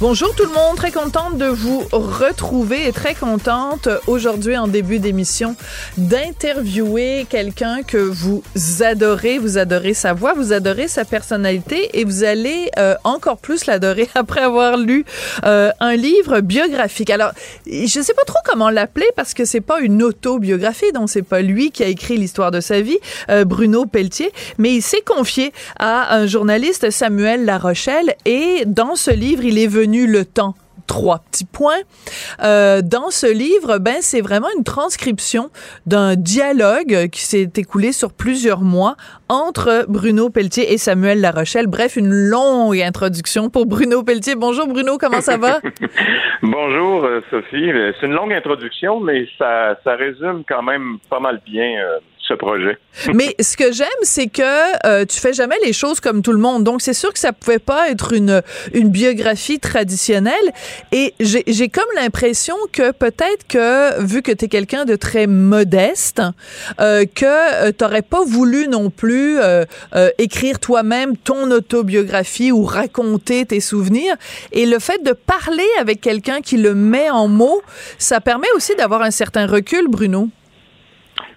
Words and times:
Bonjour 0.00 0.32
tout 0.32 0.44
le 0.44 0.52
monde, 0.52 0.76
très 0.76 0.92
contente 0.92 1.38
de 1.38 1.46
vous 1.46 1.82
retrouver 1.90 2.86
et 2.86 2.92
très 2.92 3.16
contente 3.16 3.88
aujourd'hui 4.06 4.56
en 4.56 4.68
début 4.68 5.00
d'émission 5.00 5.56
d'interviewer 5.96 7.26
quelqu'un 7.28 7.82
que 7.82 7.96
vous 7.96 8.44
adorez, 8.78 9.38
vous 9.38 9.58
adorez 9.58 9.94
sa 9.94 10.12
voix, 10.12 10.34
vous 10.34 10.52
adorez 10.52 10.86
sa 10.86 11.04
personnalité 11.04 11.98
et 11.98 12.04
vous 12.04 12.22
allez 12.22 12.70
euh, 12.78 12.94
encore 13.02 13.38
plus 13.38 13.66
l'adorer 13.66 14.08
après 14.14 14.40
avoir 14.40 14.76
lu 14.76 15.04
euh, 15.44 15.72
un 15.80 15.96
livre 15.96 16.42
biographique. 16.42 17.10
Alors, 17.10 17.32
je 17.66 18.00
sais 18.00 18.14
pas 18.14 18.24
trop 18.24 18.38
comment 18.44 18.70
l'appeler 18.70 19.08
parce 19.16 19.34
que 19.34 19.44
c'est 19.44 19.60
pas 19.60 19.80
une 19.80 20.04
autobiographie, 20.04 20.92
donc 20.92 21.10
c'est 21.10 21.22
pas 21.22 21.42
lui 21.42 21.72
qui 21.72 21.82
a 21.82 21.88
écrit 21.88 22.16
l'histoire 22.16 22.52
de 22.52 22.60
sa 22.60 22.80
vie, 22.82 22.98
euh, 23.30 23.44
Bruno 23.44 23.84
Pelletier, 23.84 24.30
mais 24.58 24.76
il 24.76 24.82
s'est 24.82 25.02
confié 25.04 25.52
à 25.80 26.14
un 26.14 26.26
journaliste 26.28 26.88
Samuel 26.92 27.44
Larochelle 27.44 28.14
et 28.26 28.62
dans 28.64 28.94
ce 28.94 29.10
livre, 29.10 29.42
il 29.44 29.58
est 29.58 29.66
venu 29.66 29.87
le 29.96 30.24
temps 30.24 30.54
trois 30.88 31.18
petits 31.30 31.44
points. 31.44 31.82
Euh, 32.42 32.82
dans 32.82 33.10
ce 33.10 33.32
livre, 33.32 33.78
ben 33.78 33.96
c'est 34.00 34.20
vraiment 34.20 34.48
une 34.56 34.64
transcription 34.64 35.50
d'un 35.86 36.16
dialogue 36.16 37.08
qui 37.10 37.20
s'est 37.20 37.50
écoulé 37.56 37.92
sur 37.92 38.12
plusieurs 38.12 38.62
mois 38.62 38.96
entre 39.28 39.84
Bruno 39.88 40.30
Pelletier 40.30 40.72
et 40.72 40.78
Samuel 40.78 41.20
Larochelle. 41.20 41.66
Bref, 41.66 41.96
une 41.96 42.10
longue 42.10 42.80
introduction 42.80 43.50
pour 43.50 43.66
Bruno 43.66 44.02
Pelletier. 44.02 44.34
Bonjour 44.34 44.66
Bruno, 44.66 44.98
comment 44.98 45.20
ça 45.20 45.36
va? 45.36 45.60
Bonjour 46.42 47.04
euh, 47.04 47.20
Sophie. 47.30 47.70
C'est 48.00 48.06
une 48.06 48.14
longue 48.14 48.32
introduction, 48.32 48.98
mais 49.00 49.28
ça, 49.38 49.78
ça 49.84 49.94
résume 49.94 50.42
quand 50.48 50.62
même 50.62 50.98
pas 51.10 51.20
mal 51.20 51.40
bien 51.44 51.78
euh, 51.78 51.98
ce 52.28 52.34
projet. 52.34 52.78
Mais 53.14 53.34
ce 53.40 53.56
que 53.56 53.72
j'aime, 53.72 53.88
c'est 54.02 54.28
que 54.28 54.86
euh, 54.86 55.04
tu 55.04 55.18
fais 55.18 55.32
jamais 55.32 55.56
les 55.64 55.72
choses 55.72 56.00
comme 56.00 56.22
tout 56.22 56.32
le 56.32 56.38
monde. 56.38 56.64
Donc, 56.64 56.82
c'est 56.82 56.94
sûr 56.94 57.12
que 57.12 57.18
ça 57.18 57.32
pouvait 57.32 57.58
pas 57.58 57.90
être 57.90 58.12
une, 58.12 58.42
une 58.74 58.90
biographie 58.90 59.58
traditionnelle. 59.58 60.34
Et 60.92 61.14
j'ai 61.20 61.68
comme 61.68 61.88
l'impression 61.96 62.56
que 62.72 62.92
peut-être 62.92 63.46
que, 63.48 64.02
vu 64.02 64.22
que 64.22 64.32
tu 64.32 64.44
es 64.44 64.48
quelqu'un 64.48 64.84
de 64.84 64.96
très 64.96 65.26
modeste, 65.26 66.22
euh, 66.80 67.04
que 67.06 67.24
euh, 67.24 67.72
tu 67.76 67.84
n'aurais 67.84 68.02
pas 68.02 68.24
voulu 68.24 68.68
non 68.68 68.90
plus 68.90 69.38
euh, 69.40 69.64
euh, 69.94 70.10
écrire 70.18 70.58
toi-même 70.58 71.16
ton 71.16 71.50
autobiographie 71.50 72.52
ou 72.52 72.64
raconter 72.64 73.46
tes 73.46 73.60
souvenirs. 73.60 74.14
Et 74.52 74.66
le 74.66 74.78
fait 74.78 75.02
de 75.02 75.12
parler 75.12 75.66
avec 75.78 76.00
quelqu'un 76.00 76.40
qui 76.40 76.56
le 76.56 76.74
met 76.74 77.10
en 77.10 77.28
mots, 77.28 77.62
ça 77.98 78.20
permet 78.20 78.48
aussi 78.54 78.74
d'avoir 78.76 79.02
un 79.02 79.10
certain 79.10 79.46
recul, 79.46 79.88
Bruno. 79.88 80.28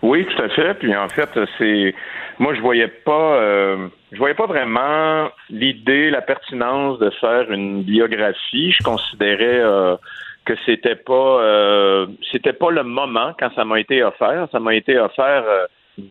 Oui, 0.01 0.25
tout 0.25 0.41
à 0.41 0.49
fait. 0.49 0.73
Puis 0.75 0.95
en 0.95 1.09
fait, 1.09 1.29
c'est 1.57 1.93
moi 2.39 2.53
je 2.55 2.61
voyais 2.61 2.87
pas 2.87 3.35
euh, 3.35 3.87
je 4.11 4.17
voyais 4.17 4.35
pas 4.35 4.47
vraiment 4.47 5.29
l'idée, 5.49 6.09
la 6.09 6.21
pertinence 6.21 6.99
de 6.99 7.09
faire 7.21 7.51
une 7.51 7.83
biographie. 7.83 8.71
Je 8.71 8.83
considérais 8.83 9.59
euh, 9.61 9.95
que 10.45 10.53
c'était 10.65 10.95
pas 10.95 11.41
euh, 11.41 12.07
c'était 12.31 12.53
pas 12.53 12.71
le 12.71 12.83
moment 12.83 13.33
quand 13.39 13.53
ça 13.53 13.63
m'a 13.65 13.79
été 13.79 14.03
offert. 14.03 14.47
Ça 14.51 14.59
m'a 14.59 14.75
été 14.75 14.97
offert 14.97 15.43
euh, 15.45 15.65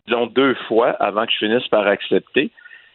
disons 0.07 0.27
deux 0.27 0.55
fois 0.69 0.91
avant 1.01 1.27
que 1.27 1.33
je 1.33 1.39
finisse 1.39 1.67
par 1.69 1.87
accepter. 1.87 2.51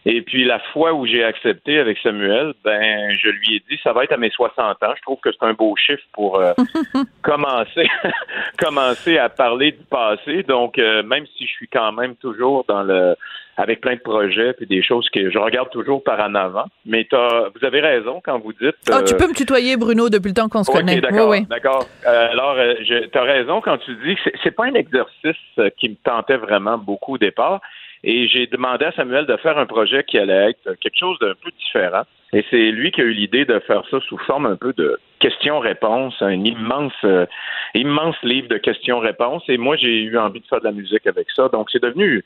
Et 0.08 0.22
puis 0.22 0.46
la 0.46 0.60
fois 0.72 0.94
où 0.94 1.06
j'ai 1.08 1.24
accepté 1.24 1.80
avec 1.80 1.98
Samuel, 1.98 2.54
ben 2.64 3.12
je 3.18 3.30
lui 3.30 3.56
ai 3.56 3.64
dit 3.70 3.80
ça 3.84 3.92
va 3.92 4.04
être 4.04 4.12
à 4.12 4.18
mes 4.18 4.30
60 4.30 4.60
ans. 4.84 4.94
Je 4.96 5.02
trouve 5.02 5.20
que 5.20 5.32
c'est 5.32 5.46
un 5.46 5.54
beau 5.54 5.76
chiffre 5.76 6.04
pour 6.14 6.40
euh, 6.40 6.54
commencer 7.24 7.88
commencer 8.60 9.18
à 9.18 9.30
parler 9.30 9.72
du 9.72 9.84
passé. 9.86 10.44
Donc 10.44 10.78
euh, 10.78 11.02
même 11.02 11.26
si 11.36 11.46
je 11.48 11.52
suis 11.52 11.68
quand 11.68 11.92
même 11.92 12.16
toujours 12.18 12.66
dans 12.68 12.84
le 12.84 13.16
avec 13.58 13.82
plein 13.82 13.96
de 13.96 14.02
projets 14.02 14.54
puis 14.54 14.68
des 14.68 14.84
choses 14.84 15.10
que 15.10 15.32
je 15.32 15.38
regarde 15.40 15.70
toujours 15.70 16.04
par 16.04 16.20
en 16.20 16.36
avant. 16.36 16.66
Mais 16.86 17.08
t'as, 17.10 17.50
vous 17.50 17.66
avez 17.66 17.80
raison 17.80 18.22
quand 18.24 18.38
vous 18.40 18.54
dites. 18.54 18.76
Ah, 18.92 19.02
tu 19.02 19.14
euh, 19.14 19.18
peux 19.18 19.28
me 19.28 19.34
tutoyer, 19.34 19.78
Bruno, 19.78 20.10
depuis 20.10 20.30
le 20.30 20.34
temps 20.36 20.50
qu'on 20.50 20.64
se 20.64 20.72
connaît. 20.72 21.00
d'accord, 21.00 21.30
Oui, 21.30 21.40
oui. 21.40 21.48
d'accord. 21.50 21.88
Euh, 22.06 22.32
alors, 22.32 22.56
euh, 22.58 22.76
je- 22.82 23.06
t'as 23.08 23.24
raison 23.24 23.62
quand 23.62 23.78
tu 23.78 23.96
dis 24.06 24.16
que 24.16 24.30
c'est, 24.44 24.52
pas 24.52 24.66
un 24.66 24.74
exercice 24.74 25.38
qui 25.78 25.90
me 25.90 25.96
tentait 26.04 26.38
vraiment 26.38 26.78
beaucoup 26.78 27.16
au 27.16 27.18
départ. 27.18 27.62
Et 28.08 28.28
j'ai 28.28 28.46
demandé 28.46 28.86
à 28.86 28.92
Samuel 28.92 29.26
de 29.26 29.36
faire 29.38 29.58
un 29.58 29.66
projet 29.66 30.04
qui 30.04 30.20
allait 30.20 30.52
être 30.52 30.80
quelque 30.80 30.98
chose 30.98 31.18
d'un 31.18 31.34
peu 31.44 31.50
différent. 31.58 32.04
Et 32.34 32.46
c'est 32.52 32.70
lui 32.70 32.92
qui 32.92 33.02
a 33.02 33.04
eu 33.04 33.14
l'idée 33.14 33.46
de 33.46 33.58
faire 33.60 33.82
ça 33.90 34.00
sous 34.02 34.20
forme 34.20 34.46
un 34.46 34.56
peu 34.56 34.74
de 34.74 35.00
questions-réponses, 35.20 36.14
un 36.22 36.44
immense, 36.44 36.94
euh, 37.04 37.26
immense 37.74 38.16
livre 38.22 38.48
de 38.48 38.58
questions-réponses. 38.58 39.44
Et 39.48 39.58
moi, 39.58 39.76
j'ai 39.76 40.04
eu 40.04 40.20
envie 40.20 40.40
de 40.40 40.46
faire 40.46 40.60
de 40.60 40.66
la 40.66 40.72
musique 40.72 41.08
avec 41.08 41.32
ça. 41.36 41.50
Donc, 41.50 41.70
c'est 41.72 41.82
devenu 41.82 42.24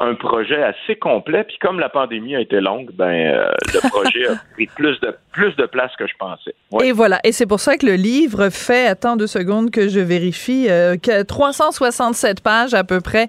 un 0.00 0.14
projet 0.14 0.62
assez 0.62 0.96
complet. 0.96 1.44
Puis 1.44 1.58
comme 1.60 1.78
la 1.80 1.88
pandémie 1.88 2.36
a 2.36 2.40
été 2.40 2.60
longue, 2.60 2.90
ben 2.94 3.04
euh, 3.10 3.50
le 3.74 3.80
projet 3.90 4.26
a 4.28 4.34
pris 4.54 4.66
plus 4.66 4.98
de 5.00 5.14
plus 5.32 5.54
de 5.56 5.66
place 5.66 5.90
que 5.98 6.06
je 6.06 6.14
pensais. 6.18 6.54
Ouais. 6.72 6.88
Et 6.88 6.92
voilà. 6.92 7.20
Et 7.22 7.32
c'est 7.32 7.44
pour 7.44 7.60
ça 7.60 7.76
que 7.76 7.84
le 7.84 7.94
livre 7.94 8.48
fait, 8.48 8.86
attends 8.86 9.16
deux 9.16 9.26
secondes 9.26 9.70
que 9.70 9.88
je 9.88 10.00
vérifie, 10.00 10.66
euh, 10.70 10.96
que 10.96 11.22
367 11.22 12.40
pages 12.40 12.72
à 12.72 12.84
peu 12.84 13.00
près, 13.02 13.28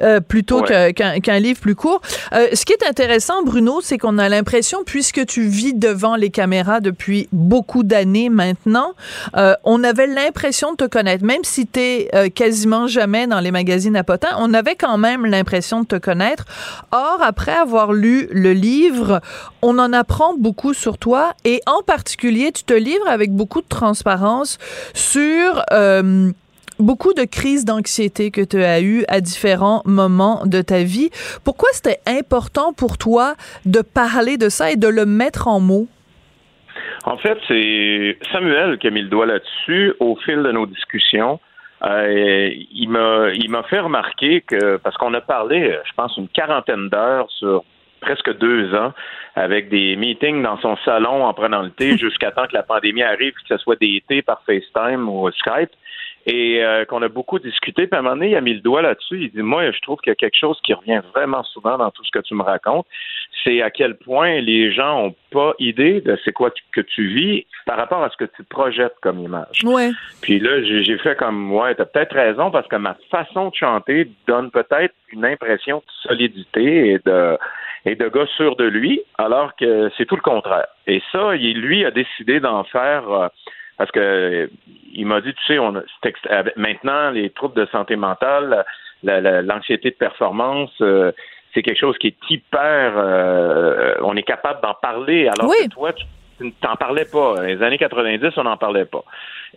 euh, 0.00 0.20
plutôt 0.20 0.60
Hmm. 0.60 0.64
Ouais. 0.70 0.92
qu'un 0.94 1.38
livre 1.38 1.60
plus 1.60 1.74
court. 1.74 2.00
Ce 2.32 2.64
qui 2.64 2.72
est 2.72 2.86
intéressant, 2.86 3.42
Bruno, 3.42 3.80
c'est 3.82 3.98
qu'on 3.98 4.18
a 4.18 4.28
l'impression, 4.28 4.84
puisque 4.84 5.24
tu 5.26 5.42
vis 5.42 5.74
devant 5.74 6.16
les 6.16 6.30
caméras 6.30 6.80
depuis 6.80 7.28
beaucoup 7.32 7.82
d'années 7.82 8.28
maintenant, 8.28 8.94
on 9.64 9.84
avait 9.84 10.06
l'impression 10.06 10.72
de 10.72 10.76
te 10.76 10.84
connaître. 10.84 11.24
Même 11.24 11.44
si 11.44 11.66
tu 11.66 11.80
es 11.80 12.30
quasiment 12.30 12.86
jamais 12.86 13.26
dans 13.26 13.40
les 13.40 13.50
magazines 13.50 13.96
à 13.96 14.04
potins, 14.04 14.36
on 14.38 14.54
avait 14.54 14.76
quand 14.76 14.98
même 14.98 15.26
l'impression 15.26 15.80
de 15.82 15.86
te 15.86 15.96
connaître. 16.08 16.44
Or, 16.92 17.18
après 17.32 17.56
avoir 17.66 17.88
lu 17.92 18.28
le 18.30 18.52
livre, 18.52 19.20
on 19.68 19.74
en 19.84 19.92
apprend 20.02 20.32
beaucoup 20.46 20.74
sur 20.84 20.94
toi 21.06 21.22
et 21.44 21.58
en 21.66 21.82
particulier, 21.94 22.52
tu 22.52 22.64
te 22.72 22.76
livres 22.88 23.08
avec 23.16 23.30
beaucoup 23.40 23.62
de 23.66 23.72
transparence 23.80 24.58
sur... 24.94 25.48
euh, 25.72 26.30
beaucoup 26.78 27.14
de 27.14 27.24
crises 27.24 27.64
d'anxiété 27.64 28.30
que 28.30 28.44
tu 28.52 28.62
as 28.62 28.80
eues 28.82 29.04
à 29.08 29.18
différents 29.20 29.80
moments 29.86 30.38
de 30.44 30.60
ta 30.60 30.80
vie. 30.82 31.10
Pourquoi 31.42 31.70
c'était 31.72 32.00
important 32.06 32.68
pour 32.72 32.98
toi 32.98 33.34
de 33.64 33.80
parler 33.80 34.36
de 34.36 34.48
ça 34.56 34.70
et 34.72 34.76
de 34.76 34.88
le 34.88 35.06
mettre 35.06 35.48
en 35.48 35.58
mots? 35.58 35.88
En 37.04 37.16
fait, 37.16 37.38
c'est 37.48 38.18
Samuel 38.32 38.78
qui 38.78 38.88
a 38.88 38.90
mis 38.90 39.02
le 39.02 39.08
doigt 39.08 39.26
là-dessus 39.26 39.94
au 40.00 40.16
fil 40.24 40.42
de 40.42 40.52
nos 40.52 40.66
discussions. 40.66 41.40
Euh, 41.84 42.50
il 42.70 42.88
m'a 42.88 43.30
il 43.34 43.50
m'a 43.50 43.62
fait 43.64 43.80
remarquer 43.80 44.40
que 44.40 44.76
parce 44.78 44.96
qu'on 44.96 45.12
a 45.14 45.20
parlé, 45.20 45.78
je 45.84 45.92
pense, 45.94 46.16
une 46.16 46.28
quarantaine 46.28 46.88
d'heures 46.88 47.30
sur 47.30 47.64
presque 48.00 48.36
deux 48.38 48.74
ans 48.74 48.92
avec 49.34 49.68
des 49.68 49.96
meetings 49.96 50.42
dans 50.42 50.58
son 50.58 50.76
salon 50.84 51.24
en 51.24 51.34
prenant 51.34 51.62
le 51.62 51.70
thé 51.70 51.96
jusqu'à 51.98 52.30
temps 52.30 52.46
que 52.46 52.54
la 52.54 52.62
pandémie 52.62 53.02
arrive, 53.02 53.32
que 53.32 53.40
ce 53.48 53.58
soit 53.58 53.78
des 53.78 54.02
thés 54.08 54.22
par 54.22 54.42
FaceTime 54.46 55.08
ou 55.08 55.30
Skype 55.32 55.70
et 56.26 56.62
euh, 56.62 56.84
qu'on 56.84 57.02
a 57.02 57.08
beaucoup 57.08 57.38
discuté. 57.38 57.86
Puis 57.86 57.96
à 57.96 58.00
un 58.00 58.02
moment 58.02 58.16
donné, 58.16 58.30
il 58.30 58.36
a 58.36 58.40
mis 58.40 58.54
le 58.54 58.60
doigt 58.60 58.82
là-dessus. 58.82 59.22
Il 59.22 59.30
dit 59.30 59.42
Moi, 59.42 59.70
je 59.70 59.80
trouve 59.80 59.98
qu'il 60.00 60.10
y 60.10 60.12
a 60.12 60.16
quelque 60.16 60.38
chose 60.38 60.58
qui 60.62 60.74
revient 60.74 61.00
vraiment 61.14 61.44
souvent 61.44 61.78
dans 61.78 61.90
tout 61.90 62.04
ce 62.04 62.10
que 62.10 62.18
tu 62.18 62.34
me 62.34 62.42
racontes. 62.42 62.86
C'est 63.46 63.62
à 63.62 63.70
quel 63.70 63.94
point 63.96 64.40
les 64.40 64.72
gens 64.72 65.04
ont 65.04 65.14
pas 65.30 65.54
idée 65.60 66.00
de 66.00 66.18
c'est 66.24 66.32
quoi 66.32 66.50
que 66.74 66.80
tu 66.80 67.06
vis 67.06 67.46
par 67.64 67.76
rapport 67.76 68.02
à 68.02 68.10
ce 68.10 68.16
que 68.16 68.24
tu 68.36 68.42
projettes 68.42 68.96
comme 69.02 69.20
image. 69.20 69.60
Ouais. 69.64 69.90
Puis 70.20 70.40
là, 70.40 70.62
j'ai 70.64 70.98
fait 70.98 71.16
comme 71.16 71.52
ouais, 71.52 71.74
t'as 71.76 71.84
peut-être 71.84 72.14
raison 72.14 72.50
parce 72.50 72.66
que 72.66 72.76
ma 72.76 72.96
façon 73.10 73.50
de 73.50 73.54
chanter 73.54 74.10
donne 74.26 74.50
peut-être 74.50 74.94
une 75.12 75.24
impression 75.24 75.78
de 75.78 76.08
solidité 76.08 76.88
et 76.94 76.98
de 77.06 77.38
et 77.84 77.94
de 77.94 78.08
gars 78.08 78.26
sûr 78.36 78.56
de 78.56 78.64
lui, 78.64 79.00
alors 79.16 79.54
que 79.54 79.90
c'est 79.96 80.06
tout 80.06 80.16
le 80.16 80.20
contraire. 80.22 80.66
Et 80.88 81.00
ça, 81.12 81.36
lui 81.36 81.84
a 81.84 81.92
décidé 81.92 82.40
d'en 82.40 82.64
faire 82.64 83.08
euh, 83.08 83.28
parce 83.78 83.92
que 83.92 84.00
euh, 84.00 84.46
il 84.92 85.06
m'a 85.06 85.20
dit, 85.20 85.32
tu 85.34 85.44
sais, 85.46 85.58
on 85.60 85.80
avec- 86.30 86.56
maintenant 86.56 87.10
les 87.10 87.30
troubles 87.30 87.54
de 87.54 87.66
santé 87.66 87.94
mentale, 87.94 88.64
la- 89.04 89.20
la- 89.20 89.42
l'anxiété 89.42 89.90
de 89.90 89.94
performance. 89.96 90.72
euh, 90.80 91.12
c'est 91.56 91.62
quelque 91.62 91.80
chose 91.80 91.96
qui 91.98 92.08
est 92.08 92.16
hyper. 92.30 92.92
euh, 92.96 93.94
on 94.02 94.14
est 94.16 94.22
capable 94.22 94.60
d'en 94.62 94.74
parler, 94.74 95.26
alors 95.28 95.50
Oui. 95.50 95.68
que 95.68 95.72
toi, 95.74 95.92
tu 95.94 96.04
t'en 96.60 96.76
parlais 96.76 97.06
pas. 97.06 97.36
Dans 97.36 97.42
les 97.42 97.62
années 97.62 97.78
90, 97.78 98.36
on 98.36 98.42
n'en 98.44 98.58
parlait 98.58 98.84
pas. 98.84 99.02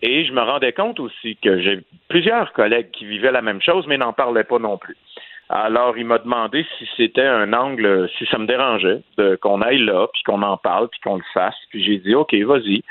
Et 0.01 0.23
je 0.23 0.31
me 0.31 0.39
rendais 0.41 0.71
compte 0.71 0.99
aussi 1.01 1.35
que 1.43 1.59
j'ai 1.61 1.79
plusieurs 2.07 2.53
collègues 2.53 2.89
qui 2.91 3.03
vivaient 3.05 3.33
la 3.33 3.41
même 3.41 3.61
chose, 3.61 3.85
mais 3.85 3.97
n'en 3.97 4.13
parlaient 4.13 4.45
pas 4.45 4.59
non 4.59 4.77
plus. 4.77 4.95
Alors, 5.49 5.97
il 5.97 6.05
m'a 6.05 6.19
demandé 6.19 6.65
si 6.77 6.87
c'était 6.95 7.25
un 7.25 7.51
angle, 7.51 8.07
si 8.17 8.25
ça 8.27 8.37
me 8.37 8.45
dérangeait 8.45 9.01
qu'on 9.41 9.61
aille 9.61 9.79
là, 9.83 10.07
puis 10.13 10.21
qu'on 10.23 10.41
en 10.41 10.55
parle, 10.55 10.87
puis 10.87 11.01
qu'on 11.01 11.17
le 11.17 11.23
fasse. 11.33 11.55
Puis 11.69 11.83
j'ai 11.83 11.97
dit, 11.97 12.15
OK, 12.15 12.33
vas-y. 12.35 12.81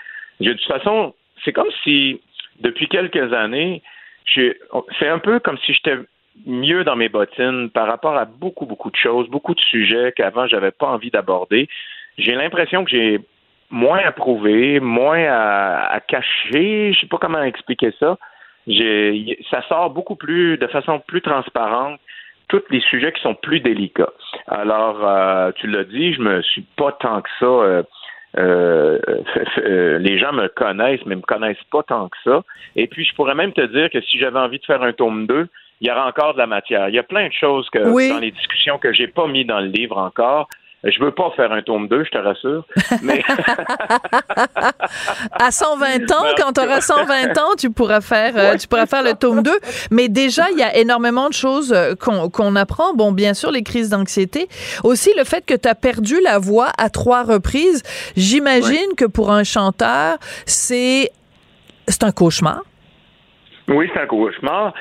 de 0.40 0.52
toute 0.52 0.66
façon, 0.66 1.14
c'est 1.44 1.52
comme 1.54 1.70
si, 1.82 2.20
depuis 2.60 2.88
quelques 2.88 3.32
années, 3.32 3.80
c'est 4.34 5.08
un 5.08 5.18
peu 5.18 5.38
comme 5.38 5.56
si 5.64 5.72
j'étais 5.72 5.96
mieux 6.46 6.84
dans 6.84 6.96
mes 6.96 7.08
bottines 7.08 7.70
par 7.70 7.86
rapport 7.86 8.16
à 8.16 8.24
beaucoup, 8.24 8.66
beaucoup 8.66 8.90
de 8.90 8.96
choses, 8.96 9.28
beaucoup 9.28 9.54
de 9.54 9.60
sujets 9.60 10.12
qu'avant 10.16 10.46
j'avais 10.46 10.70
pas 10.70 10.86
envie 10.86 11.10
d'aborder. 11.10 11.68
J'ai 12.16 12.34
l'impression 12.34 12.84
que 12.84 12.90
j'ai 12.90 13.20
moins 13.70 13.98
à 13.98 14.12
prouver, 14.12 14.80
moins 14.80 15.24
à, 15.28 16.00
cacher, 16.06 16.92
je 16.92 17.00
sais 17.00 17.06
pas 17.06 17.18
comment 17.18 17.42
expliquer 17.42 17.92
ça. 17.98 18.16
ça 19.50 19.62
sort 19.68 19.90
beaucoup 19.90 20.16
plus, 20.16 20.56
de 20.58 20.66
façon 20.66 21.00
plus 21.00 21.20
transparente, 21.20 22.00
tous 22.48 22.62
les 22.70 22.80
sujets 22.80 23.12
qui 23.12 23.20
sont 23.20 23.34
plus 23.34 23.60
délicats. 23.60 24.12
Alors, 24.46 25.06
euh, 25.06 25.52
tu 25.56 25.66
l'as 25.66 25.84
dit, 25.84 26.14
je 26.14 26.20
me 26.20 26.42
suis 26.42 26.64
pas 26.76 26.92
tant 26.92 27.20
que 27.20 27.28
ça. 27.38 27.46
Euh, 27.46 27.82
euh, 28.36 29.98
les 29.98 30.18
gens 30.18 30.32
me 30.32 30.48
connaissent, 30.48 31.04
mais 31.06 31.16
me 31.16 31.22
connaissent 31.22 31.56
pas 31.70 31.82
tant 31.82 32.08
que 32.08 32.16
ça. 32.24 32.42
Et 32.76 32.86
puis, 32.86 33.04
je 33.04 33.14
pourrais 33.14 33.34
même 33.34 33.52
te 33.52 33.66
dire 33.66 33.90
que 33.90 34.00
si 34.00 34.18
j'avais 34.18 34.38
envie 34.38 34.58
de 34.58 34.64
faire 34.64 34.82
un 34.82 34.92
tome 34.92 35.26
2, 35.26 35.48
il 35.80 35.88
y 35.88 35.90
aura 35.90 36.06
encore 36.06 36.34
de 36.34 36.38
la 36.38 36.46
matière. 36.46 36.88
Il 36.88 36.94
y 36.94 36.98
a 36.98 37.02
plein 37.02 37.28
de 37.28 37.32
choses 37.32 37.68
que 37.70 37.78
dans 37.78 38.18
les 38.18 38.30
discussions 38.30 38.78
que 38.78 38.92
j'ai 38.92 39.06
pas 39.06 39.26
mis 39.26 39.44
dans 39.44 39.60
le 39.60 39.68
livre 39.68 39.98
encore. 39.98 40.48
Je 40.84 41.00
veux 41.00 41.10
pas 41.10 41.32
faire 41.34 41.50
un 41.50 41.60
tome 41.60 41.88
2, 41.88 42.04
je 42.04 42.10
te 42.10 42.18
rassure. 42.18 42.64
Mais... 43.02 43.20
à 45.32 45.50
120 45.50 46.12
ans, 46.12 46.24
quand 46.36 46.52
tu 46.52 46.60
auras 46.60 46.80
120 46.80 47.36
ans, 47.36 47.56
tu 47.58 47.70
pourras 47.70 48.00
faire, 48.00 48.34
euh, 48.36 48.56
tu 48.56 48.68
pourras 48.68 48.86
faire 48.86 49.02
le 49.02 49.14
tome 49.14 49.42
2. 49.42 49.50
Mais 49.90 50.08
déjà, 50.08 50.48
il 50.52 50.58
y 50.58 50.62
a 50.62 50.76
énormément 50.76 51.28
de 51.28 51.34
choses 51.34 51.72
euh, 51.72 51.96
qu'on 51.96 52.54
apprend. 52.54 52.94
Bon, 52.94 53.10
bien 53.10 53.34
sûr, 53.34 53.50
les 53.50 53.64
crises 53.64 53.90
d'anxiété. 53.90 54.46
Aussi, 54.84 55.10
le 55.18 55.24
fait 55.24 55.44
que 55.44 55.54
tu 55.54 55.68
as 55.68 55.74
perdu 55.74 56.20
la 56.22 56.38
voix 56.38 56.68
à 56.78 56.90
trois 56.90 57.24
reprises. 57.24 57.82
J'imagine 58.16 58.94
que 58.96 59.04
pour 59.04 59.32
un 59.32 59.42
chanteur, 59.42 60.18
c'est 60.46 61.10
un 62.02 62.12
cauchemar. 62.12 62.62
Oui, 63.66 63.90
c'est 63.92 64.00
un 64.00 64.06
cauchemar. 64.06 64.74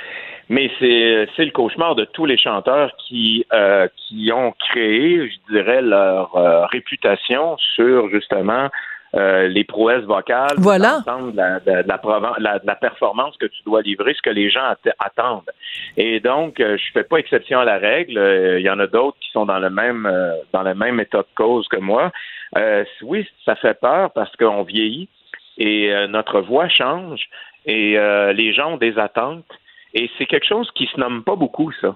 Mais 0.49 0.71
c'est 0.79 1.27
c'est 1.35 1.45
le 1.45 1.51
cauchemar 1.51 1.95
de 1.95 2.05
tous 2.05 2.25
les 2.25 2.37
chanteurs 2.37 2.91
qui 2.97 3.45
euh, 3.53 3.87
qui 3.97 4.31
ont 4.31 4.53
créé, 4.53 5.29
je 5.29 5.53
dirais, 5.53 5.81
leur 5.81 6.35
euh, 6.35 6.65
réputation 6.67 7.57
sur 7.57 8.09
justement 8.09 8.69
euh, 9.15 9.47
les 9.47 9.63
prouesses 9.63 10.03
vocales, 10.03 10.55
voilà. 10.57 10.99
de 11.05 11.35
la, 11.35 11.59
de, 11.59 11.71
la, 11.87 12.59
de, 12.59 12.67
la, 12.67 12.75
performance 12.75 13.35
que 13.37 13.45
tu 13.45 13.63
dois 13.65 13.81
livrer, 13.81 14.13
ce 14.13 14.21
que 14.21 14.29
les 14.29 14.49
gens 14.49 14.73
attendent. 14.99 15.49
Et 15.95 16.19
donc, 16.19 16.59
euh, 16.59 16.77
je 16.77 16.91
fais 16.91 17.03
pas 17.03 17.17
exception 17.17 17.59
à 17.59 17.65
la 17.65 17.77
règle. 17.77 18.17
Il 18.57 18.63
y 18.63 18.69
en 18.69 18.79
a 18.79 18.87
d'autres 18.87 19.17
qui 19.19 19.31
sont 19.31 19.45
dans 19.45 19.59
le 19.59 19.69
même 19.69 20.09
dans 20.53 20.63
le 20.63 20.75
même 20.75 20.99
état 20.99 21.19
de 21.19 21.35
cause 21.35 21.67
que 21.67 21.77
moi. 21.77 22.11
oui, 23.01 23.27
ça 23.43 23.55
fait 23.55 23.79
peur 23.79 24.11
parce 24.11 24.33
qu'on 24.37 24.63
vieillit 24.63 25.09
et 25.57 25.91
notre 26.07 26.39
voix 26.39 26.69
change 26.69 27.27
et 27.65 27.97
les 28.33 28.53
gens 28.53 28.73
ont 28.73 28.77
des 28.77 28.97
attentes. 28.97 29.45
Et 29.93 30.09
c'est 30.17 30.25
quelque 30.25 30.47
chose 30.47 30.69
qui 30.75 30.87
se 30.87 30.99
nomme 30.99 31.23
pas 31.23 31.35
beaucoup, 31.35 31.71
ça. 31.81 31.95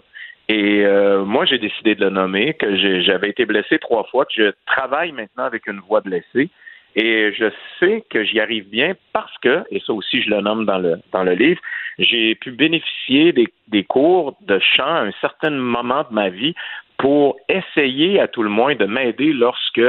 Et 0.49 0.83
euh, 0.85 1.23
moi, 1.23 1.45
j'ai 1.45 1.59
décidé 1.59 1.95
de 1.95 2.03
le 2.03 2.09
nommer, 2.09 2.53
que 2.55 2.75
j'avais 3.01 3.29
été 3.29 3.45
blessé 3.45 3.79
trois 3.79 4.03
fois, 4.05 4.25
que 4.25 4.33
je 4.35 4.51
travaille 4.65 5.11
maintenant 5.11 5.45
avec 5.45 5.67
une 5.67 5.79
voix 5.79 6.01
blessée. 6.01 6.49
Et 6.95 7.31
je 7.31 7.45
sais 7.79 8.03
que 8.09 8.25
j'y 8.25 8.39
arrive 8.39 8.67
bien 8.67 8.95
parce 9.13 9.33
que, 9.37 9.63
et 9.71 9.79
ça 9.79 9.93
aussi 9.93 10.21
je 10.21 10.29
le 10.29 10.41
nomme 10.41 10.65
dans 10.65 10.77
le, 10.77 10.97
dans 11.13 11.23
le 11.23 11.33
livre, 11.33 11.61
j'ai 11.99 12.35
pu 12.35 12.51
bénéficier 12.51 13.31
des, 13.31 13.47
des 13.69 13.85
cours 13.85 14.35
de 14.41 14.59
chant 14.59 14.83
à 14.83 15.01
un 15.03 15.11
certain 15.21 15.51
moment 15.51 16.03
de 16.09 16.13
ma 16.13 16.27
vie 16.27 16.53
pour 16.97 17.37
essayer 17.47 18.19
à 18.19 18.27
tout 18.27 18.43
le 18.43 18.49
moins 18.49 18.75
de 18.75 18.85
m'aider 18.85 19.31
lorsque 19.31 19.81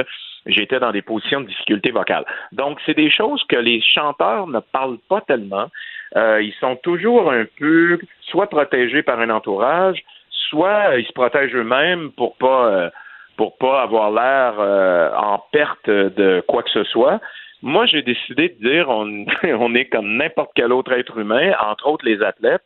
j'étais 0.47 0.81
dans 0.81 0.93
des 0.93 1.03
positions 1.03 1.41
de 1.41 1.47
difficulté 1.47 1.91
vocale. 1.91 2.25
Donc, 2.53 2.79
c'est 2.85 2.97
des 2.97 3.11
choses 3.11 3.43
que 3.49 3.57
les 3.57 3.81
chanteurs 3.81 4.47
ne 4.47 4.61
parlent 4.61 4.99
pas 5.09 5.21
tellement. 5.21 5.69
Euh, 6.17 6.43
ils 6.43 6.55
sont 6.61 6.77
toujours 6.77 7.33
un 7.33 7.45
peu 7.59 7.99
soit 8.23 8.49
protégés 8.49 9.03
par 9.03 9.21
un 9.21 9.31
entourage, 9.31 10.03
soit 10.31 10.99
ils 10.99 11.07
se 11.07 11.13
protègent 11.13 11.55
eux-mêmes 11.55 12.11
pour 12.13 12.37
pas 12.37 12.67
euh, 12.67 12.91
pour 13.37 13.57
pas 13.57 13.83
avoir 13.83 14.11
l'air 14.11 14.55
euh, 14.59 15.11
en 15.17 15.43
perte 15.53 15.89
de 15.89 16.45
quoi 16.47 16.63
que 16.63 16.71
ce 16.71 16.85
soit. 16.85 17.21
Moi, 17.63 17.87
j'ai 17.87 18.03
décidé 18.03 18.51
de 18.51 18.69
dire 18.69 18.89
on, 18.89 19.25
on 19.45 19.75
est 19.75 19.87
comme 19.87 20.17
n'importe 20.17 20.51
quel 20.55 20.73
autre 20.73 20.93
être 20.93 21.17
humain, 21.17 21.53
entre 21.61 21.89
autres 21.89 22.05
les 22.05 22.23
athlètes. 22.23 22.63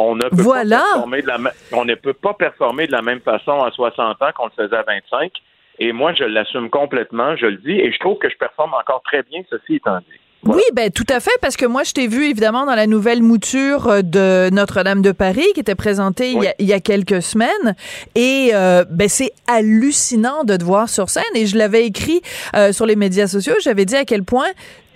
On 0.00 0.14
ne 0.14 0.22
peut 0.28 0.44
pas 0.44 0.64
performer 0.64 1.22
de 1.22 1.26
la 1.26 1.38
on 1.72 1.84
ne 1.84 1.94
peut 1.96 2.12
pas 2.12 2.34
performer 2.34 2.86
de 2.86 2.92
la 2.92 3.02
même 3.02 3.20
façon 3.20 3.62
à 3.62 3.70
60 3.72 4.22
ans 4.22 4.30
qu'on 4.34 4.46
le 4.46 4.52
faisait 4.56 4.76
à 4.76 4.82
25. 4.82 5.32
Et 5.78 5.92
moi, 5.92 6.12
je 6.14 6.24
l'assume 6.24 6.70
complètement, 6.70 7.36
je 7.36 7.46
le 7.46 7.56
dis, 7.56 7.78
et 7.78 7.92
je 7.92 7.98
trouve 7.98 8.18
que 8.18 8.28
je 8.28 8.36
performe 8.36 8.74
encore 8.74 9.02
très 9.02 9.22
bien, 9.22 9.42
ceci 9.48 9.76
étant 9.76 9.98
dit. 9.98 10.18
Oui, 10.44 10.62
ben 10.72 10.90
tout 10.90 11.06
à 11.08 11.18
fait, 11.18 11.36
parce 11.42 11.56
que 11.56 11.66
moi, 11.66 11.82
je 11.82 11.92
t'ai 11.92 12.06
vu 12.06 12.26
évidemment 12.26 12.64
dans 12.64 12.76
la 12.76 12.86
nouvelle 12.86 13.22
mouture 13.22 13.88
euh, 13.88 14.02
de 14.02 14.50
Notre-Dame 14.50 15.02
de 15.02 15.10
Paris 15.10 15.46
qui 15.54 15.60
était 15.60 15.74
présentée 15.74 16.32
il, 16.58 16.66
y 16.66 16.72
a, 16.72 16.80
quelques 16.80 17.22
semaines, 17.22 17.74
et 18.14 18.50
euh, 18.54 18.84
ben 18.88 19.08
c'est 19.08 19.32
hallucinant 19.48 20.44
de 20.44 20.56
te 20.56 20.62
voir 20.62 20.88
sur 20.88 21.08
scène. 21.08 21.24
Et 21.34 21.46
je 21.46 21.58
l'avais 21.58 21.84
écrit 21.84 22.22
euh, 22.54 22.72
sur 22.72 22.86
les 22.86 22.94
médias 22.94 23.26
sociaux. 23.26 23.54
J'avais 23.60 23.84
dit 23.84 23.96
à 23.96 24.04
quel 24.04 24.22
point 24.22 24.46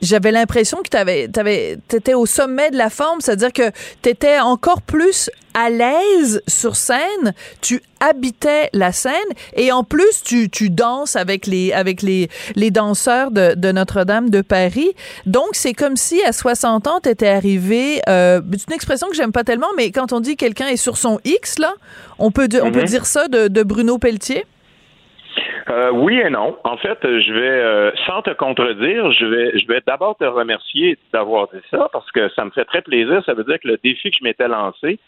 j'avais 0.02 0.32
l'impression 0.32 0.78
que 0.82 0.88
t'avais, 0.88 1.28
t'avais, 1.28 1.78
t'étais 1.88 2.14
au 2.14 2.26
sommet 2.26 2.70
de 2.70 2.76
la 2.76 2.90
forme, 2.90 3.20
c'est-à-dire 3.20 3.52
que 3.52 3.70
t'étais 4.02 4.40
encore 4.40 4.82
plus 4.82 5.30
à 5.54 5.70
l'aise 5.70 6.42
sur 6.48 6.76
scène, 6.76 7.34
tu 7.60 7.82
habitais 8.00 8.68
la 8.72 8.90
scène 8.90 9.12
et 9.54 9.70
en 9.70 9.84
plus 9.84 10.22
tu, 10.24 10.50
tu 10.50 10.70
danses 10.70 11.14
avec 11.14 11.46
les 11.46 11.72
avec 11.72 12.02
les, 12.02 12.28
les 12.56 12.70
danseurs 12.70 13.30
de, 13.30 13.54
de 13.54 13.70
Notre-Dame 13.70 14.30
de 14.30 14.40
Paris. 14.40 14.92
Donc 15.26 15.50
c'est 15.52 15.74
comme 15.74 15.96
si 15.96 16.22
à 16.22 16.32
60 16.32 16.88
ans 16.88 17.00
t'étais 17.00 17.28
arrivé. 17.28 18.00
Euh, 18.08 18.40
c'est 18.52 18.68
une 18.68 18.74
expression 18.74 19.08
que 19.08 19.14
j'aime 19.14 19.32
pas 19.32 19.44
tellement, 19.44 19.70
mais 19.76 19.90
quand 19.90 20.12
on 20.12 20.20
dit 20.20 20.36
quelqu'un 20.36 20.68
est 20.68 20.76
sur 20.76 20.96
son 20.96 21.20
X 21.24 21.58
là, 21.58 21.74
on 22.18 22.30
peut 22.30 22.48
on 22.62 22.72
peut 22.72 22.80
mhm. 22.80 22.86
dire 22.86 23.06
ça 23.06 23.28
de, 23.28 23.48
de 23.48 23.62
Bruno 23.62 23.98
Pelletier? 23.98 24.46
Euh, 25.68 25.90
oui 25.92 26.18
et 26.18 26.30
non. 26.30 26.56
En 26.64 26.76
fait, 26.76 26.98
je 27.02 27.32
vais, 27.32 27.40
euh, 27.40 27.90
sans 28.06 28.22
te 28.22 28.30
contredire, 28.30 29.10
je 29.12 29.26
vais, 29.26 29.58
je 29.58 29.66
vais 29.66 29.82
d'abord 29.86 30.16
te 30.16 30.24
remercier 30.24 30.98
d'avoir 31.12 31.48
dit 31.48 31.60
ça 31.70 31.88
parce 31.92 32.10
que 32.12 32.28
ça 32.30 32.44
me 32.44 32.50
fait 32.50 32.64
très 32.64 32.82
plaisir. 32.82 33.22
Ça 33.24 33.34
veut 33.34 33.44
dire 33.44 33.58
que 33.60 33.68
le 33.68 33.78
défi 33.82 34.10
que 34.10 34.16
je 34.18 34.24
m'étais 34.24 34.48
lancé, 34.48 34.98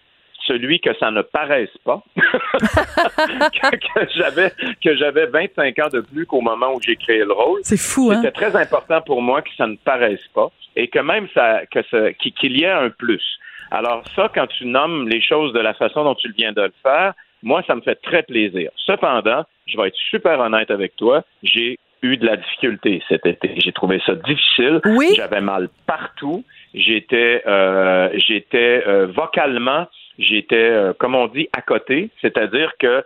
celui 0.46 0.80
que 0.80 0.94
ça 0.98 1.10
ne 1.10 1.22
paraisse 1.22 1.76
pas, 1.84 2.02
que, 2.16 4.06
j'avais 4.14 4.52
que 4.82 4.96
j'avais 4.96 5.26
25 5.26 5.78
ans 5.78 5.88
de 5.92 6.00
plus 6.00 6.26
qu'au 6.26 6.40
moment 6.40 6.74
où 6.74 6.80
j'ai 6.80 6.96
créé 6.96 7.24
le 7.24 7.32
rôle. 7.32 7.60
C'est 7.62 7.80
fou, 7.80 8.10
hein? 8.10 8.16
C'était 8.16 8.32
très 8.32 8.56
important 8.56 9.00
pour 9.00 9.22
moi 9.22 9.42
que 9.42 9.50
ça 9.56 9.66
ne 9.66 9.76
paraisse 9.76 10.26
pas 10.34 10.50
et 10.76 10.88
que 10.88 10.98
même 10.98 11.28
ça, 11.34 11.62
que 11.66 11.80
ça, 11.90 12.12
qu'il 12.12 12.58
y 12.58 12.64
ait 12.64 12.70
un 12.70 12.90
plus. 12.90 13.22
Alors 13.70 14.02
ça, 14.14 14.30
quand 14.34 14.46
tu 14.46 14.66
nommes 14.66 15.08
les 15.08 15.22
choses 15.22 15.52
de 15.52 15.60
la 15.60 15.74
façon 15.74 16.04
dont 16.04 16.14
tu 16.14 16.30
viens 16.36 16.52
de 16.52 16.62
le 16.62 16.72
faire, 16.82 17.14
moi, 17.44 17.62
ça 17.66 17.76
me 17.76 17.82
fait 17.82 17.96
très 17.96 18.22
plaisir. 18.22 18.70
Cependant, 18.76 19.44
je 19.66 19.76
vais 19.76 19.88
être 19.88 19.96
super 20.10 20.40
honnête 20.40 20.70
avec 20.70 20.96
toi, 20.96 21.22
j'ai 21.42 21.78
eu 22.02 22.16
de 22.16 22.26
la 22.26 22.36
difficulté 22.36 23.02
cet 23.08 23.24
été. 23.24 23.54
J'ai 23.56 23.72
trouvé 23.72 24.00
ça 24.04 24.14
difficile. 24.14 24.80
Oui. 24.84 25.14
J'avais 25.16 25.40
mal 25.40 25.68
partout. 25.86 26.44
J'étais, 26.74 27.42
euh, 27.46 28.10
j'étais 28.14 28.84
euh, 28.86 29.06
vocalement, 29.06 29.86
j'étais, 30.18 30.56
euh, 30.56 30.92
comme 30.92 31.14
on 31.14 31.28
dit, 31.28 31.48
à 31.56 31.62
côté. 31.62 32.10
C'est-à-dire 32.20 32.72
que 32.78 33.02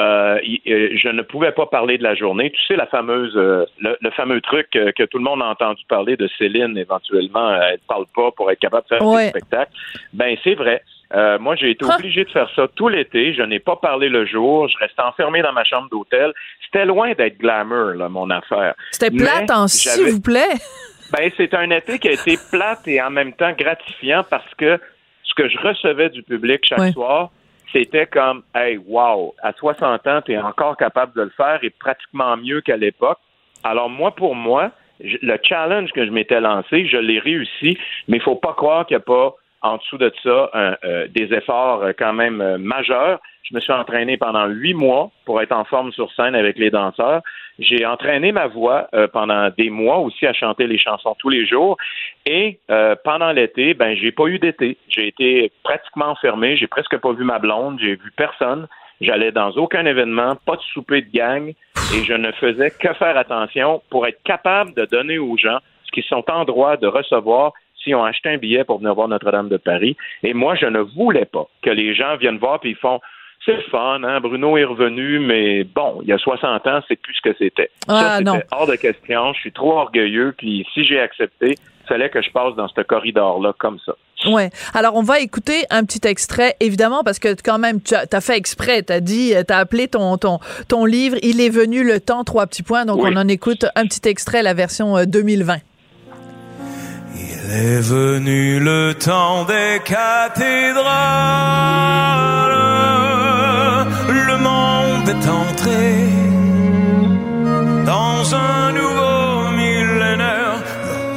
euh, 0.00 0.38
je 0.64 1.08
ne 1.08 1.22
pouvais 1.22 1.52
pas 1.52 1.66
parler 1.66 1.98
de 1.98 2.02
la 2.02 2.14
journée. 2.14 2.50
Tu 2.50 2.60
sais, 2.66 2.76
la 2.76 2.86
fameuse, 2.86 3.36
le, 3.36 4.10
fameux 4.16 4.40
truc 4.40 4.70
que 4.70 5.04
tout 5.04 5.18
le 5.18 5.24
monde 5.24 5.42
a 5.42 5.46
entendu 5.46 5.84
parler 5.88 6.16
de 6.16 6.28
Céline, 6.38 6.76
éventuellement, 6.76 7.54
elle 7.54 7.74
ne 7.74 7.86
parle 7.86 8.06
pas 8.14 8.30
pour 8.32 8.50
être 8.50 8.58
capable 8.58 8.84
de 8.90 8.96
faire 8.96 9.06
un 9.06 9.28
spectacle. 9.28 9.70
Ben, 10.14 10.36
c'est 10.42 10.54
vrai. 10.54 10.82
Euh, 11.14 11.38
moi, 11.38 11.56
j'ai 11.56 11.70
été 11.70 11.84
obligé 11.84 12.24
de 12.24 12.30
faire 12.30 12.48
ça 12.56 12.68
tout 12.74 12.88
l'été. 12.88 13.34
Je 13.34 13.42
n'ai 13.42 13.58
pas 13.58 13.76
parlé 13.76 14.08
le 14.08 14.24
jour. 14.24 14.68
Je 14.68 14.78
restais 14.78 15.02
enfermé 15.02 15.42
dans 15.42 15.52
ma 15.52 15.64
chambre 15.64 15.88
d'hôtel. 15.90 16.32
C'était 16.64 16.86
loin 16.86 17.12
d'être 17.12 17.38
glamour, 17.38 17.94
là, 17.94 18.08
mon 18.08 18.30
affaire. 18.30 18.74
C'était 18.92 19.10
plate 19.10 19.50
en 19.50 19.68
s'il 19.68 20.12
vous 20.12 20.20
plaît. 20.20 20.54
Ben, 21.12 21.30
c'est 21.36 21.52
un 21.52 21.68
été 21.68 21.98
qui 21.98 22.08
a 22.08 22.12
été 22.12 22.38
plate 22.50 22.88
et 22.88 23.02
en 23.02 23.10
même 23.10 23.34
temps 23.34 23.52
gratifiant 23.52 24.24
parce 24.30 24.54
que 24.54 24.80
ce 25.24 25.34
que 25.34 25.46
je 25.46 25.58
recevais 25.58 26.08
du 26.08 26.22
public 26.22 26.60
chaque 26.64 26.94
soir, 26.94 27.30
c'était 27.70 28.06
comme, 28.06 28.42
hey, 28.54 28.78
wow, 28.78 29.34
à 29.42 29.52
60 29.52 30.06
ans, 30.06 30.22
tu 30.22 30.32
es 30.32 30.38
encore 30.38 30.76
capable 30.78 31.14
de 31.14 31.22
le 31.22 31.32
faire 31.36 31.58
et 31.62 31.68
pratiquement 31.68 32.34
mieux 32.38 32.62
qu'à 32.62 32.78
l'époque. 32.78 33.18
Alors, 33.62 33.90
moi, 33.90 34.14
pour 34.14 34.34
moi, 34.34 34.70
le 35.00 35.36
challenge 35.42 35.90
que 35.92 36.06
je 36.06 36.10
m'étais 36.10 36.40
lancé, 36.40 36.86
je 36.86 36.96
l'ai 36.96 37.18
réussi, 37.18 37.76
mais 38.08 38.16
il 38.16 38.22
faut 38.22 38.36
pas 38.36 38.54
croire 38.54 38.86
qu'il 38.86 38.96
n'y 38.96 39.02
a 39.02 39.04
pas 39.04 39.36
en 39.62 39.76
dessous 39.76 39.98
de 39.98 40.12
ça, 40.22 40.50
euh, 40.54 41.06
des 41.08 41.32
efforts 41.32 41.82
euh, 41.82 41.92
quand 41.96 42.12
même 42.12 42.40
euh, 42.40 42.58
majeurs. 42.58 43.20
Je 43.44 43.54
me 43.54 43.60
suis 43.60 43.72
entraîné 43.72 44.16
pendant 44.16 44.46
huit 44.46 44.74
mois 44.74 45.10
pour 45.24 45.40
être 45.40 45.52
en 45.52 45.64
forme 45.64 45.92
sur 45.92 46.12
scène 46.12 46.34
avec 46.34 46.58
les 46.58 46.70
danseurs. 46.70 47.22
J'ai 47.58 47.84
entraîné 47.84 48.32
ma 48.32 48.46
voix 48.46 48.88
pendant 49.12 49.50
des 49.50 49.68
mois 49.68 49.98
aussi 49.98 50.26
à 50.26 50.32
chanter 50.32 50.66
les 50.66 50.78
chansons 50.78 51.14
tous 51.18 51.28
les 51.28 51.44
jours. 51.44 51.76
Et 52.24 52.60
pendant 53.04 53.30
l'été, 53.32 53.74
ben 53.74 53.94
j'ai 53.94 54.12
pas 54.12 54.26
eu 54.26 54.38
d'été. 54.38 54.78
J'ai 54.88 55.08
été 55.08 55.52
pratiquement 55.64 56.06
enfermé. 56.06 56.56
J'ai 56.56 56.68
presque 56.68 56.96
pas 56.96 57.12
vu 57.12 57.24
ma 57.24 57.40
blonde. 57.40 57.78
J'ai 57.80 57.96
vu 57.96 58.12
personne. 58.16 58.68
J'allais 59.02 59.32
dans 59.32 59.50
aucun 59.50 59.84
événement, 59.84 60.36
pas 60.46 60.54
de 60.54 60.62
souper 60.72 61.02
de 61.02 61.10
gang, 61.12 61.48
et 61.48 62.04
je 62.04 62.14
ne 62.14 62.30
faisais 62.32 62.70
que 62.70 62.94
faire 62.94 63.16
attention 63.16 63.82
pour 63.90 64.06
être 64.06 64.22
capable 64.22 64.74
de 64.74 64.84
donner 64.84 65.18
aux 65.18 65.36
gens 65.36 65.58
ce 65.84 65.90
qu'ils 65.90 66.04
sont 66.04 66.24
en 66.30 66.44
droit 66.44 66.76
de 66.76 66.86
recevoir 66.86 67.52
s'ils 67.82 67.94
ont 67.94 68.04
acheté 68.04 68.30
un 68.30 68.38
billet 68.38 68.64
pour 68.64 68.78
venir 68.78 68.94
voir 68.94 69.08
Notre-Dame 69.08 69.48
de 69.48 69.56
Paris. 69.56 69.96
Et 70.22 70.34
moi, 70.34 70.54
je 70.54 70.66
ne 70.66 70.80
voulais 70.80 71.24
pas 71.24 71.48
que 71.62 71.70
les 71.70 71.94
gens 71.94 72.16
viennent 72.16 72.38
voir 72.38 72.60
puis 72.60 72.70
ils 72.70 72.76
font 72.76 73.00
c'est 73.44 73.56
le 73.56 73.62
fun, 73.70 74.02
hein? 74.04 74.20
Bruno 74.20 74.56
est 74.56 74.64
revenu, 74.64 75.18
mais 75.18 75.64
bon, 75.64 75.98
il 76.02 76.08
y 76.08 76.12
a 76.12 76.18
60 76.18 76.66
ans, 76.66 76.80
c'est 76.86 76.94
plus 76.94 77.14
ce 77.14 77.30
que 77.30 77.36
c'était. 77.38 77.70
Ah, 77.88 78.18
c'était 78.18 78.46
hors 78.52 78.68
de 78.68 78.76
question. 78.76 79.32
Je 79.32 79.40
suis 79.40 79.52
trop 79.52 79.72
orgueilleux, 79.72 80.32
puis 80.36 80.64
si 80.72 80.84
j'ai 80.84 81.00
accepté, 81.00 81.56
il 81.56 81.88
fallait 81.88 82.08
que 82.08 82.22
je 82.22 82.30
passe 82.30 82.54
dans 82.54 82.68
ce 82.68 82.80
corridor-là 82.82 83.52
comme 83.58 83.78
ça. 83.84 83.94
Ouais. 84.26 84.50
Alors, 84.74 84.94
on 84.94 85.02
va 85.02 85.18
écouter 85.18 85.64
un 85.70 85.84
petit 85.84 86.06
extrait, 86.06 86.54
évidemment, 86.60 87.02
parce 87.02 87.18
que 87.18 87.34
quand 87.42 87.58
même, 87.58 87.82
tu 87.82 87.94
as, 87.94 88.20
fait 88.20 88.36
exprès. 88.36 88.84
Tu 88.84 88.92
as 88.92 89.00
dit, 89.00 89.32
tu 89.46 89.52
as 89.52 89.58
appelé 89.58 89.88
ton, 89.88 90.16
ton, 90.16 90.38
ton 90.68 90.84
livre 90.84 91.16
Il 91.22 91.40
est 91.40 91.48
venu 91.48 91.82
le 91.82 91.98
temps, 91.98 92.22
trois 92.22 92.46
petits 92.46 92.62
points. 92.62 92.84
Donc, 92.84 93.02
Oui. 93.02 93.10
on 93.12 93.16
en 93.16 93.26
écoute 93.26 93.66
un 93.74 93.84
petit 93.86 94.08
extrait, 94.08 94.42
la 94.42 94.54
version 94.54 94.96
euh, 94.96 95.04
2020. 95.06 95.56
Est 97.54 97.80
venu 97.82 98.60
le 98.60 98.94
temps 98.94 99.44
des 99.44 99.78
cathédrales. 99.84 100.82
Le 104.08 104.38
monde 104.38 105.06
est 105.06 105.28
entré 105.28 106.08
dans 107.84 108.34
un. 108.34 108.61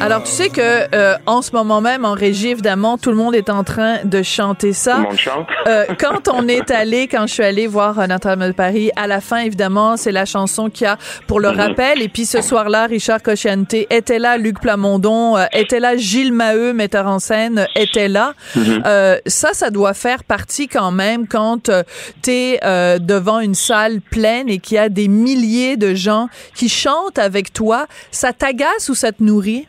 Alors, 0.05 0.21
tu 0.21 0.31
sais 0.31 0.50
que 0.50 0.62
euh, 0.93 1.15
en 1.25 1.41
ce 1.41 1.51
moment 1.51 1.81
même, 1.81 2.05
en 2.05 2.13
régie, 2.13 2.50
évidemment, 2.50 3.00
tout 3.00 3.09
le 3.09 3.15
monde 3.15 3.33
est 3.33 3.50
en 3.50 3.63
train 3.63 4.03
de 4.03 4.21
chanter 4.21 4.71
ça. 4.71 4.97
Tout 4.97 5.01
le 5.01 5.07
monde 5.07 5.17
chante. 5.17 5.47
Euh, 5.65 5.85
quand 6.00 6.27
on 6.31 6.47
est 6.47 6.69
allé, 6.69 7.07
quand 7.07 7.25
je 7.25 7.33
suis 7.33 7.43
allée 7.43 7.65
voir 7.65 7.97
euh, 7.97 8.05
Notre-Dame 8.05 8.50
de 8.50 8.51
Paris, 8.51 8.91
à 8.95 9.07
la 9.07 9.19
fin, 9.19 9.38
évidemment, 9.38 9.97
c'est 9.97 10.12
la 10.12 10.25
chanson 10.25 10.69
qu'il 10.69 10.85
y 10.85 10.88
a 10.88 11.00
pour 11.25 11.39
le 11.39 11.47
rappel. 11.47 12.03
Et 12.03 12.07
puis 12.07 12.27
ce 12.27 12.43
soir-là, 12.43 12.85
Richard 12.85 13.24
Cocciante 13.24 13.74
était 13.74 14.19
là, 14.19 14.38
Luc 14.38 14.59
Plamondon 14.59 15.38
euh, 15.38 15.45
était 15.53 15.79
là, 15.79 15.97
Gilles 15.97 16.33
Maheu, 16.33 16.74
metteur 16.74 17.07
en 17.07 17.17
scène, 17.17 17.65
était 17.75 18.07
là. 18.07 18.35
Euh, 18.57 19.17
ça, 19.25 19.53
ça 19.53 19.71
doit 19.71 19.95
faire 19.95 20.24
partie 20.24 20.67
quand 20.67 20.91
même 20.91 21.25
quand 21.27 21.71
t'es 22.21 22.59
euh, 22.63 23.00
devant 23.00 23.39
une 23.39 23.55
salle 23.55 24.01
pleine 24.01 24.50
et 24.50 24.59
qu'il 24.59 24.75
y 24.75 24.77
a 24.77 24.88
des 24.89 25.07
milliers 25.07 25.77
de 25.77 25.95
gens 25.95 26.29
qui 26.53 26.69
chantent 26.69 27.17
avec 27.17 27.53
toi. 27.53 27.88
Ça 28.12 28.33
t'agace 28.33 28.88
ou 28.89 28.93
ça 28.93 29.12
te 29.12 29.24
nourrit? 29.24 29.65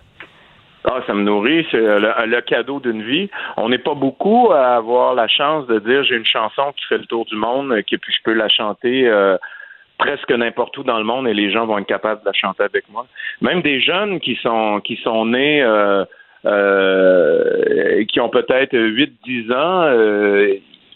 Ah, 0.88 1.00
ça 1.06 1.14
me 1.14 1.22
nourrit, 1.22 1.66
c'est 1.70 1.80
le, 1.80 2.26
le 2.26 2.40
cadeau 2.42 2.78
d'une 2.78 3.02
vie. 3.02 3.28
On 3.56 3.68
n'est 3.68 3.78
pas 3.78 3.94
beaucoup 3.94 4.52
à 4.52 4.76
avoir 4.76 5.14
la 5.14 5.26
chance 5.26 5.66
de 5.66 5.80
dire 5.80 6.04
j'ai 6.04 6.16
une 6.16 6.26
chanson 6.26 6.72
qui 6.76 6.84
fait 6.86 6.98
le 6.98 7.06
tour 7.06 7.24
du 7.24 7.36
monde, 7.36 7.72
et 7.76 7.82
puis 7.82 8.12
je 8.12 8.22
peux 8.22 8.32
la 8.32 8.48
chanter 8.48 9.08
euh, 9.08 9.36
presque 9.98 10.30
n'importe 10.30 10.76
où 10.78 10.82
dans 10.82 10.98
le 10.98 11.04
monde 11.04 11.26
et 11.28 11.34
les 11.34 11.50
gens 11.50 11.66
vont 11.66 11.78
être 11.78 11.86
capables 11.86 12.20
de 12.20 12.26
la 12.26 12.32
chanter 12.32 12.62
avec 12.62 12.88
moi. 12.90 13.06
Même 13.40 13.62
des 13.62 13.80
jeunes 13.80 14.20
qui 14.20 14.36
sont 14.36 14.80
qui 14.80 14.96
sont 14.96 15.26
nés 15.26 15.62
euh, 15.62 16.04
euh, 16.44 18.04
qui 18.04 18.20
ont 18.20 18.28
peut-être 18.28 18.76
8-10 18.76 19.52
ans, 19.52 19.82
euh, 19.84 20.54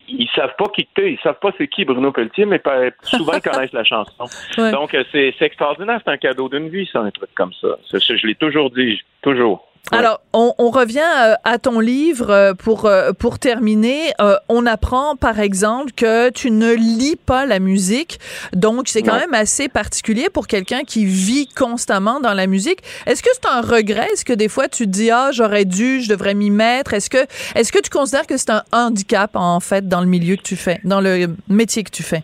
ils 0.09 0.29
savent 0.35 0.55
pas 0.59 0.67
qui 0.75 0.87
t'es, 0.95 1.13
ils 1.13 1.19
savent 1.21 1.39
pas 1.41 1.51
c'est 1.57 1.69
qui 1.69 1.85
Bruno 1.85 2.13
Pelletier, 2.13 2.45
mais 2.45 2.61
souvent 3.03 3.33
ils 3.35 3.41
connaissent 3.43 3.73
la 3.73 3.85
chanson. 3.85 4.25
Ouais. 4.59 4.73
Donc 4.73 4.95
euh, 4.95 5.05
c'est 5.13 5.35
c'est 5.39 5.47
extraordinaire, 5.47 6.01
c'est 6.05 6.11
un 6.11 6.17
cadeau 6.17 6.49
d'une 6.49 6.69
vie, 6.69 6.89
ça, 6.93 7.01
un 7.01 7.11
truc 7.11 7.31
comme 7.35 7.53
ça. 7.55 7.69
Je 7.93 8.27
l'ai 8.27 8.35
toujours 8.35 8.71
dit, 8.71 9.01
toujours. 9.23 9.70
Ouais. 9.93 9.99
Alors, 9.99 10.21
on, 10.33 10.55
on 10.59 10.71
revient 10.71 11.01
euh, 11.01 11.35
à 11.45 11.59
ton 11.59 11.81
livre 11.81 12.31
euh, 12.31 12.55
pour 12.55 12.85
euh, 12.85 13.13
pour 13.13 13.39
terminer. 13.39 14.13
Euh, 14.21 14.37
on 14.49 14.67
apprend, 14.67 15.17
par 15.17 15.41
exemple, 15.41 15.93
que 15.93 16.31
tu 16.31 16.51
ne 16.51 16.73
lis 16.73 17.17
pas 17.17 17.47
la 17.47 17.59
musique, 17.59 18.21
donc 18.53 18.89
c'est 18.89 19.03
quand 19.03 19.19
même 19.19 19.35
assez 19.35 19.69
particulier 19.69 20.29
pour 20.33 20.47
quelqu'un 20.47 20.83
qui 20.83 21.05
vit 21.05 21.49
constamment 21.49 22.21
dans 22.21 22.35
la 22.35 22.47
musique. 22.47 22.81
Est-ce 23.07 23.23
que 23.23 23.31
c'est 23.33 23.49
un 23.49 23.61
regret? 23.61 24.07
Est-ce 24.13 24.25
que 24.25 24.33
des 24.33 24.49
fois 24.49 24.69
tu 24.69 24.85
te 24.85 24.91
dis 24.91 25.11
ah 25.11 25.31
j'aurais 25.33 25.65
dû, 25.65 26.01
je 26.01 26.09
devrais 26.09 26.35
m'y 26.35 26.51
mettre 26.51 26.95
Est-ce 26.95 27.11
que 27.11 27.27
est-ce 27.55 27.73
que 27.73 27.81
tu 27.81 27.91
considères 27.91 28.27
que 28.27 28.37
c'est 28.37 28.51
un 28.51 28.63
handicap 28.73 29.33
en 29.35 29.61
fait 29.61 29.89
dans 29.89 30.01
le 30.01 30.07
milieu 30.07 30.37
que 30.37 30.43
tu 30.43 30.57
fais, 30.57 30.81
dans 30.85 31.01
le 31.01 31.27
métier 31.49 31.83
que 31.83 31.91
tu 31.91 32.03
fais? 32.03 32.23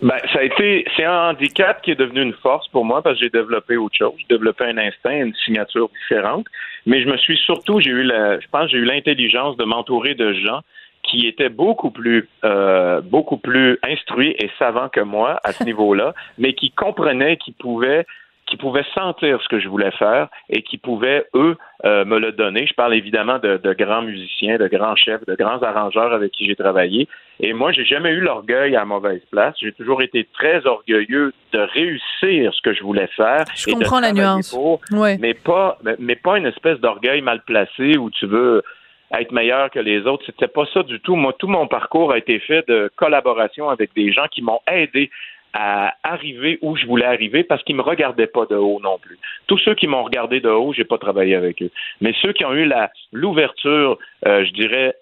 Ben, 0.00 0.18
ça 0.32 0.38
a 0.38 0.42
été, 0.42 0.84
c'est 0.96 1.04
un 1.04 1.30
handicap 1.30 1.82
qui 1.82 1.90
est 1.90 1.96
devenu 1.96 2.22
une 2.22 2.34
force 2.34 2.68
pour 2.68 2.84
moi 2.84 3.02
parce 3.02 3.16
que 3.16 3.24
j'ai 3.24 3.30
développé 3.30 3.76
autre 3.76 3.96
chose. 3.96 4.12
J'ai 4.18 4.36
développé 4.36 4.64
un 4.64 4.78
instinct, 4.78 5.10
une 5.10 5.34
signature 5.44 5.88
différente. 5.88 6.46
Mais 6.88 7.02
je 7.02 7.06
me 7.06 7.18
suis 7.18 7.36
surtout, 7.36 7.80
j'ai 7.80 7.90
eu 7.90 8.02
la, 8.02 8.40
je 8.40 8.46
pense, 8.50 8.70
j'ai 8.70 8.78
eu 8.78 8.84
l'intelligence 8.84 9.58
de 9.58 9.64
m'entourer 9.64 10.14
de 10.14 10.32
gens 10.32 10.62
qui 11.02 11.26
étaient 11.26 11.50
beaucoup 11.50 11.90
plus, 11.90 12.26
euh, 12.44 13.02
beaucoup 13.02 13.36
plus 13.36 13.78
instruits 13.82 14.34
et 14.38 14.50
savants 14.58 14.88
que 14.88 15.00
moi 15.00 15.38
à 15.44 15.52
ce 15.52 15.64
niveau-là, 15.64 16.14
mais 16.38 16.54
qui 16.54 16.70
comprenaient, 16.70 17.36
qui 17.36 17.52
pouvaient 17.52 18.06
qui 18.48 18.56
pouvaient 18.56 18.84
sentir 18.94 19.40
ce 19.42 19.48
que 19.48 19.60
je 19.60 19.68
voulais 19.68 19.90
faire 19.92 20.28
et 20.48 20.62
qui 20.62 20.78
pouvaient, 20.78 21.26
eux, 21.34 21.56
euh, 21.84 22.04
me 22.04 22.18
le 22.18 22.32
donner. 22.32 22.66
Je 22.66 22.74
parle 22.74 22.94
évidemment 22.94 23.38
de, 23.38 23.56
de 23.58 23.72
grands 23.74 24.02
musiciens, 24.02 24.56
de 24.56 24.66
grands 24.68 24.96
chefs, 24.96 25.24
de 25.26 25.34
grands 25.34 25.62
arrangeurs 25.62 26.12
avec 26.12 26.32
qui 26.32 26.46
j'ai 26.46 26.56
travaillé. 26.56 27.08
Et 27.40 27.52
moi, 27.52 27.72
j'ai 27.72 27.84
jamais 27.84 28.10
eu 28.10 28.20
l'orgueil 28.20 28.74
à 28.74 28.84
mauvaise 28.84 29.22
place. 29.30 29.54
J'ai 29.60 29.72
toujours 29.72 30.02
été 30.02 30.26
très 30.32 30.66
orgueilleux 30.66 31.32
de 31.52 31.58
réussir 31.58 32.52
ce 32.54 32.60
que 32.62 32.72
je 32.72 32.82
voulais 32.82 33.08
faire. 33.16 33.44
Je 33.54 33.68
et 33.68 33.72
de 33.74 33.78
comprends 33.78 34.00
la 34.00 34.12
nuance. 34.12 34.50
pour, 34.50 34.80
Ouais. 34.90 35.16
mais 35.20 35.34
pas, 35.34 35.78
mais 35.98 36.16
pas 36.16 36.38
une 36.38 36.46
espèce 36.46 36.78
d'orgueil 36.80 37.20
mal 37.20 37.42
placé 37.46 37.96
où 37.96 38.10
tu 38.10 38.26
veux 38.26 38.62
être 39.12 39.32
meilleur 39.32 39.70
que 39.70 39.78
les 39.78 40.06
autres. 40.06 40.24
C'était 40.26 40.48
pas 40.48 40.64
ça 40.74 40.82
du 40.82 41.00
tout. 41.00 41.16
Moi, 41.16 41.32
tout 41.38 41.46
mon 41.48 41.66
parcours 41.66 42.12
a 42.12 42.18
été 42.18 42.38
fait 42.40 42.66
de 42.68 42.90
collaboration 42.96 43.70
avec 43.70 43.94
des 43.94 44.12
gens 44.12 44.26
qui 44.30 44.42
m'ont 44.42 44.60
aidé 44.70 45.10
à 45.60 45.96
arriver 46.04 46.60
où 46.62 46.76
je 46.76 46.86
voulais 46.86 47.04
arriver 47.04 47.42
parce 47.42 47.64
qu'ils 47.64 47.74
me 47.74 47.82
regardaient 47.82 48.28
pas 48.28 48.46
de 48.46 48.54
haut 48.54 48.78
non 48.80 48.96
plus. 48.98 49.18
Tous 49.48 49.58
ceux 49.58 49.74
qui 49.74 49.88
m'ont 49.88 50.04
regardé 50.04 50.38
de 50.40 50.48
haut, 50.48 50.72
j'ai 50.72 50.84
pas 50.84 50.98
travaillé 50.98 51.34
avec 51.34 51.60
eux. 51.62 51.70
Mais 52.00 52.14
ceux 52.22 52.32
qui 52.32 52.44
ont 52.44 52.54
eu 52.54 52.70
l'ouverture, 53.12 53.98
euh, 54.24 54.44
je 54.44 54.52
dirais, 54.52 54.94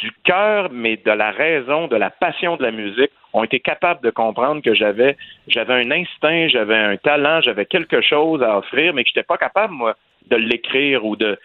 du 0.00 0.12
cœur, 0.22 0.68
mais 0.70 0.96
de 0.96 1.10
la 1.10 1.32
raison, 1.32 1.88
de 1.88 1.96
la 1.96 2.10
passion 2.10 2.56
de 2.56 2.62
la 2.62 2.70
musique, 2.70 3.10
ont 3.32 3.42
été 3.42 3.58
capables 3.58 4.02
de 4.02 4.10
comprendre 4.10 4.62
que 4.62 4.72
j'avais 4.72 5.16
un 5.56 5.90
instinct, 5.90 6.46
j'avais 6.46 6.76
un 6.76 6.96
talent, 6.96 7.40
j'avais 7.40 7.66
quelque 7.66 8.00
chose 8.00 8.40
à 8.40 8.58
offrir, 8.58 8.94
mais 8.94 9.02
que 9.02 9.08
j'étais 9.08 9.24
pas 9.24 9.36
capable, 9.36 9.74
moi, 9.74 9.96
de 10.30 10.36
l'écrire 10.36 11.04
ou 11.04 11.16
de. 11.16 11.36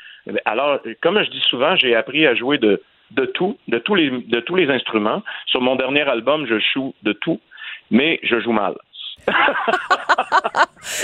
Alors, 0.46 0.80
comme 1.02 1.20
je 1.24 1.30
dis 1.32 1.42
souvent, 1.50 1.76
j'ai 1.76 1.96
appris 1.96 2.28
à 2.28 2.36
jouer 2.36 2.60
de 2.60 2.80
de 3.12 3.26
tout, 3.26 3.58
de 3.68 3.80
tous 3.80 3.96
les 3.96 4.12
de 4.12 4.40
tous 4.42 4.56
les 4.56 4.70
instruments. 4.70 5.24
Sur 5.48 5.62
mon 5.62 5.76
dernier 5.76 6.08
album, 6.08 6.46
je 6.46 6.60
joue 6.60 6.94
de 7.02 7.14
tout, 7.14 7.40
mais 7.92 8.20
je 8.24 8.40
joue 8.40 8.52
mal. 8.52 8.76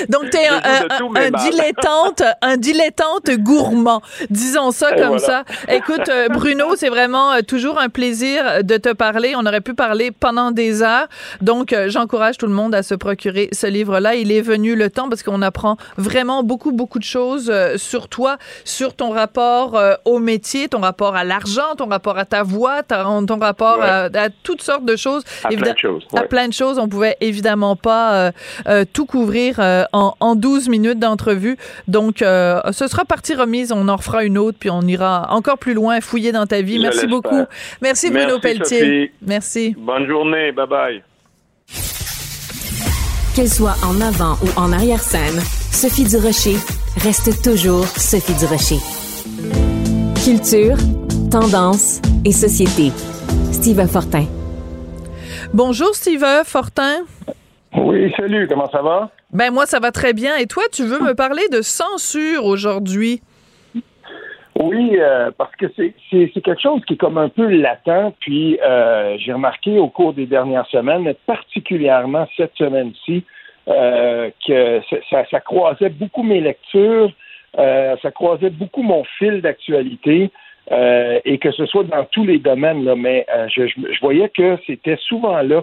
Donc, 0.09 0.29
t'es 0.29 0.45
Je 0.45 1.03
un, 1.19 1.49
dilettante, 1.49 2.23
un 2.41 2.57
dilettante 2.57 3.29
gourmand. 3.39 4.01
Disons 4.29 4.71
ça 4.71 4.91
Et 4.95 4.99
comme 5.01 5.17
voilà. 5.17 5.19
ça. 5.25 5.43
Écoute, 5.69 6.09
euh, 6.09 6.27
Bruno, 6.29 6.75
c'est 6.75 6.89
vraiment 6.89 7.31
euh, 7.33 7.41
toujours 7.41 7.79
un 7.79 7.89
plaisir 7.89 8.63
de 8.63 8.77
te 8.77 8.93
parler. 8.93 9.33
On 9.37 9.45
aurait 9.45 9.61
pu 9.61 9.73
parler 9.73 10.11
pendant 10.11 10.51
des 10.51 10.81
heures. 10.81 11.07
Donc, 11.41 11.73
euh, 11.73 11.89
j'encourage 11.89 12.37
tout 12.37 12.47
le 12.47 12.53
monde 12.53 12.73
à 12.75 12.83
se 12.83 12.95
procurer 12.95 13.49
ce 13.51 13.67
livre-là. 13.67 14.15
Il 14.15 14.31
est 14.31 14.41
venu 14.41 14.75
le 14.75 14.89
temps 14.89 15.09
parce 15.09 15.23
qu'on 15.23 15.41
apprend 15.41 15.77
vraiment 15.97 16.43
beaucoup, 16.43 16.71
beaucoup 16.71 16.99
de 16.99 17.03
choses 17.03 17.49
euh, 17.49 17.77
sur 17.77 18.07
toi, 18.07 18.37
sur 18.63 18.93
ton 18.95 19.09
rapport 19.11 19.75
euh, 19.75 19.93
au 20.05 20.19
métier, 20.19 20.67
ton 20.67 20.79
rapport 20.81 21.15
à 21.15 21.23
l'argent, 21.23 21.75
ton 21.77 21.87
rapport 21.87 22.17
à 22.17 22.25
ta 22.25 22.43
voix, 22.43 22.83
ton 22.83 23.25
rapport 23.39 23.75
Ouais. 23.79 23.83
à, 23.83 24.03
à 24.05 24.29
toutes 24.43 24.61
sortes 24.61 24.85
de 24.85 24.95
choses. 24.95 25.23
À 25.43 25.49
plein 25.49 25.73
de 25.73 25.77
choses. 25.77 26.03
à 26.15 26.21
ouais. 26.21 26.27
plein 26.27 26.47
de 26.47 26.53
choses. 26.53 26.77
On 26.79 26.87
pouvait 26.87 27.17
évidemment 27.19 27.75
pas 27.75 28.13
euh, 28.13 28.31
euh, 28.67 28.85
tout 28.91 29.05
couvrir 29.05 29.59
euh, 29.65 29.83
en, 29.93 30.13
en 30.19 30.35
12 30.35 30.69
minutes 30.69 30.99
d'entrevue. 30.99 31.57
Donc, 31.87 32.21
euh, 32.21 32.61
ce 32.71 32.87
sera 32.87 33.05
partie 33.05 33.33
remise. 33.35 33.71
On 33.71 33.87
en 33.87 33.95
refera 33.95 34.23
une 34.23 34.37
autre, 34.37 34.57
puis 34.59 34.69
on 34.69 34.81
ira 34.81 35.27
encore 35.31 35.57
plus 35.57 35.73
loin, 35.73 35.99
fouiller 36.01 36.31
dans 36.31 36.45
ta 36.45 36.61
vie. 36.61 36.77
Je 36.77 36.81
Merci 36.81 37.07
beaucoup. 37.07 37.43
Merci 37.81 38.11
Bruno 38.11 38.39
Pelletier. 38.39 38.79
Sophie. 38.79 39.11
Merci. 39.25 39.75
Bonne 39.77 40.07
journée, 40.07 40.51
bye 40.51 40.67
bye. 40.67 41.03
Qu'elle 43.35 43.49
soit 43.49 43.75
en 43.83 43.99
avant 43.99 44.37
ou 44.43 44.59
en 44.59 44.71
arrière-scène, 44.71 45.39
Sophie 45.71 46.05
Durocher 46.05 46.55
reste 47.03 47.43
toujours 47.43 47.85
Sophie 47.87 48.33
Durocher. 48.39 48.77
Culture, 50.23 50.77
tendance 51.29 52.01
et 52.23 52.31
société. 52.31 52.91
Steve 53.51 53.85
Fortin. 53.87 54.25
Bonjour 55.53 55.93
Steve 55.95 56.25
Fortin. 56.45 57.03
Oui, 57.77 58.11
salut, 58.17 58.47
comment 58.47 58.69
ça 58.71 58.81
va? 58.81 59.09
Ben 59.35 59.51
moi, 59.51 59.65
ça 59.65 59.79
va 59.81 59.91
très 59.91 60.13
bien. 60.13 60.37
Et 60.37 60.45
toi, 60.45 60.63
tu 60.71 60.83
veux 60.83 60.99
me 60.99 61.13
parler 61.13 61.43
de 61.51 61.61
censure 61.61 62.45
aujourd'hui? 62.45 63.21
Oui, 64.57 64.97
euh, 64.97 65.29
parce 65.37 65.53
que 65.57 65.65
c'est 65.75 65.93
quelque 66.41 66.61
chose 66.61 66.79
qui 66.87 66.93
est 66.93 66.97
comme 66.97 67.17
un 67.17 67.27
peu 67.27 67.45
latent, 67.45 68.13
puis 68.21 68.57
euh, 68.63 69.17
j'ai 69.19 69.33
remarqué 69.33 69.77
au 69.77 69.89
cours 69.89 70.13
des 70.13 70.25
dernières 70.25 70.65
semaines, 70.67 71.01
mais 71.03 71.17
particulièrement 71.27 72.25
cette 72.37 72.55
semaine-ci, 72.55 73.25
euh, 73.67 74.29
que 74.47 74.79
ça, 75.09 75.39
croisait 75.41 75.89
beaucoup 75.89 76.23
mes 76.23 76.39
lectures, 76.39 77.11
ça 77.57 78.11
croisait 78.11 78.49
beaucoup 78.49 78.83
mon 78.83 79.03
fil 79.17 79.41
d'actualité, 79.41 80.31
et 81.25 81.37
que 81.39 81.51
ce 81.51 81.65
soit 81.65 81.83
dans 81.83 82.05
tous 82.05 82.23
les 82.23 82.39
domaines, 82.39 82.85
là, 82.85 82.95
mais 82.95 83.25
je- 83.49 83.67
je 83.67 83.99
voyais 83.99 84.29
que 84.29 84.57
c'était 84.65 84.97
souvent 85.07 85.41
là. 85.41 85.61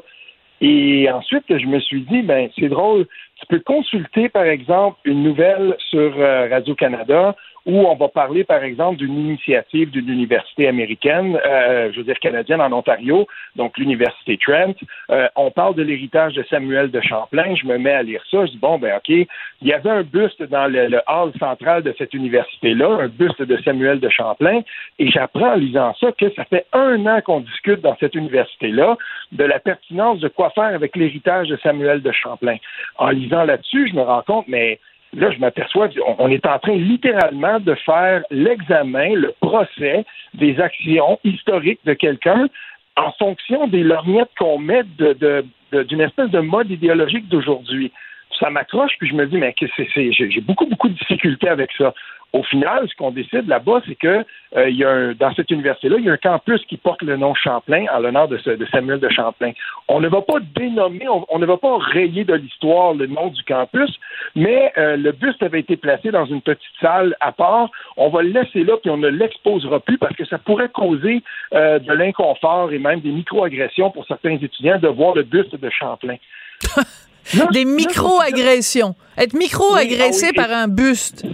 Et 0.64 1.10
ensuite, 1.10 1.44
je 1.48 1.66
me 1.66 1.80
suis 1.80 2.02
dit, 2.02 2.22
ben 2.22 2.48
c'est 2.56 2.68
drôle, 2.68 3.06
tu 3.40 3.46
peux 3.48 3.58
consulter, 3.58 4.28
par 4.28 4.44
exemple, 4.44 4.96
une 5.04 5.24
nouvelle 5.24 5.76
sur 5.90 6.16
euh, 6.16 6.48
Radio-Canada 6.48 7.34
où 7.66 7.86
on 7.86 7.94
va 7.94 8.08
parler, 8.08 8.44
par 8.44 8.64
exemple, 8.64 8.98
d'une 8.98 9.16
initiative 9.16 9.90
d'une 9.90 10.08
université 10.08 10.66
américaine, 10.66 11.38
euh, 11.46 11.90
je 11.92 11.98
veux 11.98 12.04
dire 12.04 12.18
canadienne 12.18 12.60
en 12.60 12.72
Ontario, 12.72 13.26
donc 13.56 13.78
l'université 13.78 14.38
Trent. 14.38 14.74
Euh, 15.10 15.28
on 15.36 15.50
parle 15.50 15.74
de 15.74 15.82
l'héritage 15.82 16.34
de 16.34 16.42
Samuel 16.50 16.90
de 16.90 17.00
Champlain. 17.00 17.54
Je 17.54 17.66
me 17.66 17.78
mets 17.78 17.92
à 17.92 18.02
lire 18.02 18.22
ça. 18.30 18.46
Je 18.46 18.52
dis 18.52 18.58
bon, 18.58 18.78
ben 18.78 18.96
ok, 18.96 19.08
il 19.08 19.28
y 19.68 19.72
avait 19.72 19.90
un 19.90 20.02
buste 20.02 20.42
dans 20.42 20.66
le, 20.66 20.88
le 20.88 21.00
hall 21.06 21.32
central 21.38 21.82
de 21.82 21.94
cette 21.98 22.14
université-là, 22.14 22.98
un 23.02 23.08
buste 23.08 23.42
de 23.42 23.56
Samuel 23.62 24.00
de 24.00 24.08
Champlain, 24.08 24.62
et 24.98 25.10
j'apprends 25.10 25.52
en 25.52 25.56
lisant 25.56 25.94
ça 26.00 26.12
que 26.12 26.30
ça 26.34 26.44
fait 26.44 26.66
un 26.72 27.06
an 27.06 27.20
qu'on 27.20 27.40
discute 27.40 27.80
dans 27.80 27.96
cette 28.00 28.14
université-là 28.14 28.96
de 29.32 29.44
la 29.44 29.58
pertinence 29.58 30.20
de 30.20 30.28
quoi 30.28 30.50
faire 30.50 30.64
avec 30.64 30.96
l'héritage 30.96 31.48
de 31.48 31.56
Samuel 31.62 32.02
de 32.02 32.12
Champlain. 32.12 32.56
En 32.98 33.10
lisant 33.10 33.44
là-dessus, 33.44 33.88
je 33.88 33.94
me 33.94 34.02
rends 34.02 34.22
compte, 34.22 34.46
mais 34.48 34.78
là, 35.14 35.30
je 35.30 35.38
m'aperçois, 35.38 35.88
on 36.18 36.28
est 36.30 36.46
en 36.46 36.58
train 36.58 36.76
littéralement 36.76 37.60
de 37.60 37.74
faire 37.74 38.22
l'examen, 38.30 39.14
le 39.14 39.32
procès 39.40 40.04
des 40.34 40.58
actions 40.60 41.18
historiques 41.24 41.80
de 41.84 41.94
quelqu'un 41.94 42.48
en 42.96 43.12
fonction 43.12 43.68
des 43.68 43.82
lorgnettes 43.82 44.30
qu'on 44.38 44.58
met 44.58 44.82
d'une 44.84 46.00
espèce 46.00 46.30
de 46.30 46.40
mode 46.40 46.70
idéologique 46.70 47.28
d'aujourd'hui. 47.28 47.92
Ça 48.38 48.50
m'accroche, 48.50 48.92
puis 48.98 49.08
je 49.08 49.14
me 49.14 49.26
dis, 49.26 49.36
mais 49.36 49.54
j'ai 49.58 50.40
beaucoup, 50.40 50.66
beaucoup 50.66 50.88
de 50.88 50.94
difficultés 50.94 51.48
avec 51.48 51.70
ça 51.76 51.94
au 52.32 52.42
final, 52.42 52.88
ce 52.88 52.96
qu'on 52.96 53.10
décide 53.10 53.46
là-bas, 53.46 53.82
c'est 53.86 53.94
que 53.94 54.24
euh, 54.56 54.68
il 54.68 54.76
y 54.76 54.84
a 54.84 54.90
un, 54.90 55.12
dans 55.12 55.34
cette 55.34 55.50
université-là, 55.50 55.96
il 55.98 56.04
y 56.04 56.10
a 56.10 56.12
un 56.12 56.16
campus 56.16 56.64
qui 56.66 56.76
porte 56.76 57.02
le 57.02 57.16
nom 57.16 57.34
Champlain 57.34 57.86
en 57.92 57.98
l'honneur 57.98 58.28
de, 58.28 58.38
de, 58.38 58.66
Samuel 58.66 59.00
de 59.00 59.08
Champlain. 59.10 59.52
On 59.88 60.00
ne 60.00 60.08
va 60.08 60.22
pas 60.22 60.38
dénommer, 60.54 61.06
on, 61.08 61.38
ne 61.38 61.46
va 61.46 61.56
pas 61.58 61.76
rayer 61.78 62.24
de 62.24 62.34
l'histoire 62.34 62.94
le 62.94 63.06
nom 63.06 63.28
du 63.28 63.42
campus, 63.44 63.90
mais 64.34 64.72
euh, 64.78 64.96
le 64.96 65.12
buste 65.12 65.42
avait 65.42 65.60
été 65.60 65.76
placé 65.76 66.10
dans 66.10 66.24
une 66.24 66.40
petite 66.40 66.62
salle 66.80 67.16
à 67.20 67.32
part. 67.32 67.70
On 67.96 68.08
va 68.08 68.22
le 68.22 68.30
laisser 68.30 68.64
là, 68.64 68.76
puis 68.80 68.90
on 68.90 68.96
ne 68.96 69.08
l'exposera 69.08 69.80
plus 69.80 69.98
parce 69.98 70.16
que 70.16 70.24
ça 70.24 70.38
pourrait 70.38 70.70
causer 70.70 71.22
euh, 71.54 71.78
de 71.78 71.92
l'inconfort 71.92 72.72
et 72.72 72.78
même 72.78 73.00
des 73.00 73.10
microagressions 73.10 73.90
pour 73.90 74.06
certains 74.06 74.36
étudiants 74.36 74.78
de 74.78 74.88
voir 74.88 75.14
le 75.14 75.22
buste 75.22 75.54
de 75.54 75.70
Champlain. 75.70 76.16
des 77.52 77.64
micro-agressions. 77.64 78.94
Être 79.18 79.34
micro-agressé 79.34 80.30
ah 80.30 80.34
par 80.34 80.50
un 80.50 80.68
buste. 80.68 81.26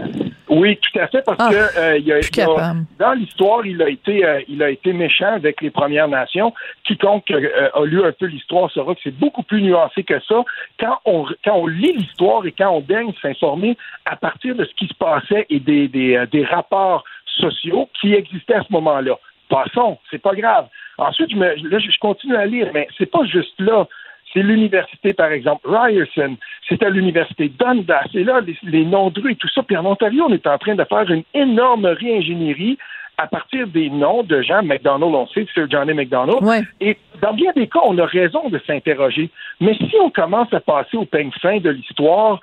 Oui, 0.49 0.78
tout 0.78 0.99
à 0.99 1.07
fait, 1.09 1.23
parce 1.25 1.38
ah, 1.40 1.50
que 1.50 1.78
euh, 1.78 1.99
il 1.99 2.12
a, 2.12 2.75
dans 2.99 3.12
l'histoire, 3.12 3.67
il 3.67 3.83
a 3.83 3.88
été 3.88 4.25
euh, 4.25 4.40
il 4.49 4.62
a 4.62 4.71
été 4.71 4.93
méchant 4.93 5.35
avec 5.35 5.61
les 5.61 5.71
Premières 5.71 6.09
Nations. 6.09 6.55
Quiconque 6.85 7.31
euh, 7.31 7.69
a 7.75 7.85
lu 7.85 8.02
un 8.02 8.12
peu 8.12 8.26
l'histoire 8.26 8.71
saura 8.71 8.95
que 8.95 9.00
c'est 9.05 9.19
beaucoup 9.19 9.43
plus 9.43 9.61
nuancé 9.61 10.05
que 10.05 10.19
ça. 10.21 10.43
Quand 10.81 10.99
on 11.05 11.26
quand 11.45 11.55
on 11.55 11.67
lit 11.67 11.93
l'histoire 11.93 12.47
et 12.47 12.52
quand 12.52 12.71
on 12.71 12.81
daigne 12.81 13.12
s'informer 13.21 13.76
à 14.07 14.17
partir 14.17 14.55
de 14.55 14.64
ce 14.64 14.75
qui 14.75 14.87
se 14.87 14.95
passait 14.95 15.47
et 15.50 15.61
des, 15.61 15.88
des, 15.88 16.25
des 16.33 16.45
rapports 16.45 17.05
sociaux 17.26 17.88
qui 18.00 18.14
existaient 18.14 18.55
à 18.55 18.62
ce 18.62 18.73
moment-là. 18.73 19.17
Passons, 19.49 19.99
c'est 20.11 20.21
pas 20.21 20.35
grave. 20.35 20.67
Ensuite, 20.99 21.31
je, 21.31 21.37
me, 21.37 21.55
là, 21.71 21.78
je 21.78 21.99
continue 22.00 22.37
à 22.37 22.45
lire, 22.45 22.71
mais 22.75 22.87
c'est 22.99 23.11
pas 23.11 23.25
juste 23.25 23.59
là 23.61 23.87
c'est 24.32 24.42
l'université, 24.42 25.12
par 25.12 25.32
exemple, 25.32 25.68
Ryerson, 25.68 26.37
c'est 26.68 26.82
à 26.82 26.90
l'université 26.90 27.50
Dundas, 27.58 28.08
et 28.14 28.25
là, 28.25 28.40
les, 28.62 28.85
noms 28.85 29.11
de 29.11 29.20
rue 29.20 29.32
et 29.32 29.37
tout 29.37 29.49
ça. 29.49 29.62
Puis 29.62 29.76
en 29.76 29.87
Ontario, 29.87 30.26
on 30.28 30.32
est 30.32 30.47
en 30.47 30.58
train 30.58 30.75
de 30.75 30.85
faire 30.85 31.11
une 31.11 31.25
énorme 31.35 31.87
réingénierie 31.87 32.78
à 33.16 33.26
partir 33.26 33.66
des 33.66 33.90
noms 33.90 34.23
de 34.23 34.42
gens, 34.42 34.62
McDonald, 34.62 35.12
on 35.12 35.26
sait, 35.26 35.44
Sir 35.52 35.66
Johnny 35.68 35.92
McDonald. 35.92 36.38
Et 36.80 36.97
dans 37.20 37.35
bien 37.35 37.50
des 37.56 37.66
cas, 37.66 37.80
on 37.85 37.99
a 37.99 38.06
raison 38.06 38.49
de 38.49 38.61
s'interroger. 38.64 39.28
Mais 39.61 39.75
si 39.75 39.97
on 40.00 40.11
commence 40.11 40.52
à 40.54 40.61
passer 40.61 40.97
au 40.97 41.04
peigne 41.04 41.32
fin 41.42 41.58
de 41.58 41.70
l'histoire, 41.70 42.38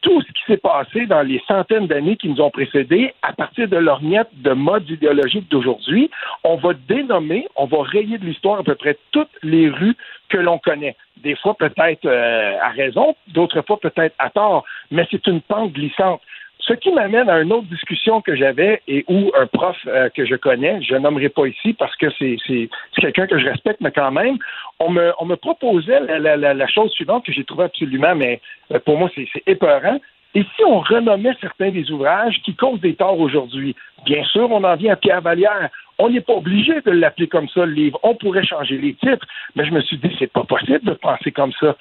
tout 0.00 0.22
ce 0.22 0.26
qui 0.28 0.42
s'est 0.46 0.58
passé 0.58 1.06
dans 1.06 1.22
les 1.22 1.42
centaines 1.46 1.86
d'années 1.86 2.16
qui 2.16 2.28
nous 2.28 2.40
ont 2.40 2.50
précédés, 2.50 3.14
à 3.22 3.32
partir 3.32 3.68
de 3.68 3.76
l'orniette 3.76 4.28
de 4.34 4.52
mode 4.52 4.88
idéologique 4.88 5.50
d'aujourd'hui, 5.50 6.10
on 6.44 6.56
va 6.56 6.72
dénommer, 6.88 7.46
on 7.56 7.66
va 7.66 7.82
rayer 7.82 8.18
de 8.18 8.24
l'histoire 8.24 8.60
à 8.60 8.62
peu 8.62 8.74
près 8.74 8.96
toutes 9.10 9.30
les 9.42 9.68
rues 9.68 9.96
que 10.28 10.38
l'on 10.38 10.58
connaît. 10.58 10.96
Des 11.16 11.34
fois 11.36 11.54
peut-être 11.54 12.06
euh, 12.06 12.56
à 12.62 12.68
raison, 12.70 13.16
d'autres 13.28 13.62
fois 13.62 13.80
peut-être 13.80 14.14
à 14.18 14.30
tort, 14.30 14.64
mais 14.90 15.06
c'est 15.10 15.26
une 15.26 15.40
pente 15.40 15.72
glissante. 15.72 16.20
Ce 16.68 16.74
qui 16.74 16.92
m'amène 16.92 17.30
à 17.30 17.40
une 17.40 17.50
autre 17.50 17.66
discussion 17.68 18.20
que 18.20 18.36
j'avais 18.36 18.82
et 18.86 19.02
où 19.08 19.32
un 19.34 19.46
prof 19.46 19.76
euh, 19.86 20.10
que 20.10 20.26
je 20.26 20.34
connais, 20.34 20.82
je 20.82 20.96
nommerai 20.96 21.30
pas 21.30 21.46
ici 21.46 21.72
parce 21.72 21.96
que 21.96 22.08
c'est 22.18 22.68
quelqu'un 23.00 23.26
que 23.26 23.38
je 23.38 23.46
respecte, 23.46 23.80
mais 23.80 23.90
quand 23.90 24.10
même, 24.10 24.36
on 24.78 24.90
me, 24.90 25.12
on 25.18 25.24
me 25.24 25.36
proposait 25.36 26.00
la, 26.00 26.66
chose 26.66 26.90
suivante 26.90 27.24
que 27.24 27.32
j'ai 27.32 27.44
trouvé 27.44 27.64
absolument, 27.64 28.14
mais 28.14 28.42
euh, 28.72 28.78
pour 28.80 28.98
moi, 28.98 29.08
c'est 29.14 29.26
épeurant. 29.46 29.98
Et 30.34 30.42
si 30.42 30.64
on 30.64 30.80
renommait 30.80 31.34
certains 31.40 31.70
des 31.70 31.90
ouvrages 31.90 32.38
qui 32.44 32.54
causent 32.54 32.80
des 32.80 32.94
torts 32.94 33.18
aujourd'hui, 33.18 33.74
bien 34.04 34.22
sûr, 34.24 34.50
on 34.50 34.62
en 34.62 34.76
vient 34.76 34.92
à 34.92 34.96
Pierre 34.96 35.22
Vallière. 35.22 35.70
On 35.98 36.10
n'est 36.10 36.20
pas 36.20 36.34
obligé 36.34 36.82
de 36.82 36.90
l'appeler 36.90 37.28
comme 37.28 37.48
ça, 37.48 37.64
le 37.64 37.72
livre. 37.72 37.98
On 38.02 38.14
pourrait 38.14 38.44
changer 38.44 38.76
les 38.76 38.92
titres, 38.92 39.26
mais 39.56 39.64
je 39.64 39.72
me 39.72 39.80
suis 39.80 39.96
dit, 39.96 40.14
c'est 40.18 40.30
pas 40.30 40.44
possible 40.44 40.84
de 40.84 40.92
penser 40.92 41.32
comme 41.32 41.52
ça. 41.58 41.76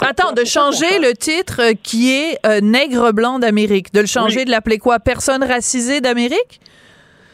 Attends, 0.00 0.32
de 0.32 0.44
changer 0.44 0.98
le 1.00 1.12
titre 1.14 1.60
euh, 1.60 1.72
qui 1.82 2.12
est 2.12 2.38
euh, 2.46 2.60
Nègre 2.60 3.12
blanc 3.12 3.38
d'Amérique, 3.38 3.92
de 3.92 4.00
le 4.00 4.06
changer, 4.06 4.44
de 4.44 4.50
l'appeler 4.50 4.78
quoi? 4.78 5.00
Personne 5.00 5.42
racisée 5.42 6.00
d'Amérique? 6.00 6.60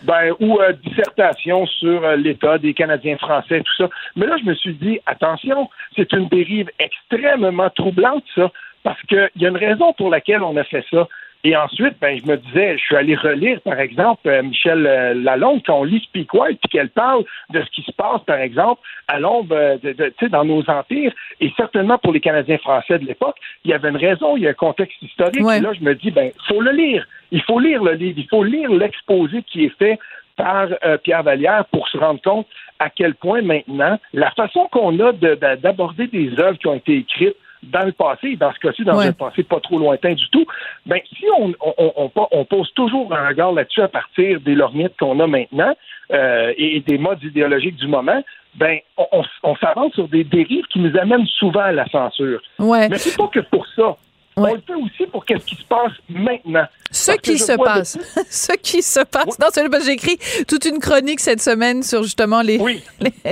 Ben, 0.02 0.32
ou 0.40 0.60
euh, 0.60 0.72
dissertation 0.84 1.66
sur 1.66 2.06
l'état 2.16 2.58
des 2.58 2.74
Canadiens 2.74 3.16
français, 3.18 3.60
tout 3.60 3.84
ça. 3.84 3.90
Mais 4.16 4.26
là, 4.26 4.36
je 4.38 4.44
me 4.44 4.54
suis 4.54 4.74
dit, 4.74 4.98
attention, 5.06 5.68
c'est 5.96 6.12
une 6.12 6.28
dérive 6.28 6.70
extrêmement 6.78 7.70
troublante, 7.70 8.24
ça, 8.34 8.50
parce 8.82 9.00
qu'il 9.02 9.30
y 9.36 9.46
a 9.46 9.48
une 9.48 9.56
raison 9.56 9.92
pour 9.94 10.10
laquelle 10.10 10.42
on 10.42 10.56
a 10.56 10.64
fait 10.64 10.84
ça. 10.90 11.08
Et 11.46 11.54
ensuite, 11.54 11.96
ben, 12.00 12.18
je 12.18 12.26
me 12.26 12.38
disais, 12.38 12.78
je 12.78 12.82
suis 12.82 12.96
allé 12.96 13.14
relire, 13.14 13.60
par 13.60 13.78
exemple, 13.78 14.26
euh, 14.26 14.42
Michel 14.42 14.86
euh, 14.86 15.12
Lalonde, 15.12 15.60
quand 15.66 15.80
on 15.80 15.84
lit 15.84 16.00
Speak 16.00 16.32
White, 16.32 16.58
puis 16.58 16.70
qu'elle 16.70 16.88
parle 16.88 17.22
de 17.50 17.60
ce 17.60 17.70
qui 17.70 17.82
se 17.82 17.92
passe, 17.92 18.22
par 18.26 18.38
exemple, 18.38 18.80
à 19.08 19.20
l'ombre 19.20 19.54
euh, 19.54 19.76
de, 19.76 19.92
de, 19.92 20.28
dans 20.28 20.46
nos 20.46 20.62
empires, 20.70 21.12
et 21.42 21.52
certainement 21.54 21.98
pour 21.98 22.14
les 22.14 22.20
Canadiens 22.20 22.56
français 22.56 22.98
de 22.98 23.04
l'époque, 23.04 23.36
il 23.62 23.72
y 23.72 23.74
avait 23.74 23.90
une 23.90 23.98
raison, 23.98 24.38
il 24.38 24.44
y 24.44 24.46
a 24.46 24.50
un 24.50 24.54
contexte 24.54 24.96
historique. 25.02 25.44
Et 25.54 25.60
là, 25.60 25.74
je 25.74 25.84
me 25.84 25.94
dis, 25.94 26.10
ben, 26.10 26.30
faut 26.48 26.62
le 26.62 26.70
lire. 26.70 27.06
Il 27.30 27.42
faut 27.42 27.60
lire 27.60 27.84
le 27.84 27.92
livre, 27.92 28.18
il 28.18 28.28
faut 28.28 28.42
lire 28.42 28.70
l'exposé 28.70 29.42
qui 29.42 29.66
est 29.66 29.78
fait 29.78 29.98
par 30.36 30.68
Pierre 31.02 31.22
Vallière 31.22 31.64
pour 31.66 31.88
se 31.88 31.98
rendre 31.98 32.20
compte 32.20 32.46
à 32.78 32.90
quel 32.90 33.14
point 33.14 33.42
maintenant 33.42 33.98
la 34.12 34.30
façon 34.32 34.68
qu'on 34.70 34.98
a 35.00 35.12
d'aborder 35.12 36.06
des 36.06 36.38
œuvres 36.38 36.58
qui 36.58 36.66
ont 36.66 36.74
été 36.74 36.96
écrites 36.96 37.36
dans 37.72 37.84
le 37.84 37.92
passé, 37.92 38.36
dans 38.36 38.52
ce 38.52 38.58
cas-ci, 38.58 38.84
dans 38.84 38.98
un 38.98 39.12
passé 39.12 39.42
pas 39.42 39.60
trop 39.60 39.78
lointain 39.78 40.14
du 40.14 40.28
tout, 40.30 40.46
ben, 40.86 41.00
si 41.16 41.24
on, 41.38 41.52
on, 41.60 42.10
on, 42.30 42.44
pose 42.44 42.72
toujours 42.74 43.14
un 43.14 43.28
regard 43.28 43.52
là-dessus 43.52 43.82
à 43.82 43.88
partir 43.88 44.40
des 44.40 44.54
lorgnettes 44.54 44.96
qu'on 44.98 45.18
a 45.20 45.26
maintenant 45.26 45.74
euh, 46.12 46.52
et, 46.56 46.80
des 46.80 46.98
modes 46.98 47.22
idéologiques 47.22 47.76
du 47.76 47.86
moment, 47.86 48.22
ben, 48.54 48.78
on, 48.96 49.56
s'avance 49.56 49.92
sur 49.94 50.08
des 50.08 50.24
dérives 50.24 50.66
qui 50.66 50.78
nous 50.78 50.96
amènent 50.96 51.26
souvent 51.26 51.60
à 51.60 51.72
la 51.72 51.86
censure. 51.88 52.40
Ouais. 52.58 52.88
Mais 52.88 52.98
c'est 52.98 53.16
pas 53.16 53.28
que 53.28 53.40
pour 53.40 53.66
ça. 53.74 53.96
On 54.36 54.52
le 54.52 54.60
fait 54.66 54.74
aussi 54.74 55.06
pour 55.10 55.24
qu'est-ce 55.24 55.44
qui 55.44 55.54
se 55.54 55.64
passe 55.64 55.92
maintenant. 56.08 56.66
Ce 56.90 57.12
qui 57.12 57.38
se 57.38 57.52
passe. 57.52 57.98
Ce 58.30 58.52
qui 58.56 58.82
se 58.82 59.00
passe. 59.04 59.38
Non, 59.38 59.46
c'est 59.50 59.64
j'ai 59.84 59.92
écrit 59.92 60.18
toute 60.48 60.64
une 60.64 60.78
chronique 60.78 61.20
cette 61.20 61.40
semaine 61.40 61.82
sur 61.82 62.02
justement 62.02 62.42
les, 62.42 62.58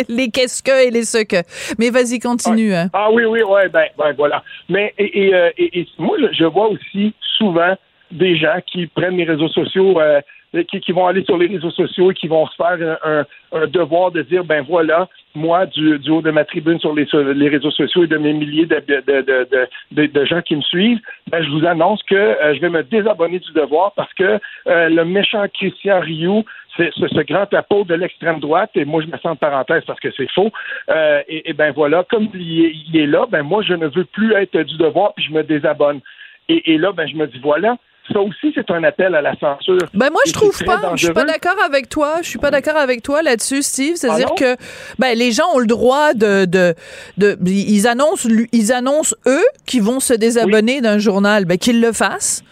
les, 0.08 0.30
qu'est-ce 0.30 0.62
que 0.62 0.86
et 0.86 0.90
les 0.90 1.04
ce 1.04 1.24
que. 1.24 1.36
Mais 1.78 1.90
vas-y, 1.90 2.18
continue. 2.18 2.74
Hein. 2.74 2.88
Ah 2.92 3.10
oui, 3.10 3.24
oui, 3.24 3.42
ouais, 3.42 3.68
ben, 3.68 3.86
ben 3.98 4.12
voilà. 4.16 4.42
Mais 4.68 4.94
et, 4.98 5.26
et, 5.26 5.34
euh, 5.34 5.50
et, 5.58 5.86
moi, 5.98 6.16
je 6.32 6.44
vois 6.44 6.68
aussi 6.68 7.14
souvent 7.36 7.76
des 8.10 8.36
gens 8.36 8.58
qui 8.66 8.86
prennent 8.86 9.16
les 9.16 9.24
réseaux 9.24 9.48
sociaux 9.48 10.00
euh, 10.00 10.20
qui, 10.68 10.80
qui, 10.80 10.92
vont 10.92 11.06
aller 11.06 11.24
sur 11.24 11.38
les 11.38 11.46
réseaux 11.46 11.70
sociaux 11.70 12.10
et 12.10 12.14
qui 12.14 12.28
vont 12.28 12.46
se 12.46 12.56
faire 12.56 12.98
un, 13.04 13.24
un, 13.52 13.66
devoir 13.66 14.10
de 14.10 14.22
dire 14.22 14.44
ben 14.44 14.62
voilà, 14.68 15.08
moi, 15.34 15.66
du, 15.66 15.98
du, 15.98 16.10
haut 16.10 16.20
de 16.20 16.30
ma 16.30 16.44
tribune 16.44 16.78
sur 16.78 16.94
les, 16.94 17.06
les 17.34 17.48
réseaux 17.48 17.70
sociaux 17.70 18.04
et 18.04 18.06
de 18.06 18.18
mes 18.18 18.32
milliers 18.32 18.66
de, 18.66 18.82
de, 18.86 19.68
de, 19.92 20.06
de 20.06 20.24
gens 20.24 20.42
qui 20.42 20.56
me 20.56 20.62
suivent, 20.62 21.00
ben, 21.30 21.42
je 21.42 21.50
vous 21.50 21.64
annonce 21.66 22.02
que 22.02 22.14
euh, 22.14 22.54
je 22.54 22.60
vais 22.60 22.68
me 22.68 22.82
désabonner 22.82 23.38
du 23.38 23.52
devoir 23.52 23.92
parce 23.92 24.12
que 24.14 24.38
euh, 24.66 24.88
le 24.88 25.04
méchant 25.04 25.46
Christian 25.54 26.00
Rioux, 26.00 26.44
c'est 26.76 26.92
ce, 26.94 27.22
grand 27.22 27.46
tapot 27.46 27.84
de 27.84 27.94
l'extrême 27.94 28.40
droite, 28.40 28.70
et 28.74 28.84
moi 28.84 29.02
je 29.02 29.06
me 29.06 29.16
sens 29.18 29.32
en 29.32 29.36
parenthèse 29.36 29.84
parce 29.86 30.00
que 30.00 30.10
c'est 30.16 30.30
faux, 30.30 30.50
euh, 30.90 31.22
et, 31.28 31.50
et, 31.50 31.52
ben 31.52 31.72
voilà, 31.72 32.04
comme 32.04 32.28
il 32.34 32.64
est, 32.64 32.72
il 32.88 32.96
est, 32.98 33.06
là, 33.06 33.26
ben 33.28 33.42
moi 33.42 33.62
je 33.62 33.74
ne 33.74 33.86
veux 33.88 34.04
plus 34.04 34.34
être 34.34 34.58
du 34.62 34.76
devoir, 34.76 35.14
puis 35.14 35.24
je 35.24 35.32
me 35.32 35.42
désabonne. 35.42 36.00
Et, 36.48 36.72
et 36.72 36.78
là, 36.78 36.92
ben 36.92 37.06
je 37.06 37.14
me 37.16 37.26
dis 37.26 37.38
voilà, 37.42 37.76
ça 38.10 38.20
aussi, 38.20 38.52
c'est 38.54 38.68
un 38.70 38.82
appel 38.84 39.14
à 39.14 39.22
la 39.22 39.34
censure. 39.38 39.78
Ben 39.94 40.10
moi, 40.10 40.22
je 40.26 40.32
trouve 40.32 40.58
pas. 40.64 40.92
Je 40.96 41.04
suis 41.04 41.14
pas 41.14 41.24
d'accord 41.24 41.56
avec 41.64 41.88
toi. 41.88 42.16
Je 42.22 42.28
suis 42.28 42.38
pas 42.38 42.50
d'accord 42.50 42.76
avec 42.76 43.02
toi 43.02 43.22
là-dessus, 43.22 43.62
Steve. 43.62 43.96
C'est-à-dire 43.96 44.30
ah 44.30 44.34
que 44.38 44.56
ben 44.98 45.16
les 45.16 45.30
gens 45.30 45.44
ont 45.54 45.58
le 45.58 45.66
droit 45.66 46.12
de 46.14 46.44
de, 46.44 46.74
de 47.18 47.38
ils 47.46 47.86
annoncent 47.86 48.28
ils 48.52 48.72
annoncent 48.72 49.14
eux 49.26 49.44
qui 49.66 49.80
vont 49.80 50.00
se 50.00 50.14
désabonner 50.14 50.80
d'un 50.80 50.98
journal, 50.98 51.44
ben 51.44 51.58
qu'ils 51.58 51.80
le 51.80 51.92
fassent. 51.92 52.42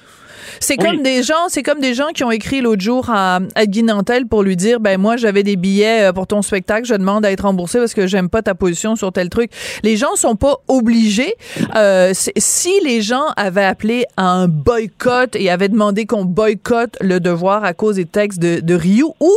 C'est 0.59 0.77
comme 0.77 1.03
des 1.03 1.23
gens, 1.23 1.49
c'est 1.49 1.63
comme 1.63 1.81
des 1.81 1.95
gens 1.95 2.09
qui 2.15 2.25
ont 2.25 2.31
écrit 2.31 2.61
l'autre 2.61 2.83
jour 2.83 3.09
à, 3.11 3.41
à 3.55 3.67
Guy 3.67 3.83
Nantel 3.83 4.27
pour 4.27 4.43
lui 4.43 4.57
dire, 4.57 4.81
ben 4.81 4.99
moi 5.01 5.17
j'avais 5.17 5.43
des 5.43 5.57
billets 5.57 6.09
euh, 6.09 6.13
pour 6.13 6.27
ton 6.27 6.43
spectacle, 6.43 6.87
je 6.87 6.95
demande 6.95 7.25
à 7.25 7.31
être 7.31 7.43
remboursé 7.43 7.79
parce 7.79 7.95
que 7.95 8.07
j'aime 8.07 8.29
pas 8.29 8.43
ta 8.43 8.55
position 8.55 8.97
sur 8.97 9.13
tel 9.13 9.29
truc. 9.29 9.51
Les 9.83 9.97
gens 9.97 10.17
sont 10.17 10.37
pas 10.37 10.57
obligés. 10.69 11.35
Euh, 11.77 12.13
si 12.15 12.73
les 12.85 13.03
gens 13.03 13.27
avaient 13.37 13.65
appelé 13.65 14.05
à 14.17 14.25
un 14.25 14.49
boycott 14.49 15.37
et 15.37 15.51
avaient 15.51 15.69
demandé 15.69 16.07
qu'on 16.07 16.25
boycotte 16.25 16.97
le 17.01 17.21
devoir 17.21 17.65
à 17.65 17.75
cause 17.75 17.97
des 17.97 18.07
textes 18.07 18.41
de, 18.41 18.61
de 18.61 18.75
Ryu, 18.75 19.05
ou 19.21 19.33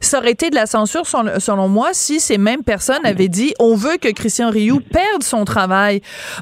ça 0.00 0.18
aurait 0.18 0.32
été 0.32 0.50
de 0.50 0.54
la 0.54 0.66
censure 0.66 1.06
selon, 1.06 1.68
moi 1.68 1.90
si 1.92 2.20
ces 2.20 2.38
mêmes 2.38 2.62
personnes 2.62 3.04
avaient 3.04 3.28
dit, 3.28 3.54
on 3.58 3.74
veut 3.74 3.96
que 3.96 4.08
Christian 4.08 4.50
Rioux 4.50 4.80
perde 4.80 5.22
son 5.22 5.44
travail 5.44 6.00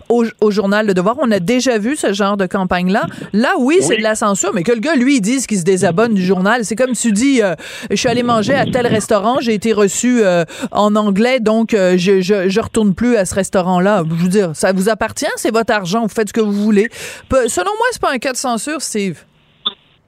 au, 0.09 0.25
au 0.41 0.51
journal 0.51 0.87
Le 0.87 0.95
Devoir. 0.95 1.17
On 1.21 1.31
a 1.31 1.41
déjà 1.41 1.79
vu 1.79 1.97
ce 1.97 2.13
genre 2.13 2.37
de 2.37 2.47
campagne-là. 2.47 3.07
Là, 3.33 3.53
oui, 3.59 3.79
c'est 3.81 3.99
la 4.03 4.15
censure, 4.15 4.53
mais 4.55 4.63
que 4.63 4.73
le 4.73 4.81
gars, 4.81 4.95
lui, 4.95 5.21
dise 5.21 5.47
qu'il 5.47 5.59
se 5.59 5.65
désabonne 5.65 6.15
du 6.15 6.23
journal. 6.23 6.65
C'est 6.65 6.77
comme 6.77 6.93
tu 6.93 7.13
dis, 7.13 7.43
euh, 7.43 7.55
je 7.91 7.97
suis 7.97 8.09
allé 8.09 8.23
manger 8.23 8.55
à 8.55 8.67
tel 8.67 8.87
restaurant, 8.87 9.41
j'ai 9.41 9.55
été 9.55 9.73
reçu 9.73 10.21
euh, 10.23 10.45
en 10.71 10.95
anglais, 10.97 11.41
donc 11.41 11.75
euh, 11.75 11.95
je, 11.97 12.21
je, 12.21 12.61
retourne 12.61 12.95
plus 12.95 13.17
à 13.17 13.25
ce 13.25 13.35
restaurant-là. 13.35 14.03
Je 14.09 14.15
veux 14.15 14.29
dire, 14.29 14.55
ça 14.55 14.73
vous 14.73 14.89
appartient, 14.89 15.27
c'est 15.37 15.53
votre 15.53 15.73
argent, 15.73 16.03
vous 16.03 16.09
faites 16.09 16.29
ce 16.29 16.33
que 16.33 16.41
vous 16.41 16.53
voulez. 16.53 16.89
selon 17.31 17.71
moi, 17.79 17.87
c'est 17.93 18.03
pas 18.03 18.13
un 18.13 18.19
cas 18.19 18.33
de 18.33 18.37
censure, 18.37 18.83
Steve. 18.83 19.25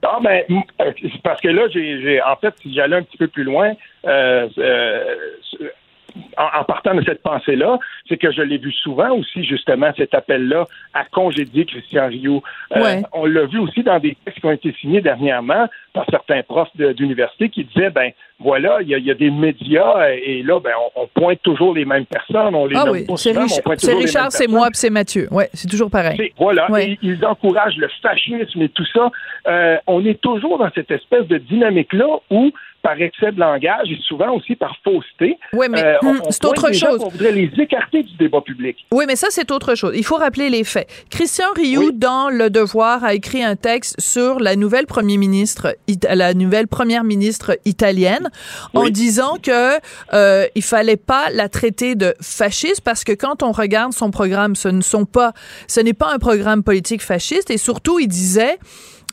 Ah 0.03 0.19
ben, 0.23 0.43
parce 1.23 1.41
que 1.41 1.49
là, 1.49 1.63
j'ai, 1.73 2.21
en 2.23 2.37
fait, 2.37 2.55
si 2.61 2.75
j'allais 2.75 2.97
un 2.97 3.03
petit 3.03 3.17
peu 3.17 3.29
plus 3.29 3.45
loin, 3.45 3.73
en, 6.37 6.65
partant 6.65 6.95
de 6.95 7.03
cette 7.05 7.23
pensée-là, 7.23 7.79
c'est 8.09 8.17
que 8.17 8.31
je 8.31 8.43
l'ai 8.43 8.59
vu 8.59 8.73
souvent 8.73 9.11
aussi, 9.13 9.45
justement, 9.45 9.91
cet 9.97 10.15
appel-là 10.15 10.67
à 10.93 11.05
congédier 11.05 11.65
Christian 11.65 12.09
Rio. 12.09 12.43
Euh, 12.77 13.03
on 13.13 13.27
l'a 13.27 13.47
vu 13.47 13.59
aussi 13.59 13.83
dans 13.83 13.99
des 13.99 14.17
textes 14.25 14.41
qui 14.41 14.47
ont 14.47 14.53
été 14.53 14.73
signés 14.81 15.01
dernièrement 15.01 15.69
par 15.93 16.07
certains 16.11 16.43
profs 16.43 16.75
d'université 16.77 17.49
qui 17.49 17.65
disaient, 17.65 17.91
ben 17.91 18.11
voilà, 18.41 18.79
il 18.83 18.89
y, 18.89 19.11
a, 19.11 19.15
des 19.15 19.31
médias 19.31 20.09
et 20.11 20.43
là, 20.43 20.59
ben, 20.59 20.73
on, 20.97 21.07
pointe 21.07 21.41
toujours 21.43 21.75
les 21.75 21.85
mêmes 21.85 22.05
personnes. 22.05 22.55
On 22.55 22.67
les 22.67 22.77
ah 22.77 22.91
oui, 22.91 23.07
c'est 23.17 23.95
Richard, 23.95 24.33
c'est 24.33 24.49
moi, 24.49 24.69
c'est 24.73 24.91
Mathieu. 24.91 25.29
Ouais, 25.31 25.49
c'est 25.53 25.69
toujours 25.69 25.91
pareil. 25.91 26.33
Voilà, 26.37 26.69
ils 27.03 27.25
encouragent 27.25 27.77
le 27.77 27.89
fascisme 28.03 28.63
et 28.63 28.69
tout 28.69 28.87
ça. 28.93 29.11
Euh, 29.47 29.77
on 29.87 30.05
est 30.05 30.21
toujours 30.21 30.59
dans 30.59 30.71
cette 30.75 30.91
espèce 30.91 31.27
de 31.29 31.39
dynamique-là 31.39 32.07
où 32.31 32.51
par 32.85 33.01
excès 33.01 33.33
de 33.33 33.41
langage 33.41 33.91
et 33.91 33.99
souvent 34.07 34.37
aussi 34.37 34.55
par 34.57 34.77
fausseté. 34.85 35.39
Oui, 35.55 35.67
mais 35.71 35.83
euh, 35.83 35.97
hmm, 36.03 36.21
c'est 36.29 36.45
autre 36.45 36.71
chose. 36.73 37.01
On 37.03 37.09
voudrait 37.09 37.33
les 37.33 37.51
écarter 37.59 38.03
du 38.03 38.15
débat 38.19 38.43
public. 38.43 38.77
Oui, 38.93 39.07
mais 39.09 39.17
ça, 39.17 39.29
c'est 39.31 39.51
autre 39.51 39.75
chose. 39.75 39.95
Il 39.97 40.05
faut 40.05 40.17
rappeler 40.17 40.51
les 40.51 40.65
faits. 40.65 40.87
Christian 41.11 41.47
Rioux, 41.57 41.93
dans 41.93 42.29
Le 42.29 42.51
Devoir, 42.51 43.03
a 43.03 43.15
écrit 43.15 43.43
un 43.43 43.57
texte 43.57 43.99
sur 43.99 44.39
la 44.39 44.55
nouvelle 44.55 44.87
premier 44.87 45.17
ministre, 45.17 45.75
la 46.07 46.35
nouvelle 46.35 46.69
première 46.69 47.05
ministre 47.05 47.59
italienne, 47.65 48.29
en 48.75 48.91
disant 48.91 49.39
que 49.43 49.81
euh, 50.13 50.47
il 50.55 50.63
fallait 50.63 50.99
pas 50.99 51.31
la 51.33 51.49
traiter 51.49 51.95
de 51.95 52.15
fasciste 52.21 52.83
parce 52.83 53.03
que 53.03 53.13
quand 53.13 53.43
on 53.43 53.53
regarde 53.53 53.95
son 53.95 54.11
programme, 54.11 54.57
ce 54.57 54.69
ne 54.69 54.83
sont 54.83 55.07
pas, 55.07 55.33
ce 55.69 55.81
n'est 55.81 55.95
pas 55.95 56.13
un 56.13 56.19
programme 56.19 56.63
politique 56.63 57.01
fasciste 57.01 57.51
et 57.51 57.57
surtout, 57.57 57.99
il 57.99 58.09
disait 58.09 58.59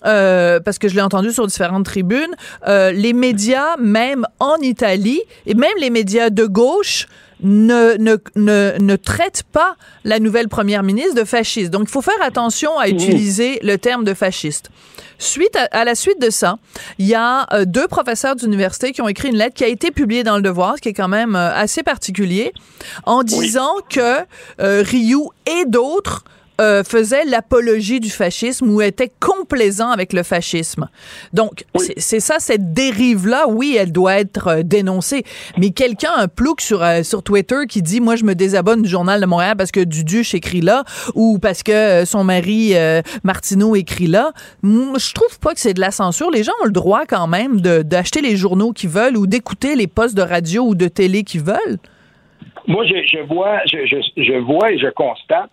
euh, 0.05 0.59
parce 0.59 0.79
que 0.79 0.87
je 0.87 0.95
l'ai 0.95 1.01
entendu 1.01 1.31
sur 1.31 1.45
différentes 1.47 1.85
tribunes, 1.85 2.35
euh, 2.67 2.91
les 2.91 3.13
médias, 3.13 3.77
même 3.77 4.25
en 4.39 4.57
Italie, 4.57 5.21
et 5.45 5.53
même 5.53 5.73
les 5.79 5.89
médias 5.89 6.29
de 6.29 6.45
gauche, 6.45 7.07
ne, 7.43 7.97
ne, 7.97 8.17
ne, 8.35 8.77
ne 8.79 8.95
traitent 8.95 9.43
pas 9.51 9.75
la 10.03 10.19
nouvelle 10.19 10.47
première 10.47 10.83
ministre 10.83 11.15
de 11.15 11.23
fasciste. 11.23 11.71
Donc, 11.71 11.83
il 11.87 11.91
faut 11.91 12.01
faire 12.01 12.21
attention 12.21 12.77
à 12.77 12.87
utiliser 12.87 13.59
le 13.63 13.77
terme 13.77 14.03
de 14.03 14.13
fasciste. 14.13 14.69
Suite 15.17 15.57
à, 15.71 15.83
la 15.83 15.95
suite 15.95 16.19
de 16.21 16.29
ça, 16.29 16.57
il 16.99 17.07
y 17.07 17.15
a 17.15 17.47
euh, 17.53 17.65
deux 17.65 17.87
professeurs 17.87 18.35
d'université 18.35 18.91
qui 18.91 19.01
ont 19.01 19.07
écrit 19.07 19.29
une 19.29 19.37
lettre 19.37 19.55
qui 19.55 19.63
a 19.63 19.67
été 19.67 19.91
publiée 19.91 20.23
dans 20.23 20.35
le 20.35 20.41
Devoir, 20.41 20.75
ce 20.77 20.81
qui 20.81 20.89
est 20.89 20.93
quand 20.93 21.07
même 21.07 21.35
assez 21.35 21.83
particulier, 21.83 22.53
en 23.05 23.23
disant 23.23 23.75
que 23.89 24.17
Ryu 24.59 25.21
et 25.45 25.65
d'autres 25.65 26.23
euh, 26.61 26.83
faisait 26.83 27.25
l'apologie 27.25 27.99
du 27.99 28.09
fascisme 28.09 28.69
ou 28.69 28.81
était 28.81 29.11
complaisant 29.19 29.89
avec 29.89 30.13
le 30.13 30.21
fascisme. 30.21 30.87
Donc, 31.33 31.65
c'est 31.97 32.19
ça, 32.19 32.35
cette 32.39 32.73
dérive-là, 32.73 33.47
oui, 33.49 33.75
elle 33.79 33.91
doit 33.91 34.19
être 34.19 34.47
euh, 34.47 34.63
dénoncée. 34.63 35.23
Mais 35.57 35.71
quelqu'un, 35.71 36.11
un 36.15 36.27
plouc 36.27 36.61
sur, 36.61 36.83
euh, 36.83 37.01
sur 37.01 37.23
Twitter 37.23 37.65
qui 37.67 37.81
dit, 37.81 37.99
moi, 37.99 38.15
je 38.15 38.25
me 38.25 38.35
désabonne 38.35 38.83
du 38.83 38.89
Journal 38.89 39.19
de 39.19 39.25
Montréal 39.25 39.55
parce 39.57 39.71
que 39.71 39.79
Duduche 39.79 40.35
écrit 40.35 40.61
là 40.61 40.83
ou 41.15 41.39
parce 41.39 41.63
que 41.63 42.05
son 42.05 42.23
mari 42.23 42.73
Martineau 43.23 43.75
écrit 43.75 44.07
là, 44.07 44.31
je 44.63 45.13
trouve 45.13 45.39
pas 45.39 45.53
que 45.53 45.59
c'est 45.59 45.73
de 45.73 45.81
la 45.81 45.91
censure. 45.91 46.29
Les 46.29 46.43
gens 46.43 46.53
ont 46.61 46.65
le 46.65 46.71
droit 46.71 47.05
quand 47.07 47.27
même 47.27 47.59
d'acheter 47.59 48.21
les 48.21 48.35
journaux 48.35 48.71
qu'ils 48.71 48.89
veulent 48.89 49.17
ou 49.17 49.25
d'écouter 49.25 49.75
les 49.75 49.87
postes 49.87 50.15
de 50.15 50.21
radio 50.21 50.63
ou 50.63 50.75
de 50.75 50.87
télé 50.87 51.23
qu'ils 51.23 51.41
veulent. 51.41 51.79
Moi, 52.67 52.85
je, 52.85 52.95
je 53.05 53.23
vois, 53.25 53.59
je, 53.65 53.85
je, 53.85 53.97
je 54.21 54.37
vois 54.37 54.71
et 54.71 54.77
je 54.77 54.87
constate 54.89 55.49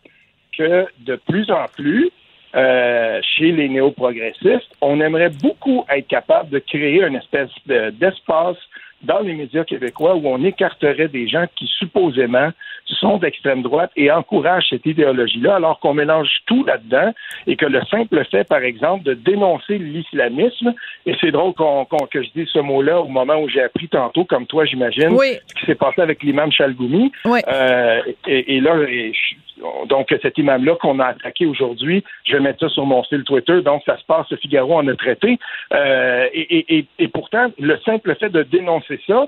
que 0.59 0.87
de 0.99 1.17
plus 1.17 1.51
en 1.51 1.67
plus, 1.75 2.11
euh, 2.55 3.21
chez 3.23 3.53
les 3.53 3.69
néo-progressistes, 3.69 4.71
on 4.81 5.01
aimerait 5.01 5.31
beaucoup 5.31 5.85
être 5.95 6.09
capable 6.09 6.51
de 6.51 6.59
créer 6.59 7.03
une 7.03 7.17
espèce 7.17 7.51
d'espace 7.67 8.57
dans 9.03 9.21
les 9.21 9.35
médias 9.35 9.65
québécois 9.65 10.17
où 10.17 10.27
on 10.27 10.43
écarterait 10.43 11.09
des 11.09 11.29
gens 11.29 11.45
qui 11.55 11.67
supposément 11.79 12.51
sont 12.87 13.19
d'extrême 13.19 13.63
droite 13.63 13.91
et 13.97 14.11
encouragent 14.11 14.67
cette 14.71 14.87
idéologie-là, 14.87 15.57
alors 15.57 15.79
qu'on 15.79 15.95
mélange 15.95 16.29
tout 16.47 16.65
là-dedans 16.65 17.13
et 17.47 17.57
que 17.57 17.67
le 17.67 17.83
simple 17.91 18.25
fait, 18.31 18.45
par 18.45 18.63
exemple, 18.63 19.05
de 19.05 19.15
dénoncer 19.15 19.79
l'islamisme, 19.79 20.75
et 21.07 21.15
c'est 21.21 21.31
drôle 21.31 21.53
qu'on, 21.55 21.85
que 21.85 22.23
je 22.23 22.31
dise 22.35 22.49
ce 22.49 22.59
mot-là 22.59 23.01
au 23.01 23.09
moment 23.09 23.37
où 23.37 23.49
j'ai 23.49 23.63
appris 23.63 23.89
tantôt, 23.89 24.25
comme 24.25 24.47
toi, 24.47 24.65
j'imagine, 24.65 25.17
ce 25.17 25.55
qui 25.55 25.67
s'est 25.67 25.75
passé 25.75 26.01
avec 26.01 26.23
l'imam 26.23 26.51
Chalgoumi. 26.51 27.13
Euh, 27.27 28.01
et, 28.27 28.61
là, 28.61 28.75
donc 29.87 30.15
cet 30.23 30.39
imam-là 30.39 30.77
qu'on 30.77 30.99
a 30.99 31.07
attaqué 31.07 31.47
aujourd'hui, 31.47 32.05
je 32.25 32.35
vais 32.35 32.41
mettre 32.41 32.61
ça 32.61 32.69
sur 32.69 32.87
mon 32.87 33.03
style 33.05 33.25
Twitter, 33.25 33.63
donc 33.63 33.83
ça 33.85 33.97
se 33.97 34.05
passe, 34.05 34.27
ce 34.29 34.37
Figaro 34.37 34.75
en 34.77 34.87
a 34.89 34.95
traité. 34.95 35.39
Euh, 35.73 36.29
et, 36.33 36.87
et, 36.99 37.09
pourtant, 37.09 37.49
le 37.59 37.79
simple 37.79 38.15
fait 38.17 38.31
de 38.31 38.43
dénoncer 38.43 39.01
ça, 39.07 39.27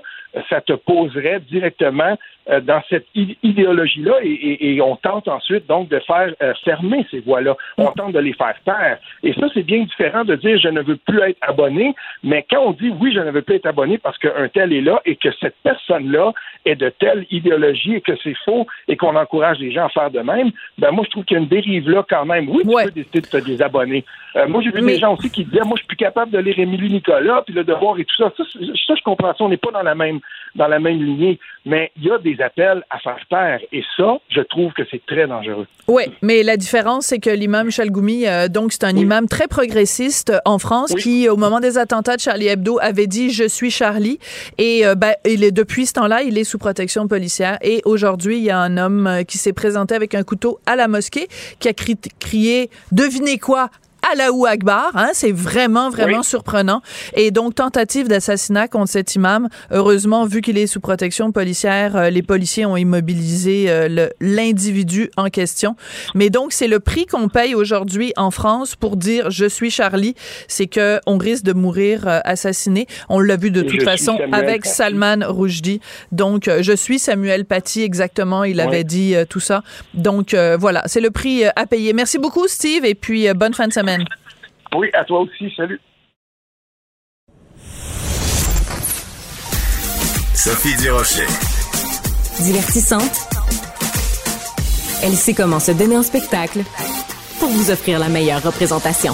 ça 0.49 0.61
te 0.61 0.73
poserait 0.73 1.39
directement 1.41 2.17
euh, 2.49 2.59
dans 2.59 2.81
cette 2.89 3.05
idéologie-là 3.43 4.15
et, 4.23 4.81
on 4.81 4.95
tente 4.95 5.27
ensuite 5.27 5.67
donc 5.67 5.89
de 5.89 5.99
faire 5.99 6.33
euh, 6.41 6.53
fermer 6.65 7.05
ces 7.11 7.19
voies-là. 7.19 7.55
On 7.77 7.89
mm. 7.89 7.93
tente 7.95 8.13
de 8.13 8.19
les 8.19 8.33
faire 8.33 8.55
taire. 8.65 8.97
Et 9.21 9.33
ça, 9.33 9.47
c'est 9.53 9.63
bien 9.63 9.83
différent 9.83 10.23
de 10.23 10.35
dire 10.35 10.57
je 10.59 10.69
ne 10.69 10.81
veux 10.81 10.95
plus 10.95 11.21
être 11.21 11.37
abonné, 11.41 11.93
mais 12.23 12.43
quand 12.49 12.61
on 12.61 12.71
dit 12.71 12.91
oui, 12.99 13.13
je 13.13 13.19
ne 13.19 13.29
veux 13.29 13.43
plus 13.43 13.55
être 13.55 13.67
abonné 13.67 13.99
parce 13.99 14.17
qu'un 14.17 14.47
tel 14.47 14.73
est 14.73 14.81
là 14.81 15.01
et 15.05 15.17
que 15.17 15.29
cette 15.39 15.55
personne-là 15.63 16.33
est 16.65 16.75
de 16.75 16.89
telle 16.89 17.27
idéologie 17.29 17.95
et 17.95 18.01
que 18.01 18.13
c'est 18.23 18.35
faux 18.43 18.65
et 18.87 18.97
qu'on 18.97 19.15
encourage 19.15 19.59
les 19.59 19.71
gens 19.71 19.85
à 19.85 19.89
faire 19.89 20.09
de 20.09 20.20
même, 20.23 20.51
ben 20.77 20.91
moi, 20.91 21.03
je 21.05 21.11
trouve 21.11 21.25
qu'il 21.25 21.35
y 21.35 21.39
a 21.39 21.43
une 21.43 21.49
dérive 21.49 21.89
là 21.89 22.05
quand 22.09 22.25
même. 22.25 22.49
Oui, 22.49 22.63
tu 22.63 22.85
peux 22.85 22.91
décider 22.91 23.21
de 23.21 23.27
te 23.27 23.37
désabonner. 23.37 24.05
Euh, 24.35 24.47
moi, 24.47 24.61
j'ai 24.61 24.71
vu 24.71 24.81
des 24.81 24.99
gens 24.99 25.13
aussi 25.15 25.29
qui 25.29 25.45
disaient 25.45 25.63
moi, 25.63 25.73
je 25.75 25.81
suis 25.81 25.87
plus 25.87 25.97
capable 25.97 26.31
de 26.31 26.39
lire 26.39 26.57
Émilie 26.57 26.91
Nicolas 26.91 27.43
puis 27.45 27.53
le 27.53 27.63
devoir 27.63 27.99
et 27.99 28.05
tout 28.05 28.15
ça. 28.17 28.31
Ça, 28.37 28.43
ça 28.43 28.95
je 28.95 29.03
comprends 29.03 29.33
ça. 29.33 29.43
On 29.43 29.49
n'est 29.49 29.57
pas 29.57 29.71
dans 29.71 29.83
la 29.83 29.95
même 29.95 30.19
dans 30.55 30.67
la 30.67 30.79
même 30.79 31.01
lignée. 31.01 31.39
Mais 31.65 31.91
il 31.95 32.05
y 32.07 32.11
a 32.11 32.17
des 32.17 32.41
appels 32.41 32.83
à 32.89 32.97
faire 32.99 33.19
taire. 33.29 33.59
Et 33.71 33.83
ça, 33.95 34.17
je 34.29 34.41
trouve 34.41 34.73
que 34.73 34.81
c'est 34.89 35.05
très 35.05 35.27
dangereux. 35.27 35.67
Oui, 35.87 36.03
mais 36.21 36.41
la 36.43 36.57
différence, 36.57 37.07
c'est 37.07 37.19
que 37.19 37.29
l'imam 37.29 37.69
Chalgoumi, 37.69 38.27
euh, 38.27 38.47
donc, 38.47 38.71
c'est 38.71 38.83
un 38.83 38.95
imam 38.95 39.27
très 39.27 39.47
progressiste 39.47 40.33
en 40.45 40.57
France 40.57 40.93
qui, 40.95 41.29
au 41.29 41.37
moment 41.37 41.59
des 41.59 41.77
attentats 41.77 42.15
de 42.15 42.21
Charlie 42.21 42.47
Hebdo, 42.47 42.79
avait 42.81 43.07
dit 43.07 43.29
Je 43.29 43.47
suis 43.47 43.69
Charlie. 43.69 44.17
Et 44.57 44.85
euh, 44.85 44.95
ben, 44.95 45.13
il 45.25 45.43
est, 45.43 45.51
depuis 45.51 45.85
ce 45.85 45.93
temps-là, 45.93 46.23
il 46.23 46.37
est 46.37 46.43
sous 46.43 46.57
protection 46.57 47.07
policière. 47.07 47.57
Et 47.61 47.81
aujourd'hui, 47.85 48.37
il 48.37 48.43
y 48.43 48.49
a 48.49 48.59
un 48.59 48.77
homme 48.77 49.05
euh, 49.05 49.23
qui 49.23 49.37
s'est 49.37 49.53
présenté 49.53 49.93
avec 49.93 50.10
un 50.17 50.23
couteau 50.23 50.59
à 50.65 50.75
la 50.75 50.87
mosquée, 50.87 51.27
qui 51.59 51.67
a 51.67 51.73
crié 51.73 52.69
Devinez 52.91 53.37
quoi 53.37 53.69
Allahu 54.09 54.45
Akbar. 54.47 54.91
Hein, 54.95 55.11
c'est 55.13 55.31
vraiment, 55.31 55.89
vraiment 55.89 56.23
surprenant. 56.23 56.81
Et 57.13 57.31
donc, 57.31 57.55
tentative 57.55 58.07
d'assassinat 58.07 58.67
contre 58.67 58.91
cet 58.91 59.15
imam. 59.15 59.47
Heureusement, 59.69 60.25
vu 60.25 60.41
qu'il 60.41 60.57
est 60.57 60.67
sous 60.67 60.79
protection 60.79 61.31
policière, 61.31 61.95
euh, 61.95 62.09
les 62.09 62.23
policiers 62.23 62.65
ont 62.65 62.77
immobilisé 62.77 63.65
euh, 63.69 64.09
l'individu 64.19 65.09
en 65.17 65.29
question. 65.29 65.75
Mais 66.15 66.29
donc, 66.29 66.51
c'est 66.51 66.67
le 66.67 66.79
prix 66.79 67.05
qu'on 67.05 67.29
paye 67.29 67.55
aujourd'hui 67.55 68.13
en 68.17 68.31
France 68.31 68.75
pour 68.75 68.97
dire 68.97 69.29
je 69.29 69.45
suis 69.45 69.69
Charlie. 69.69 70.15
C'est 70.47 70.67
que 70.67 70.99
on 71.05 71.17
risque 71.17 71.43
de 71.43 71.53
mourir 71.53 72.07
euh, 72.07 72.19
assassiné. 72.23 72.87
On 73.09 73.19
l'a 73.19 73.37
vu 73.37 73.51
de 73.51 73.61
toute 73.61 73.83
façon 73.83 74.17
avec 74.31 74.65
Salman 74.65 75.19
Rushdie. 75.27 75.79
Donc, 76.11 76.49
je 76.61 76.73
suis 76.73 76.99
Samuel 76.99 77.45
Paty, 77.45 77.81
exactement. 77.81 78.43
Il 78.43 78.59
avait 78.59 78.83
dit 78.83 79.15
tout 79.29 79.39
ça. 79.39 79.63
Donc, 79.93 80.35
voilà, 80.59 80.83
c'est 80.85 81.01
le 81.01 81.11
prix 81.11 81.43
à 81.45 81.65
payer. 81.65 81.93
Merci 81.93 82.17
beaucoup, 82.17 82.47
Steve, 82.47 82.85
et 82.85 82.95
puis 82.95 83.31
bonne 83.33 83.53
fin 83.53 83.67
de 83.67 83.73
semaine. 83.91 84.07
Oui, 84.75 84.89
à 84.93 85.03
toi 85.03 85.21
aussi. 85.21 85.53
Salut. 85.55 85.79
Sophie 90.33 90.75
Durocher. 90.77 91.27
Divertissante. 92.41 93.27
Elle 95.03 95.13
sait 95.13 95.33
comment 95.33 95.59
se 95.59 95.71
donner 95.71 95.97
en 95.97 96.03
spectacle 96.03 96.63
pour 97.39 97.49
vous 97.49 97.71
offrir 97.71 97.99
la 97.99 98.07
meilleure 98.07 98.41
représentation. 98.41 99.13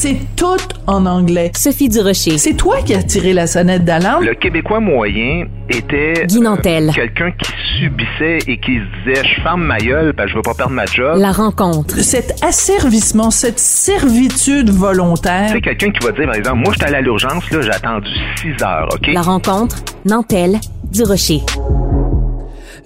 C'est 0.00 0.16
tout 0.34 0.56
en 0.86 1.04
anglais. 1.04 1.52
Sophie 1.54 1.90
Durocher. 1.90 2.38
C'est 2.38 2.54
toi 2.54 2.80
qui 2.80 2.94
as 2.94 3.02
tiré 3.02 3.34
la 3.34 3.46
sonnette 3.46 3.84
d'alarme? 3.84 4.24
Le 4.24 4.32
Québécois 4.32 4.80
moyen 4.80 5.44
était 5.68 6.24
Guy 6.26 6.40
Nantel. 6.40 6.88
euh, 6.88 6.92
quelqu'un 6.94 7.30
qui 7.32 7.50
subissait 7.78 8.38
et 8.46 8.58
qui 8.58 8.78
se 8.78 9.10
disait 9.10 9.22
je 9.36 9.42
ferme 9.42 9.62
ma 9.62 9.76
gueule 9.76 10.14
que 10.14 10.26
je 10.26 10.36
veux 10.36 10.40
pas 10.42 10.54
perdre 10.54 10.72
ma 10.72 10.86
job. 10.86 11.18
La 11.18 11.32
rencontre. 11.32 11.96
Cet 11.98 12.42
asservissement, 12.42 13.30
cette 13.30 13.58
servitude 13.58 14.70
volontaire. 14.70 15.50
C'est 15.52 15.60
quelqu'un 15.60 15.90
qui 15.90 16.02
va 16.06 16.12
dire 16.12 16.24
par 16.24 16.34
exemple 16.34 16.60
moi 16.64 16.72
j'étais 16.72 16.86
allé 16.86 16.96
à 16.96 17.00
l'urgence 17.02 17.50
là, 17.50 17.60
j'ai 17.60 17.70
attendu 17.70 18.08
6 18.40 18.64
heures, 18.64 18.88
OK? 18.94 19.06
La 19.12 19.20
rencontre. 19.20 19.76
Nantel. 20.06 20.60
Durocher. 20.90 21.40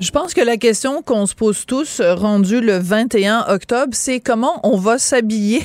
Je 0.00 0.11
pense 0.11 0.35
que 0.35 0.40
la 0.40 0.57
question 0.57 1.00
qu'on 1.03 1.27
se 1.27 1.37
pose 1.37 1.64
tous, 1.64 2.00
euh, 2.00 2.14
rendu 2.16 2.61
le 2.61 2.79
21 2.79 3.44
octobre, 3.48 3.92
c'est 3.92 4.18
comment 4.18 4.59
on 4.64 4.77
va 4.77 4.98
s'habiller 4.98 5.62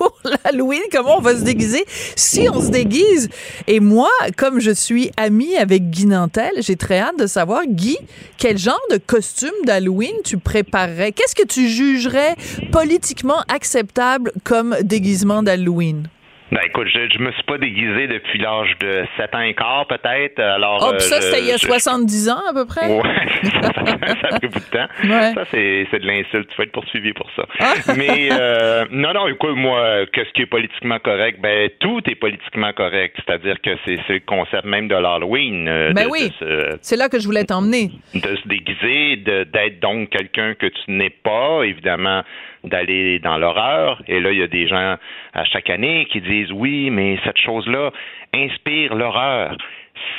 pour 0.00 0.18
comment 0.92 1.18
on 1.18 1.20
va 1.20 1.36
se 1.36 1.42
déguiser, 1.42 1.84
si 2.16 2.48
on 2.48 2.60
se 2.62 2.70
déguise? 2.70 3.28
Et 3.66 3.80
moi, 3.80 4.08
comme 4.36 4.58
je 4.58 4.70
suis 4.70 5.10
amie 5.16 5.56
avec 5.56 5.90
Guy 5.90 6.06
Nantel, 6.06 6.52
j'ai 6.58 6.76
très 6.76 6.98
hâte 6.98 7.18
de 7.18 7.26
savoir, 7.26 7.62
Guy, 7.66 7.98
quel 8.38 8.56
genre 8.56 8.80
de 8.90 8.96
costume 8.96 9.50
d'Halloween 9.64 10.14
tu 10.24 10.38
préparerais? 10.38 11.12
Qu'est-ce 11.12 11.34
que 11.34 11.46
tu 11.46 11.68
jugerais 11.68 12.34
politiquement 12.72 13.42
acceptable 13.48 14.32
comme 14.42 14.74
déguisement 14.82 15.42
d'Halloween? 15.42 16.08
Ben 16.52 16.60
écoute, 16.66 16.88
je, 16.92 16.98
je 17.12 17.18
me 17.22 17.30
suis 17.32 17.42
pas 17.44 17.58
déguisé 17.58 18.08
depuis 18.08 18.38
l'âge 18.40 18.76
de 18.80 19.04
7 19.16 19.34
ans 19.36 19.40
et 19.40 19.54
quart 19.54 19.86
peut-être. 19.86 20.40
Alors 20.40 20.80
Oh, 20.82 20.92
euh, 20.92 20.96
puis 20.98 21.06
ça, 21.06 21.20
c'était 21.20 21.40
il 21.42 21.46
y 21.46 21.52
a 21.52 21.56
je- 21.56 21.66
70 21.66 22.28
ans 22.28 22.40
à 22.50 22.52
peu 22.52 22.66
près? 22.66 22.88
Ouais, 22.88 23.02
ça, 23.44 23.60
ça 23.72 24.28
a 24.34 24.38
pris 24.38 24.48
beaucoup 24.48 24.58
de 24.58 24.70
temps. 24.70 24.88
Ouais. 25.04 25.32
Ça, 25.34 25.44
c'est, 25.50 25.86
c'est 25.90 26.00
de 26.00 26.06
l'insulte. 26.06 26.48
Tu 26.50 26.56
vas 26.56 26.64
être 26.64 26.72
poursuivi 26.72 27.12
pour 27.12 27.30
ça. 27.36 27.44
Ah. 27.60 27.74
Mais 27.96 28.30
euh, 28.32 28.84
non, 28.90 29.12
non, 29.12 29.28
écoute, 29.28 29.54
moi, 29.54 30.06
qu'est-ce 30.12 30.30
qui 30.32 30.42
est 30.42 30.46
politiquement 30.46 30.98
correct? 30.98 31.38
Ben, 31.40 31.70
tout 31.78 32.00
est 32.10 32.16
politiquement 32.16 32.72
correct. 32.72 33.16
C'est-à-dire 33.24 33.60
que 33.62 33.70
c'est, 33.84 33.98
c'est 34.08 34.14
le 34.14 34.20
concept 34.26 34.64
même 34.64 34.88
de 34.88 34.96
l'Halloween. 34.96 35.68
euh, 35.68 35.92
Ben 35.92 36.06
de- 36.06 36.10
oui. 36.10 36.30
de 36.30 36.34
se- 36.46 36.78
C'est 36.82 36.96
là 36.96 37.08
que 37.08 37.20
je 37.20 37.26
voulais 37.26 37.44
t'emmener. 37.44 37.90
de 38.14 38.36
se 38.36 38.48
déguiser, 38.48 39.16
de, 39.16 39.44
d'être 39.44 39.78
donc 39.80 40.10
quelqu'un 40.10 40.54
que 40.54 40.66
tu 40.66 40.90
n'es 40.90 41.10
pas, 41.10 41.62
évidemment, 41.64 42.22
d'aller 42.64 43.18
dans 43.18 43.38
l'horreur. 43.38 44.02
Et 44.06 44.20
là, 44.20 44.32
il 44.32 44.38
y 44.38 44.42
a 44.42 44.46
des 44.46 44.68
gens 44.68 44.96
à 45.34 45.44
chaque 45.44 45.70
année 45.70 46.06
qui 46.10 46.20
disent 46.20 46.52
oui, 46.52 46.90
mais 46.90 47.18
cette 47.24 47.38
chose-là 47.38 47.90
inspire 48.34 48.94
l'horreur. 48.94 49.56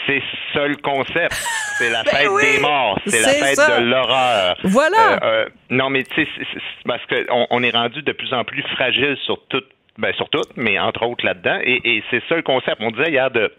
C'est 0.05 0.21
ça 0.53 0.67
le 0.67 0.75
concept. 0.77 1.31
C'est 1.77 1.89
la 1.89 2.03
Ben 2.03 2.11
fête 2.11 2.27
oui, 2.29 2.43
des 2.55 2.61
morts. 2.61 2.99
C'est 3.05 3.21
la 3.21 3.29
fête 3.29 3.55
ça. 3.55 3.79
de 3.79 3.85
l'horreur. 3.85 4.57
Voilà. 4.63 5.13
Euh, 5.13 5.17
euh, 5.23 5.49
non, 5.69 5.89
mais 5.89 6.03
tu 6.03 6.23
sais, 6.23 6.27
parce 6.85 7.01
qu'on 7.07 7.47
on 7.49 7.63
est 7.63 7.75
rendu 7.75 8.01
de 8.01 8.11
plus 8.11 8.33
en 8.33 8.43
plus 8.43 8.63
fragile 8.75 9.17
sur 9.25 9.43
tout, 9.47 9.63
ben 9.97 10.13
sur 10.13 10.29
tout, 10.29 10.43
mais 10.55 10.77
entre 10.79 11.05
autres 11.05 11.25
là-dedans. 11.25 11.59
Et, 11.63 11.81
et 11.83 12.03
c'est 12.11 12.21
ça 12.29 12.35
le 12.35 12.43
concept. 12.43 12.77
On 12.79 12.91
disait 12.91 13.11
hier 13.11 13.31
de 13.31 13.51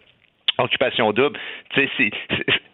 occupation 0.59 1.13
double. 1.13 1.39
Tu 1.75 1.89
sais, 1.97 2.11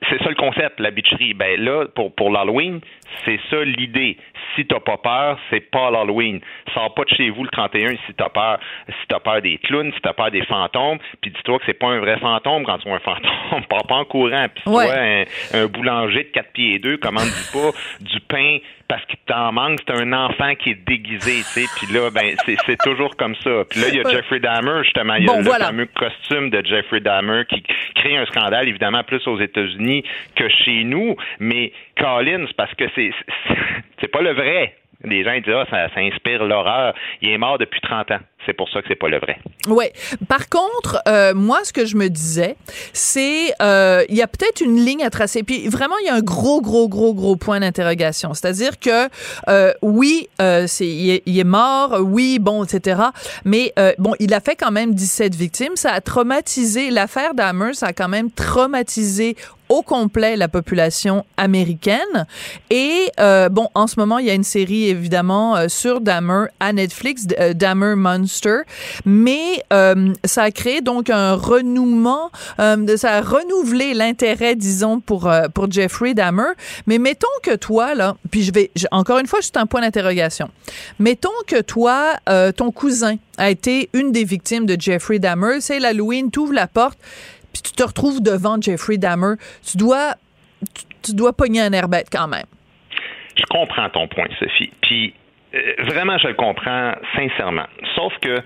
c'est- 0.09 0.23
ça 0.23 0.29
le 0.29 0.35
concept, 0.35 0.81
la 0.81 0.91
bitcherie. 0.91 1.35
Ben 1.35 1.61
là, 1.61 1.87
pour, 1.95 2.15
pour 2.15 2.31
l'Halloween, 2.31 2.81
c'est 3.25 3.39
ça 3.51 3.63
l'idée. 3.65 4.17
Si 4.55 4.67
t'as 4.67 4.81
pas 4.81 4.97
peur, 4.97 5.39
c'est 5.51 5.71
pas 5.71 5.91
l'Halloween. 5.91 6.41
Sors 6.75 6.93
pas 6.95 7.05
de 7.05 7.11
chez 7.11 7.31
vous 7.31 7.45
le 7.45 7.51
31 7.51 7.91
si 8.07 8.15
t'as 8.17 8.29
peur. 8.29 8.59
Si 8.89 9.07
t'as 9.09 9.21
peur 9.21 9.41
des 9.43 9.59
clowns, 9.59 9.93
si 9.93 10.01
t'as 10.01 10.13
peur 10.13 10.31
des 10.31 10.45
fantômes, 10.47 10.99
puis 11.21 11.31
dis-toi 11.31 11.59
que 11.59 11.65
c'est 11.67 11.79
pas 11.79 11.89
un 11.89 12.01
vrai 12.01 12.19
fantôme 12.19 12.65
quand 12.65 12.79
tu 12.79 12.89
vois 12.89 12.97
un 12.97 13.01
fantôme. 13.01 13.65
Pars 13.69 13.87
pas 13.87 13.97
en 13.97 14.05
courant. 14.05 14.47
Puis 14.55 14.63
si 14.67 14.69
Ouais. 14.71 15.27
un, 15.55 15.63
un 15.63 15.67
boulanger 15.67 16.25
de 16.25 16.29
4 16.31 16.53
pieds 16.53 16.75
et 16.75 16.79
2, 16.79 16.97
commande-dis 16.99 17.51
pas 17.53 17.71
du 18.01 18.21
pain 18.21 18.59
parce 18.89 19.05
qu'il 19.05 19.19
t'en 19.27 19.53
manque, 19.53 19.81
c'est 19.87 20.01
un 20.01 20.13
enfant 20.15 20.55
qui 20.55 20.71
est 20.71 20.87
déguisé, 20.87 21.37
tu 21.43 21.43
sais. 21.43 21.65
Puis 21.77 21.93
là, 21.95 22.09
ben, 22.11 22.35
c'est 22.65 22.79
toujours 22.83 23.15
comme 23.17 23.35
ça. 23.45 23.51
Puis 23.69 23.81
là, 23.81 23.89
il 23.93 23.97
y 23.97 24.01
a. 24.01 24.09
Jeffrey 24.09 24.41
Dahmer, 24.41 24.83
justement. 24.83 25.15
Il 25.17 25.25
y 25.27 25.29
a 25.29 25.33
Bon, 25.33 25.39
le 25.41 25.45
voilà. 25.45 25.67
fameux 25.67 25.85
costume 25.95 26.49
de 26.49 26.65
Jeffrey 26.65 27.01
Dahmer 27.01 27.43
qui 27.51 27.63
crée 27.95 28.17
un 28.17 28.25
scandale, 28.27 28.67
évidemment, 28.67 29.03
plus 29.05 29.27
aux 29.29 29.39
États-Unis 29.39 29.98
que 30.35 30.49
chez 30.49 30.85
nous. 30.85 31.17
Mais 31.39 31.73
Collins, 31.99 32.47
parce 32.57 32.75
que 32.75 32.85
c'est 32.95 33.11
c'est- 34.01 34.09
pas 34.09 34.21
le 34.23 34.33
vrai. 34.33 34.75
Les 35.05 35.23
gens 35.23 35.35
disent, 35.39 35.55
ah, 35.71 35.89
ça 35.95 36.01
inspire 36.01 36.45
l'horreur. 36.45 36.93
Il 37.23 37.29
est 37.31 37.39
mort 37.39 37.57
depuis 37.59 37.81
30 37.81 38.11
ans. 38.11 38.19
C'est 38.49 38.55
pour 38.55 38.71
ça 38.71 38.81
que 38.81 38.87
c'est 38.89 38.99
pas 38.99 39.11
le 39.11 39.19
vrai. 39.19 39.37
Ouais. 39.69 39.93
Par 40.27 40.49
contre, 40.49 41.03
euh, 41.07 41.35
moi, 41.35 41.61
ce 41.65 41.73
que 41.75 41.85
je 41.85 41.97
me 41.97 42.09
disais, 42.09 42.57
c'est 42.95 43.53
euh, 43.61 44.03
il 44.09 44.17
y 44.17 44.23
a 44.23 44.27
peut-être 44.27 44.63
une 44.63 44.83
ligne 44.83 45.05
à 45.05 45.11
tracer. 45.11 45.43
Puis 45.43 45.69
vraiment, 45.69 45.97
il 46.01 46.07
y 46.07 46.09
a 46.09 46.15
un 46.15 46.23
gros, 46.23 46.63
gros, 46.63 46.89
gros, 46.89 47.13
gros 47.13 47.37
point 47.37 47.61
d'interrogation. 47.61 48.33
C'est-à-dire 48.33 48.79
que 48.79 49.11
euh, 49.49 49.75
oui, 49.83 50.31
euh, 50.41 50.67
c'est 50.67 50.87
il 50.87 51.39
est, 51.39 51.45
mort, 51.45 51.99
oui, 52.01 52.39
bon, 52.39 52.65
etc. 52.65 53.03
Mais 53.45 53.75
bon, 53.99 54.15
il 54.19 54.33
a 54.33 54.41
fait 54.41 54.57
quand 54.57 54.71
même 54.71 54.95
17 54.95 55.35
victimes. 55.35 55.77
Ça 55.77 55.93
a 55.93 56.01
traumatisé 56.01 56.91
l'affaire 56.91 57.35
Dahmer. 57.35 57.75
Ça 57.75 57.89
a 57.89 57.93
quand 57.93 58.09
même 58.09 58.31
traumatisé 58.31 59.37
au 59.69 59.83
complet 59.83 60.37
la 60.37 60.49
population 60.49 61.27
américaine. 61.37 62.27
Et 62.71 63.11
bon, 63.19 63.69
en 63.75 63.87
ce 63.87 64.01
moment, 64.01 64.19
il 64.19 64.27
y 64.27 64.31
a 64.31 64.35
une 64.35 64.43
série 64.43 64.89
évidemment 64.89 65.69
sur 65.69 66.01
Dahmer 66.01 66.47
à 66.61 66.73
Netflix, 66.73 67.27
euh, 67.41 67.55
Dahmer 67.55 67.95
Mais 69.05 69.63
euh, 69.73 70.13
ça 70.25 70.45
a 70.45 70.51
créé 70.51 70.81
donc 70.81 71.11
un 71.11 71.35
renouement, 71.35 72.31
euh, 72.61 72.97
ça 72.97 73.17
a 73.17 73.21
renouvelé 73.21 73.95
l'intérêt, 73.95 74.55
disons, 74.55 75.01
pour 75.01 75.27
euh, 75.27 75.49
pour 75.49 75.71
Jeffrey 75.71 76.15
Dahmer. 76.15 76.53
Mais 76.87 76.99
mettons 76.99 77.27
que 77.43 77.57
toi 77.57 77.95
là, 77.95 78.17
puis 78.31 78.43
je 78.43 78.53
vais 78.53 78.71
encore 78.91 79.19
une 79.19 79.27
fois, 79.27 79.41
c'est 79.43 79.57
un 79.57 79.67
point 79.67 79.81
d'interrogation. 79.81 80.51
Mettons 80.99 81.29
que 81.47 81.61
toi, 81.61 82.15
ton 82.57 82.71
cousin 82.71 83.17
a 83.37 83.51
été 83.51 83.89
une 83.93 84.13
des 84.13 84.25
victimes 84.25 84.67
de 84.67 84.77
Jeffrey 84.79 85.19
Dahmer. 85.19 85.61
C'est 85.61 85.79
l'Halloween, 85.79 86.31
tu 86.31 86.41
ouvres 86.41 86.55
la 86.55 86.67
porte 86.67 86.99
puis 87.53 87.63
tu 87.63 87.73
te 87.73 87.83
retrouves 87.83 88.23
devant 88.23 88.61
Jeffrey 88.61 88.99
Dahmer, 88.99 89.35
tu 89.67 89.77
dois, 89.77 90.15
tu, 90.75 90.85
tu 91.03 91.15
dois 91.15 91.33
pogner 91.33 91.61
un 91.61 91.73
air 91.73 91.89
bête 91.89 92.09
quand 92.11 92.29
même. 92.29 92.47
Je 93.37 93.45
comprends 93.45 93.89
ton 93.91 94.09
point, 94.09 94.27
Sophie. 94.39 94.71
Puis 94.83 95.15
vraiment, 95.85 96.19
je 96.19 96.29
le 96.29 96.35
comprends 96.35 96.93
sincèrement. 97.17 97.67
Sauf 97.95 98.13
que, 98.21 98.29
euh, 98.29 98.41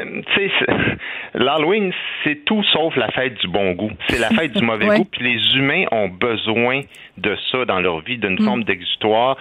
tu 0.00 0.34
sais, 0.34 0.50
l'Halloween, 1.34 1.92
c'est 2.24 2.44
tout 2.44 2.62
sauf 2.72 2.96
la 2.96 3.08
fête 3.12 3.34
du 3.40 3.48
bon 3.48 3.72
goût. 3.72 3.92
C'est 4.08 4.18
la 4.18 4.28
fête 4.30 4.52
du 4.52 4.62
mauvais 4.64 4.86
Ouais. 4.88 4.96
goût. 4.98 5.04
Puis 5.04 5.22
les 5.24 5.56
humains 5.56 5.84
ont 5.92 6.08
besoin 6.08 6.82
de 7.18 7.36
ça 7.52 7.64
dans 7.64 7.80
leur 7.80 8.00
vie, 8.00 8.18
d'une 8.18 8.38
forme 8.42 8.64
d'exutoire. 8.64 9.36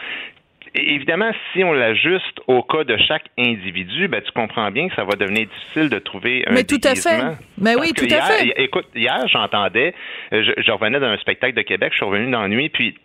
Évidemment, 0.75 1.31
si 1.53 1.63
on 1.63 1.73
l'ajuste 1.73 2.39
au 2.45 2.61
cas 2.61 2.83
de 2.83 2.97
chaque 2.97 3.25
individu, 3.39 4.07
ben, 4.09 4.21
tu 4.21 4.31
comprends 4.31 4.69
bien 4.69 4.89
que 4.89 4.95
ça 4.95 5.05
va 5.05 5.15
devenir 5.15 5.47
difficile 5.47 5.89
de 5.89 5.97
trouver 5.97 6.43
un 6.47 6.53
Mais 6.53 6.65
tout 6.65 6.79
à 6.83 6.93
fait. 6.93 7.17
Mais 7.57 7.73
Parce 7.73 7.87
oui, 7.87 7.93
tout 7.93 8.13
à 8.13 8.21
fait. 8.21 8.53
Écoute, 8.57 8.85
hier, 8.93 9.27
j'entendais, 9.27 9.95
euh, 10.33 10.43
je, 10.43 10.61
je 10.61 10.71
revenais 10.71 10.99
d'un 10.99 11.17
spectacle 11.17 11.55
de 11.55 11.61
Québec, 11.63 11.93
je 11.93 11.97
suis 11.97 12.05
revenu 12.05 12.29
dans 12.29 12.41
la 12.41 12.47
nuit, 12.49 12.69
puis 12.69 12.95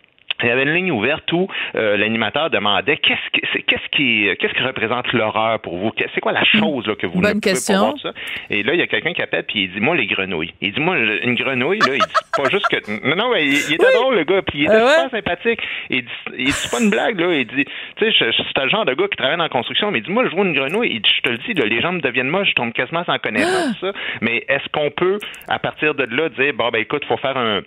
il 0.43 0.49
y 0.49 0.51
avait 0.51 0.63
une 0.63 0.73
ligne 0.73 0.91
ouverte 0.91 1.31
où 1.33 1.47
euh, 1.75 1.97
l'animateur 1.97 2.49
demandait 2.49 2.97
qu'est-ce 2.97 3.39
que 3.39 3.45
c'est- 3.53 3.61
qu'est-ce 3.63 3.87
qui 3.91 4.27
qu'est-ce 4.39 4.53
qui 4.53 4.63
représente 4.63 5.11
l'horreur 5.13 5.59
pour 5.59 5.77
vous? 5.77 5.91
C'est 6.13 6.21
quoi 6.21 6.31
la 6.31 6.43
chose 6.43 6.85
là, 6.87 6.95
que 6.95 7.07
vous 7.07 7.19
Hmm. 7.19 7.21
Bonne 7.23 7.41
question. 7.41 7.95
ça? 7.97 8.11
Et 8.49 8.63
là, 8.63 8.73
il 8.73 8.79
y 8.79 8.83
a 8.83 8.87
quelqu'un 8.87 9.13
qui 9.13 9.21
appelle 9.21 9.43
puis 9.43 9.63
il 9.63 9.71
dit 9.71 9.79
moi 9.79 9.95
les 9.95 10.05
grenouilles. 10.07 10.53
Il 10.61 10.73
dit 10.73 10.79
moi 10.79 10.97
une 10.97 11.35
grenouille 11.35 11.79
là, 11.79 11.93
il 11.95 11.99
dit 12.01 12.13
pas 12.35 12.49
juste 12.49 12.67
que 12.67 13.07
non 13.07 13.15
non, 13.15 13.31
mais 13.33 13.45
il, 13.45 13.53
il 13.53 13.73
était 13.75 13.93
drôle 13.93 14.15
le 14.15 14.23
gars 14.23 14.41
puis 14.41 14.59
il 14.59 14.65
était 14.65 14.73
Ah 14.75 14.85
ouais? 14.85 14.91
super 14.91 15.11
sympathique. 15.11 15.59
Il 15.89 16.01
dit 16.03 16.11
il 16.37 16.45
dit 16.45 16.51
c'est 16.51 16.71
pas 16.77 16.83
une 16.83 16.89
blague 16.89 17.19
là, 17.19 17.33
il 17.33 17.45
dit 17.47 17.65
tu 17.97 18.11
sais 18.11 18.31
c'est 18.53 18.63
le 18.63 18.69
genre 18.69 18.85
de 18.85 18.93
gars 18.93 19.07
qui 19.07 19.17
travaille 19.17 19.37
dans 19.37 19.43
la 19.43 19.49
construction 19.49 19.91
mais 19.91 19.99
il 19.99 20.03
dit 20.03 20.11
moi 20.11 20.25
je 20.29 20.35
vois 20.35 20.45
une 20.45 20.53
grenouille, 20.53 20.89
il 20.91 21.01
dit 21.01 21.11
je 21.15 21.21
te 21.21 21.29
le 21.29 21.37
dis 21.37 21.53
là, 21.53 21.65
les 21.65 21.81
gens 21.81 21.93
me 21.93 22.01
deviennent 22.01 22.27
moches, 22.29 22.49
je 22.49 22.53
tombe 22.55 22.73
quasiment 22.73 23.03
sans 23.05 23.17
connaissance 23.19 23.75
Ah! 23.75 23.77
ça. 23.79 23.91
Mais 24.21 24.43
est-ce 24.49 24.67
qu'on 24.71 24.89
peut 24.91 25.17
à 25.47 25.59
partir 25.59 25.95
de 25.95 26.03
là 26.03 26.29
dire 26.29 26.53
bon 26.53 26.69
ben 26.69 26.79
écoute, 26.81 27.05
faut 27.05 27.17
faire 27.17 27.37
un 27.37 27.61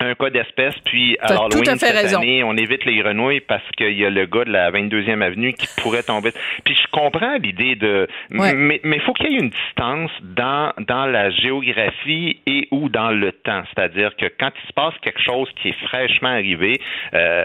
un 0.00 0.14
cas 0.14 0.30
d'espèce, 0.30 0.74
puis 0.84 1.16
à 1.20 1.26
Halloween 1.32 1.50
tout 1.50 1.70
à 1.70 1.72
fait 1.76 1.78
cette 1.86 1.94
raison. 1.96 2.18
année, 2.20 2.42
on 2.42 2.56
évite 2.56 2.84
les 2.84 2.96
grenouilles 2.96 3.40
parce 3.40 3.62
qu'il 3.76 3.92
y 3.98 4.04
a 4.04 4.10
le 4.10 4.26
gars 4.26 4.44
de 4.44 4.50
la 4.52 4.70
22e 4.70 5.20
avenue 5.22 5.52
qui 5.52 5.66
pourrait 5.80 6.02
tomber. 6.02 6.30
Puis 6.64 6.74
je 6.74 6.86
comprends 6.90 7.36
l'idée 7.42 7.74
de... 7.74 8.06
Ouais. 8.32 8.54
Mais 8.54 8.80
il 8.84 9.00
faut 9.02 9.12
qu'il 9.12 9.30
y 9.32 9.36
ait 9.36 9.40
une 9.40 9.50
distance 9.50 10.10
dans, 10.22 10.72
dans 10.86 11.06
la 11.06 11.30
géographie 11.30 12.40
et 12.46 12.68
ou 12.70 12.88
dans 12.88 13.10
le 13.10 13.32
temps. 13.32 13.62
C'est-à-dire 13.74 14.16
que 14.16 14.26
quand 14.38 14.50
il 14.62 14.68
se 14.68 14.72
passe 14.72 14.94
quelque 15.02 15.20
chose 15.22 15.48
qui 15.60 15.68
est 15.68 15.78
fraîchement 15.86 16.30
arrivé, 16.30 16.80
euh, 17.14 17.44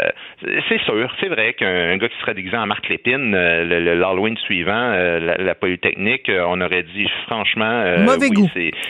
c'est 0.69 0.81
sûr, 0.83 1.13
c'est 1.19 1.27
vrai 1.29 1.53
qu'un 1.53 1.97
gars 1.97 2.07
qui 2.09 2.17
serait 2.21 2.33
déguisé 2.33 2.57
en 2.57 2.67
Marc 2.67 2.87
Lépine, 2.89 3.33
euh, 3.35 3.95
l'Halloween 3.95 4.37
suivant, 4.37 4.71
euh, 4.73 5.19
la, 5.19 5.35
la 5.37 5.55
Polytechnique, 5.55 6.29
euh, 6.29 6.45
on 6.47 6.61
aurait 6.61 6.83
dit 6.83 7.07
franchement... 7.27 7.65
euh, 7.65 8.03
Mauvais 8.03 8.27
oui, 8.29 8.35
goût. 8.35 8.49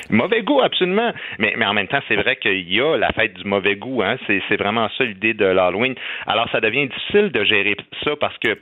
mauvais 0.10 0.42
goût, 0.42 0.62
absolument. 0.62 1.12
Mais, 1.40 1.54
mais 1.58 1.66
en 1.66 1.74
même 1.74 1.88
temps, 1.88 2.02
c'est 2.08 2.16
vrai 2.16 2.36
qu'il 2.36 2.72
y 2.72 2.80
a 2.82 2.98
la 2.98 3.12
fête 3.14 3.34
du 3.34 3.44
mauvais 3.56 3.76
goût. 3.76 4.02
Hein? 4.04 4.18
C'est, 4.28 4.58
vraiment 4.58 4.90
ça 4.98 5.04
l'idée 5.04 5.34
de 5.34 5.46
l'Halloween. 5.46 5.96
Alors, 6.28 6.50
ça 6.52 6.60
devient 6.60 6.88
difficile 6.88 7.32
de 7.32 7.44
gérer 7.44 7.76
ça 8.04 8.12
parce 8.20 8.38
que 8.40 8.58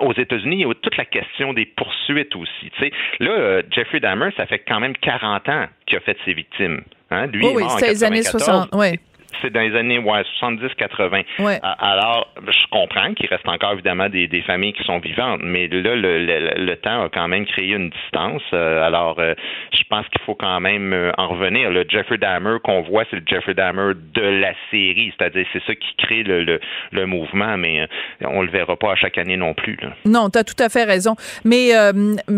aux 0.00 0.12
États-Unis, 0.12 0.56
il 0.56 0.66
y 0.66 0.70
a 0.70 0.74
toute 0.74 0.96
la 0.96 1.04
question 1.04 1.52
des 1.52 1.66
poursuites 1.66 2.34
aussi. 2.36 2.70
Tu 2.76 2.84
sais, 2.84 2.92
là, 3.18 3.30
euh, 3.32 3.62
Jeffrey 3.70 3.98
Dahmer, 4.00 4.30
ça 4.36 4.46
fait 4.46 4.60
quand 4.60 4.80
même 4.80 4.94
40 4.96 5.48
ans 5.48 5.66
qu'il 5.86 5.98
a 5.98 6.00
fait 6.00 6.16
ses 6.24 6.32
victimes. 6.32 6.82
Hein? 7.10 7.26
Lui, 7.26 7.44
Oui, 7.44 7.50
est 7.50 7.64
mort 7.64 7.72
en 7.72 7.78
c'était 7.78 7.92
les 7.92 8.04
années 8.04 8.22
94. 8.22 8.68
60. 8.68 8.74
Ouais. 8.80 9.00
C'est 9.40 9.50
dans 9.50 9.60
les 9.60 9.76
années 9.76 9.98
ouais, 9.98 10.22
70-80. 10.40 11.24
Ouais. 11.38 11.58
Alors, 11.62 12.32
je 12.46 12.66
comprends 12.70 13.14
qu'il 13.14 13.28
reste 13.28 13.48
encore 13.48 13.72
évidemment 13.72 14.08
des, 14.08 14.28
des, 14.28 14.42
familles 14.42 14.72
qui 14.72 14.84
sont 14.84 14.98
vivantes, 14.98 15.40
mais 15.42 15.68
là, 15.68 15.94
le, 15.94 16.24
le, 16.24 16.64
le, 16.64 16.76
temps 16.76 17.04
a 17.04 17.08
quand 17.08 17.28
même 17.28 17.46
créé 17.46 17.72
une 17.72 17.90
distance. 17.90 18.42
Euh, 18.52 18.82
alors, 18.82 19.18
euh, 19.18 19.34
je 19.72 19.82
pense 19.88 20.06
qu'il 20.08 20.20
faut 20.22 20.34
quand 20.34 20.60
même 20.60 20.92
euh, 20.92 21.12
en 21.18 21.28
revenir. 21.28 21.70
Le 21.70 21.84
Jeffrey 21.88 22.18
Dahmer 22.18 22.56
qu'on 22.62 22.82
voit, 22.82 23.04
c'est 23.10 23.16
le 23.16 23.22
Jeffrey 23.26 23.54
Dahmer 23.54 23.94
de 24.14 24.22
la 24.22 24.52
série, 24.70 25.12
c'est-à-dire 25.16 25.46
c'est 25.52 25.62
ça 25.66 25.74
qui 25.74 25.94
crée 25.98 26.22
le, 26.22 26.44
le, 26.44 26.60
le 26.92 27.06
mouvement, 27.06 27.56
mais 27.56 27.86
on 28.22 28.42
le 28.42 28.50
verra 28.50 28.76
pas 28.76 28.92
à 28.92 28.96
chaque 28.96 29.18
année 29.18 29.36
non 29.36 29.54
plus. 29.54 29.76
Là. 29.82 29.90
Non, 30.04 30.30
tu 30.30 30.38
as 30.38 30.44
tout 30.44 30.60
à 30.62 30.68
fait 30.68 30.84
raison. 30.84 31.16
Mais 31.44 31.70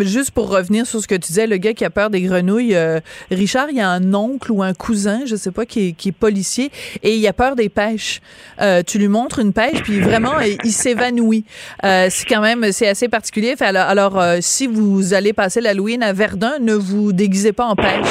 juste 0.00 0.32
pour 0.32 0.50
revenir 0.50 0.86
sur 0.86 1.00
ce 1.00 1.08
que 1.08 1.14
tu 1.14 1.20
disais, 1.20 1.46
le 1.46 1.56
gars 1.56 1.74
qui 1.74 1.84
a 1.84 1.90
peur 1.90 2.10
des 2.10 2.22
grenouilles, 2.22 2.76
Richard, 3.30 3.68
il 3.70 3.76
y 3.76 3.80
a 3.80 3.88
un 3.88 4.14
oncle 4.14 4.52
ou 4.52 4.62
un 4.62 4.74
cousin, 4.74 5.20
je 5.26 5.36
sais 5.36 5.52
pas, 5.52 5.66
qui 5.66 5.88
est, 5.88 5.92
qui 5.92 6.10
est 6.10 6.18
policier, 6.18 6.70
et 7.02 7.16
il 7.16 7.26
a 7.26 7.32
peur 7.32 7.56
des 7.56 7.68
pêches. 7.68 8.20
tu 8.86 8.98
lui 8.98 9.08
montres 9.08 9.38
une 9.38 9.52
pêche, 9.52 9.82
puis 9.82 10.00
vraiment, 10.00 10.38
il 10.40 10.72
s'évanouit. 10.72 11.44
c'est 11.82 12.26
quand 12.28 12.40
même, 12.40 12.72
c'est 12.72 12.88
assez 12.88 13.08
particulier. 13.08 13.54
Alors, 13.60 13.88
alors 13.88 14.22
si 14.40 14.66
vous 14.66 15.14
allez 15.14 15.32
passer 15.32 15.60
l'Halloween 15.60 16.02
à 16.02 16.12
Verdun, 16.12 16.58
ne 16.60 16.74
vous 16.74 17.12
déguisez 17.12 17.52
pas 17.52 17.66
en 17.66 17.76
pêche, 17.76 18.06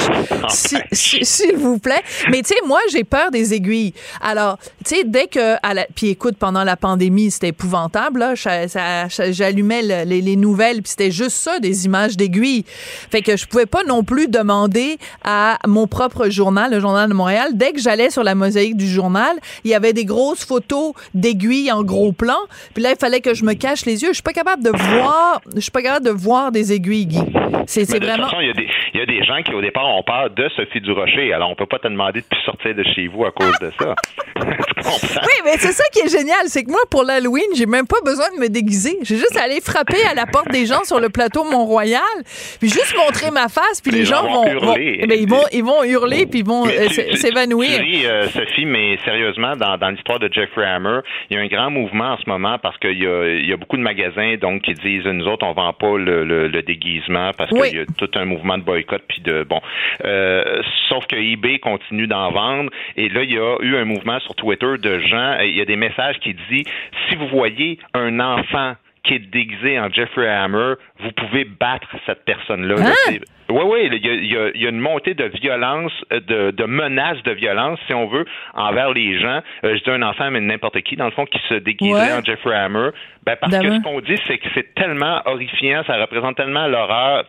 s'il 0.52 1.56
vous 1.56 1.80
plaît. 1.80 2.02
Mais 2.30 2.42
tu 2.42 2.50
sais, 2.50 2.56
moi, 2.66 2.80
j'ai 2.92 3.04
peur 3.04 3.32
des 3.32 3.54
aiguilles. 3.54 3.94
Alors, 4.22 4.58
tu 4.86 4.96
sais, 4.96 5.04
dès 5.06 5.28
que, 5.28 5.56
à 5.64 5.74
la, 5.74 5.86
puis 5.96 6.10
écoute, 6.10 6.36
pendant 6.38 6.64
la 6.64 6.78
pandémie, 6.78 7.32
c'était 7.32 7.50
épouvantable. 7.50 8.20
Là, 8.20 8.34
j'allumais 8.36 10.06
les, 10.06 10.22
les, 10.22 10.36
nouvelles, 10.36 10.82
puis 10.82 10.92
c'était 10.92 11.12
juste 11.12 11.38
ça, 11.38 11.60
des 11.60 11.86
images 11.86 12.18
d'aiguilles. 12.18 12.66
Fait 12.68 13.22
que 13.22 13.38
je 13.38 13.46
pouvais 13.46 13.66
pas 13.66 13.84
non 13.84 14.04
plus 14.04 14.28
demander 14.28 14.98
à 15.24 15.58
mon 15.68 15.88
propre 15.88 16.30
journal, 16.30 16.72
le 16.72 16.80
journal 16.80 17.10
de 17.10 17.14
Montréal, 17.14 17.52
dès 17.54 17.72
que 17.72 17.80
j'allais 17.80 18.10
sur 18.10 18.24
la 18.24 18.36
mosaïque 18.36 18.71
du 18.76 18.88
journal, 18.88 19.38
il 19.64 19.72
y 19.72 19.76
avait 19.76 19.94
des 19.94 20.06
grosses 20.06 20.46
photos 20.46 20.94
d'aiguilles 21.14 21.72
en 21.72 21.84
gros 21.84 22.12
plan. 22.12 22.40
Puis 22.74 22.84
là, 22.84 22.92
il 22.92 22.98
fallait 22.98 23.22
que 23.22 23.34
je 23.34 23.44
me 23.44 23.54
cache 23.54 23.86
les 23.86 24.04
yeux. 24.04 24.10
Je 24.10 24.16
suis 24.16 24.24
pas 24.24 24.34
capable 24.34 24.64
de 24.64 24.72
voir, 24.72 25.42
je 25.56 25.62
suis 25.62 25.72
pas 25.72 25.82
capable 25.82 26.06
de 26.06 26.12
voir 26.12 26.52
des 26.52 26.74
aiguilles, 26.74 27.08
Guy. 27.08 27.24
C'est 27.68 27.84
vraiment. 28.00 28.28
il 28.40 28.48
y, 28.48 28.50
a 28.50 28.54
des, 28.54 28.68
il 28.94 29.00
y 29.00 29.04
a 29.04 29.06
des 29.06 29.24
gens 29.24 29.42
qui, 29.44 29.54
au 29.54 29.62
départ, 29.62 29.88
ont 29.88 30.04
peur 30.04 30.30
de 30.30 30.50
Sophie 30.56 30.82
Durocher. 30.82 31.34
Alors, 31.34 31.50
on 31.50 31.56
peut 31.56 31.66
pas 31.66 31.80
te 31.80 31.88
demander 31.88 32.22
de 32.22 32.26
plus 32.26 32.42
sortir 32.42 32.76
de 32.76 32.84
chez 32.84 33.08
vous 33.08 33.26
à 33.26 33.32
cause 33.32 33.58
de 33.60 33.72
ça. 33.80 33.96
oui, 34.42 35.36
mais 35.46 35.58
c'est 35.58 35.72
ça 35.72 35.84
qui 35.94 36.00
est 36.00 36.10
génial. 36.10 36.48
C'est 36.48 36.64
que 36.64 36.72
moi, 36.72 36.82
pour 36.90 37.04
l'Halloween, 37.04 37.46
j'ai 37.56 37.66
même 37.66 37.88
pas 37.88 38.02
besoin 38.04 38.26
de 38.36 38.42
me 38.42 38.50
déguiser. 38.50 38.98
J'ai 39.04 39.18
juste 39.18 39.38
à 39.38 39.44
aller 39.44 39.62
frapper 39.62 40.04
à 40.10 40.14
la 40.14 40.26
porte 40.26 40.50
des 40.52 40.66
gens 40.66 40.84
sur 40.84 41.00
le 41.00 41.10
plateau 41.10 41.44
Mont-Royal, 41.44 42.02
puis 42.60 42.70
juste 42.70 42.96
montrer 42.98 43.32
ma 43.32 43.48
face, 43.48 43.82
puis 43.82 43.92
les, 43.92 44.06
gens, 44.06 44.24
vont, 44.24 44.46
hurler. 44.48 45.06
Ben, 45.08 45.18
ils, 45.20 45.30
vont, 45.30 45.44
ils 45.52 45.64
vont 45.64 45.84
hurler, 45.84 46.26
puis 46.26 46.40
ils 46.40 46.46
vont 46.46 46.66
euh, 46.68 46.88
s'évanouir. 47.16 47.80
Oui, 47.80 48.04
euh, 48.06 48.28
Sophie, 48.30 48.61
mais 48.66 48.98
sérieusement, 49.04 49.56
dans, 49.56 49.78
dans 49.78 49.90
l'histoire 49.90 50.20
de 50.20 50.30
Jeffrey 50.32 50.66
Hammer, 50.66 51.00
il 51.30 51.38
y 51.38 51.40
a 51.40 51.44
un 51.44 51.48
grand 51.48 51.70
mouvement 51.70 52.14
en 52.14 52.18
ce 52.18 52.30
moment 52.30 52.58
parce 52.60 52.78
qu'il 52.78 53.02
y 53.02 53.08
a, 53.08 53.28
il 53.28 53.50
y 53.50 53.54
a 53.54 53.58
beaucoup 53.58 53.78
de 53.78 53.82
magasins 53.82 54.36
donc 54.40 54.64
qui 54.64 54.74
disent 54.74 55.06
nous 55.06 55.28
autres, 55.28 55.46
on 55.46 55.54
vend 55.54 55.74
pas 55.74 55.98
le, 55.98 56.24
le, 56.24 56.62
déguisement 56.62 57.32
parce 57.38 57.50
qu'il 57.50 57.76
y 57.76 57.80
a 57.80 57.86
tout 57.98 58.10
un 58.16 58.26
mouvement 58.26 58.58
de 58.58 58.64
boycott 58.64 59.02
puis 59.08 59.22
de 59.22 59.44
bon. 59.44 59.60
Euh, 60.04 60.62
sauf 60.90 61.08
que 61.08 61.16
eBay 61.16 61.60
continue 61.60 62.08
d'en 62.08 62.32
vendre 62.32 62.70
et 62.96 63.10
là 63.10 63.24
il 63.24 63.34
y 63.34 63.38
a 63.38 63.58
eu 63.62 63.76
un 63.76 63.86
mouvement 63.86 64.20
sur 64.20 64.36
Twitter 64.36 64.78
de 64.78 65.00
gens. 65.00 65.40
Il 65.40 65.56
y 65.56 65.62
a 65.62 65.66
des 65.66 65.76
messages 65.76 66.20
qui 66.20 66.36
disent 66.50 66.68
si 67.10 67.16
vous 67.16 67.28
voyez 67.28 67.80
un 67.94 68.20
enfant 68.20 68.76
qui 69.04 69.16
est 69.16 69.20
déguisé 69.20 69.80
en 69.80 69.90
Jeffrey 69.90 70.28
Hammer, 70.28 70.76
vous 71.00 71.12
pouvez 71.12 71.46
battre 71.46 71.88
cette 72.06 72.24
personne-là. 72.26 72.76
Hein? 72.80 73.18
Oui, 73.50 73.64
oui, 73.66 73.90
il 73.92 74.32
y, 74.32 74.66
a, 74.66 74.70
une 74.70 74.80
montée 74.80 75.14
de 75.14 75.26
violence, 75.26 75.92
de, 76.10 76.52
de 76.52 76.66
menaces 76.66 77.22
de 77.24 77.32
violence, 77.32 77.80
si 77.88 77.94
on 77.94 78.08
veut, 78.08 78.26
envers 78.54 78.92
les 78.94 79.20
gens. 79.20 79.42
Euh, 79.66 79.76
je 79.76 79.84
dis 79.84 79.90
un 79.90 80.04
enfant, 80.04 80.32
mais 80.32 80.40
n'importe 80.40 80.80
qui, 80.82 80.96
dans 80.96 81.06
le 81.06 81.12
fond, 81.12 81.26
qui 81.26 81.40
se 81.50 81.56
déguiserait 81.56 82.14
en 82.14 82.24
Jeffrey 82.24 82.56
Hammer. 82.56 82.92
Ben, 83.26 83.36
parce 83.36 83.58
que 83.58 83.72
ce 83.72 83.82
qu'on 83.82 84.00
dit, 84.00 84.18
c'est 84.28 84.38
que 84.38 84.48
c'est 84.54 84.74
tellement 84.76 85.22
horrifiant, 85.26 85.84
ça 85.86 85.98
représente 85.98 86.38
tellement 86.38 86.68
l'horreur 86.68 87.26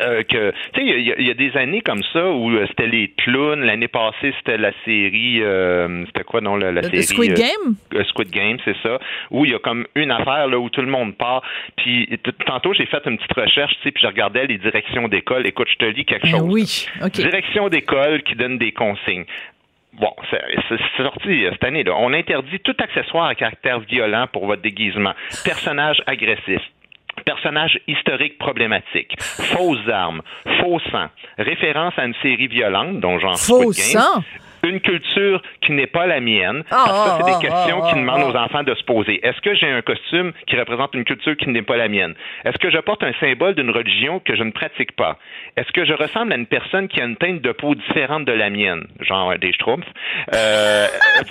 euh, 0.00 0.22
que 0.22 0.52
tu 0.72 0.80
sais 0.80 0.86
il 0.86 1.26
y, 1.26 1.30
a 1.30 1.34
des 1.34 1.56
années 1.56 1.80
comme 1.80 2.02
ça 2.12 2.30
où 2.30 2.50
euh, 2.50 2.66
c'était 2.68 2.86
les 2.86 3.08
clowns. 3.16 3.62
L'année 3.62 3.88
passée 3.88 4.34
c'était 4.38 4.58
la 4.58 4.72
série 4.84 5.42
euh, 5.42 6.04
c'était 6.06 6.24
quoi 6.24 6.40
non 6.40 6.56
la, 6.56 6.72
la 6.72 6.82
série 6.82 7.02
Squid 7.02 7.34
Game? 7.34 8.04
Squid 8.08 8.30
Game 8.30 8.58
c'est 8.64 8.76
ça. 8.82 8.98
Où 9.30 9.44
il 9.44 9.52
y 9.52 9.54
a 9.54 9.58
comme 9.58 9.86
une 9.94 10.10
affaire 10.10 10.48
là 10.48 10.58
où 10.58 10.68
tout 10.70 10.82
le 10.82 10.90
monde 10.90 11.16
part. 11.16 11.42
Puis 11.76 12.08
tantôt 12.46 12.72
j'ai 12.74 12.86
fait 12.86 13.04
une 13.06 13.16
petite 13.16 13.34
recherche 13.34 13.74
tu 13.76 13.82
sais 13.84 13.90
puis 13.92 14.02
je 14.02 14.08
regardais 14.08 14.46
les 14.46 14.58
directions 14.58 15.08
d'école. 15.08 15.46
Écoute 15.46 15.68
je 15.70 15.76
te 15.76 15.84
lis 15.84 16.04
quelque 16.04 16.28
chose 16.28 16.42
oui 16.42 16.86
ok. 17.02 17.12
Direction 17.12 17.68
d'école 17.68 18.22
qui 18.22 18.34
donne 18.34 18.58
des 18.58 18.72
consignes. 18.72 19.24
Bon, 19.98 20.12
c'est 20.30 21.02
sorti 21.02 21.44
cette 21.50 21.64
année. 21.64 21.82
Là. 21.82 21.94
On 21.98 22.12
interdit 22.12 22.58
tout 22.60 22.76
accessoire 22.78 23.28
à 23.28 23.34
caractère 23.34 23.80
violent 23.80 24.26
pour 24.30 24.46
votre 24.46 24.60
déguisement. 24.60 25.12
Personnage 25.42 26.02
agressif, 26.06 26.60
Personnage 27.26 27.80
historique 27.88 28.38
problématique, 28.38 29.20
fausses 29.20 29.88
armes, 29.88 30.22
faux 30.60 30.78
sang, 30.92 31.08
référence 31.36 31.92
à 31.96 32.04
une 32.06 32.14
série 32.22 32.46
violente 32.46 33.00
dont 33.00 33.18
j'en 33.18 33.34
Faux 33.34 33.72
sang? 33.72 34.22
Une 34.68 34.80
culture 34.80 35.42
qui 35.60 35.72
n'est 35.72 35.86
pas 35.86 36.06
la 36.06 36.20
mienne. 36.20 36.62
parce 36.68 36.84
que 36.84 36.90
ça, 36.90 37.18
c'est 37.18 37.26
des 37.26 37.36
ah, 37.36 37.40
questions 37.40 37.80
qui 37.82 37.92
ah, 37.92 37.98
demandent 37.98 38.34
aux 38.34 38.36
enfants 38.36 38.62
de 38.62 38.74
se 38.74 38.84
poser. 38.84 39.24
Est-ce 39.26 39.40
que 39.40 39.54
j'ai 39.54 39.68
un 39.68 39.82
costume 39.82 40.32
qui 40.46 40.56
représente 40.56 40.94
une 40.94 41.04
culture 41.04 41.36
qui 41.36 41.48
n'est 41.48 41.62
pas 41.62 41.76
la 41.76 41.88
mienne? 41.88 42.14
Est-ce 42.44 42.58
que 42.58 42.70
je 42.70 42.78
porte 42.78 43.02
un 43.02 43.12
symbole 43.20 43.54
d'une 43.54 43.70
religion 43.70 44.20
que 44.20 44.36
je 44.36 44.42
ne 44.42 44.50
pratique 44.50 44.92
pas? 44.92 45.18
Est-ce 45.56 45.70
que 45.72 45.84
je 45.84 45.92
ressemble 45.92 46.32
à 46.32 46.36
une 46.36 46.46
personne 46.46 46.88
qui 46.88 47.00
a 47.00 47.04
une 47.04 47.16
teinte 47.16 47.40
de 47.40 47.52
peau 47.52 47.74
différente 47.74 48.24
de 48.24 48.32
la 48.32 48.50
mienne? 48.50 48.86
Genre 49.00 49.38
des 49.38 49.52
schtroumpfs. 49.52 49.86
Euh, 50.34 50.86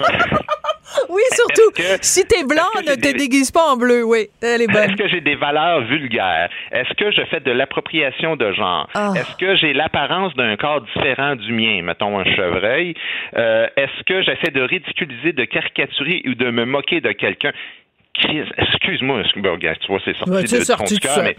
oui, 1.09 1.21
surtout. 1.31 1.97
si 2.01 2.25
t'es 2.25 2.43
blanc, 2.43 2.63
ne 2.87 2.95
te 2.95 3.17
déguise 3.17 3.51
pas 3.51 3.71
en 3.71 3.77
bleu. 3.77 4.03
Oui, 4.03 4.27
elle 4.41 4.61
est 4.61 4.67
bonne. 4.67 4.89
Est-ce 4.89 4.95
que 4.95 5.07
j'ai 5.07 5.21
des 5.21 5.35
valeurs 5.35 5.81
vulgaires? 5.81 6.49
Est-ce 6.71 6.93
que 6.93 7.11
je 7.11 7.21
fais 7.25 7.39
de 7.39 7.51
l'appropriation 7.51 8.35
de 8.35 8.51
genre? 8.53 8.87
Ah. 8.93 9.13
Est-ce 9.15 9.35
que 9.37 9.55
j'ai 9.55 9.73
l'apparence 9.73 10.33
d'un 10.35 10.55
corps 10.57 10.81
différent 10.81 11.35
du 11.35 11.51
mien? 11.51 11.81
Mettons 11.83 12.19
un 12.19 12.23
chevreuil. 12.23 12.95
Euh, 13.35 13.67
est-ce 13.75 14.03
que 14.03 14.21
j'essaie 14.21 14.51
de 14.51 14.61
ridiculiser, 14.61 15.33
de 15.33 15.45
caricaturer 15.45 16.21
ou 16.25 16.35
de 16.35 16.49
me 16.49 16.65
moquer 16.65 17.01
de 17.01 17.11
quelqu'un? 17.11 17.51
Excuse-moi, 18.23 19.23
tu 19.33 19.87
vois, 19.87 19.99
c'est 20.03 20.15
sorti 20.15 20.57
de, 20.57 20.63
sorti 20.63 20.99
cœur, 20.99 21.19
mais 21.23 21.35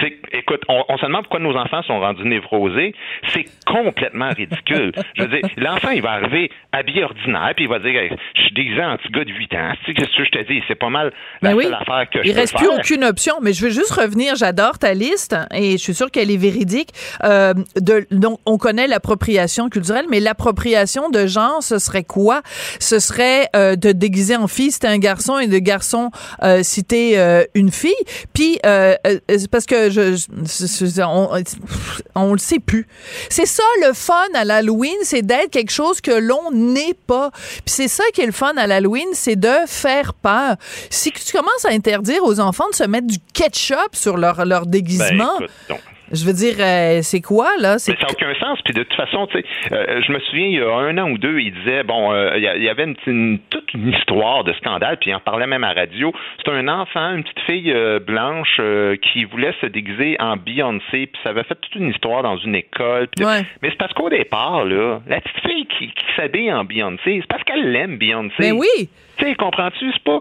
c'est, 0.00 0.18
écoute, 0.32 0.62
on, 0.68 0.96
se 0.96 1.06
demande 1.06 1.22
pourquoi 1.22 1.40
nos 1.40 1.56
enfants 1.56 1.82
sont 1.82 1.98
rendus 1.98 2.24
névrosés. 2.24 2.94
C'est 3.28 3.44
complètement 3.66 4.30
ridicule. 4.30 4.92
je 5.16 5.22
veux 5.22 5.28
dire, 5.28 5.48
l'enfant, 5.56 5.90
il 5.90 6.02
va 6.02 6.12
arriver 6.12 6.50
habillé 6.72 7.04
ordinaire, 7.04 7.52
puis 7.56 7.64
il 7.64 7.68
va 7.68 7.78
dire, 7.78 8.16
je 8.36 8.42
suis 8.42 8.54
déguisé 8.54 8.82
en 8.82 8.96
petit 8.96 9.10
gars 9.10 9.24
de 9.24 9.32
8 9.32 9.54
ans. 9.54 9.72
Tu 9.84 9.94
sais, 9.94 10.06
ce 10.06 10.16
que 10.16 10.24
je 10.24 10.30
te 10.30 10.52
dis? 10.52 10.62
C'est 10.68 10.76
pas 10.76 10.90
mal 10.90 11.12
la 11.42 11.54
ben 11.54 11.62
seule 11.62 11.74
affaire 11.74 12.10
que 12.10 12.18
il 12.24 12.30
je 12.32 12.36
reste 12.36 12.56
plus 12.56 12.68
aucune 12.68 13.04
option, 13.04 13.34
mais 13.42 13.52
je 13.52 13.64
veux 13.64 13.70
juste 13.70 13.92
revenir, 13.92 14.36
j'adore 14.36 14.78
ta 14.78 14.94
liste, 14.94 15.36
et 15.52 15.72
je 15.72 15.76
suis 15.78 15.94
sûre 15.94 16.10
qu'elle 16.10 16.30
est 16.30 16.36
véridique. 16.36 16.90
Euh, 17.24 17.54
de, 17.76 18.06
donc, 18.10 18.38
on 18.46 18.58
connaît 18.58 18.86
l'appropriation 18.86 19.68
culturelle, 19.68 20.06
mais 20.08 20.20
l'appropriation 20.20 21.10
de 21.10 21.26
genre, 21.26 21.62
ce 21.62 21.78
serait 21.78 22.04
quoi? 22.04 22.42
Ce 22.78 22.98
serait 22.98 23.48
euh, 23.56 23.76
de 23.76 23.92
déguiser 23.92 24.36
en 24.36 24.46
fille, 24.46 24.70
c'était 24.70 24.88
un 24.88 24.98
garçon, 24.98 25.38
et 25.38 25.48
de 25.48 25.58
garçon 25.58 25.79
garçon 25.80 26.10
euh, 26.42 26.62
citer 26.62 27.18
euh, 27.18 27.44
une 27.54 27.70
fille. 27.70 27.92
Puis 28.32 28.58
euh, 28.66 28.94
parce 29.50 29.64
que 29.64 29.90
je, 29.90 30.16
on, 31.02 31.28
on 32.14 32.32
le 32.32 32.38
sait 32.38 32.58
plus. 32.58 32.86
C'est 33.30 33.46
ça 33.46 33.62
le 33.86 33.92
fun 33.94 34.14
à 34.34 34.44
l'Halloween, 34.44 34.96
c'est 35.02 35.22
d'être 35.22 35.50
quelque 35.50 35.72
chose 35.72 36.00
que 36.00 36.10
l'on 36.10 36.50
n'est 36.52 36.94
pas. 37.06 37.30
Puis 37.64 37.74
c'est 37.74 37.88
ça 37.88 38.04
qui 38.12 38.20
est 38.20 38.26
le 38.26 38.32
fun 38.32 38.52
à 38.56 38.66
l'Halloween, 38.66 39.08
c'est 39.14 39.36
de 39.36 39.54
faire 39.66 40.12
peur. 40.14 40.56
Si 40.90 41.10
tu 41.12 41.32
commences 41.32 41.64
à 41.64 41.70
interdire 41.70 42.22
aux 42.24 42.40
enfants 42.40 42.68
de 42.70 42.76
se 42.76 42.84
mettre 42.84 43.06
du 43.06 43.18
ketchup 43.32 43.94
sur 43.94 44.16
leur 44.16 44.44
leur 44.44 44.66
déguisement. 44.66 45.38
Ben, 45.68 45.78
je 46.12 46.24
veux 46.24 46.32
dire, 46.32 46.54
euh, 46.58 47.00
c'est 47.02 47.20
quoi, 47.20 47.50
là? 47.58 47.74
Mais 47.74 47.78
ça 47.78 47.92
n'a 47.92 48.10
aucun 48.10 48.34
sens. 48.34 48.58
Puis 48.64 48.74
de 48.74 48.82
toute 48.82 48.94
façon, 48.94 49.26
tu 49.28 49.38
sais, 49.38 49.44
euh, 49.72 50.00
je 50.06 50.12
me 50.12 50.18
souviens, 50.20 50.46
il 50.46 50.54
y 50.54 50.60
a 50.60 50.72
un 50.72 50.98
an 50.98 51.10
ou 51.10 51.18
deux, 51.18 51.38
il 51.40 51.52
disait, 51.52 51.82
bon, 51.82 52.12
euh, 52.12 52.36
il 52.36 52.42
y, 52.42 52.68
avait 52.68 52.84
une, 53.06 53.38
toute 53.50 53.72
une 53.74 53.88
histoire 53.88 54.44
de 54.44 54.52
scandale, 54.54 54.98
puis 54.98 55.10
il 55.10 55.14
en 55.14 55.20
parlait 55.20 55.46
même 55.46 55.64
à 55.64 55.72
radio. 55.72 56.12
C'est 56.44 56.50
un 56.50 56.68
enfant, 56.68 57.14
une 57.14 57.22
petite 57.22 57.40
fille 57.40 57.74
blanche 58.06 58.60
qui 59.12 59.24
voulait 59.24 59.54
se 59.60 59.66
déguiser 59.66 60.16
en 60.20 60.36
Beyoncé, 60.36 61.06
puis 61.06 61.20
ça 61.22 61.30
avait 61.30 61.44
fait 61.44 61.54
toute 61.56 61.74
une 61.74 61.90
histoire 61.90 62.22
dans 62.22 62.36
une 62.38 62.54
école. 62.54 63.08
Ouais. 63.20 63.42
Mais 63.62 63.70
c'est 63.70 63.78
parce 63.78 63.92
qu'au 63.92 64.10
départ, 64.10 64.64
là, 64.64 65.00
la 65.06 65.20
petite 65.20 65.40
fille 65.46 65.66
qui, 65.66 65.86
qui 65.88 66.04
s'habille 66.16 66.52
en 66.52 66.64
Beyoncé, 66.64 67.20
c'est 67.20 67.28
parce 67.28 67.44
qu'elle 67.44 67.70
l'aime, 67.72 67.98
Beyoncé. 67.98 68.34
Mais 68.40 68.52
oui! 68.52 68.88
Tu 69.20 69.26
sais, 69.26 69.34
comprends-tu? 69.34 69.92
C'est 69.92 70.02
pas. 70.02 70.20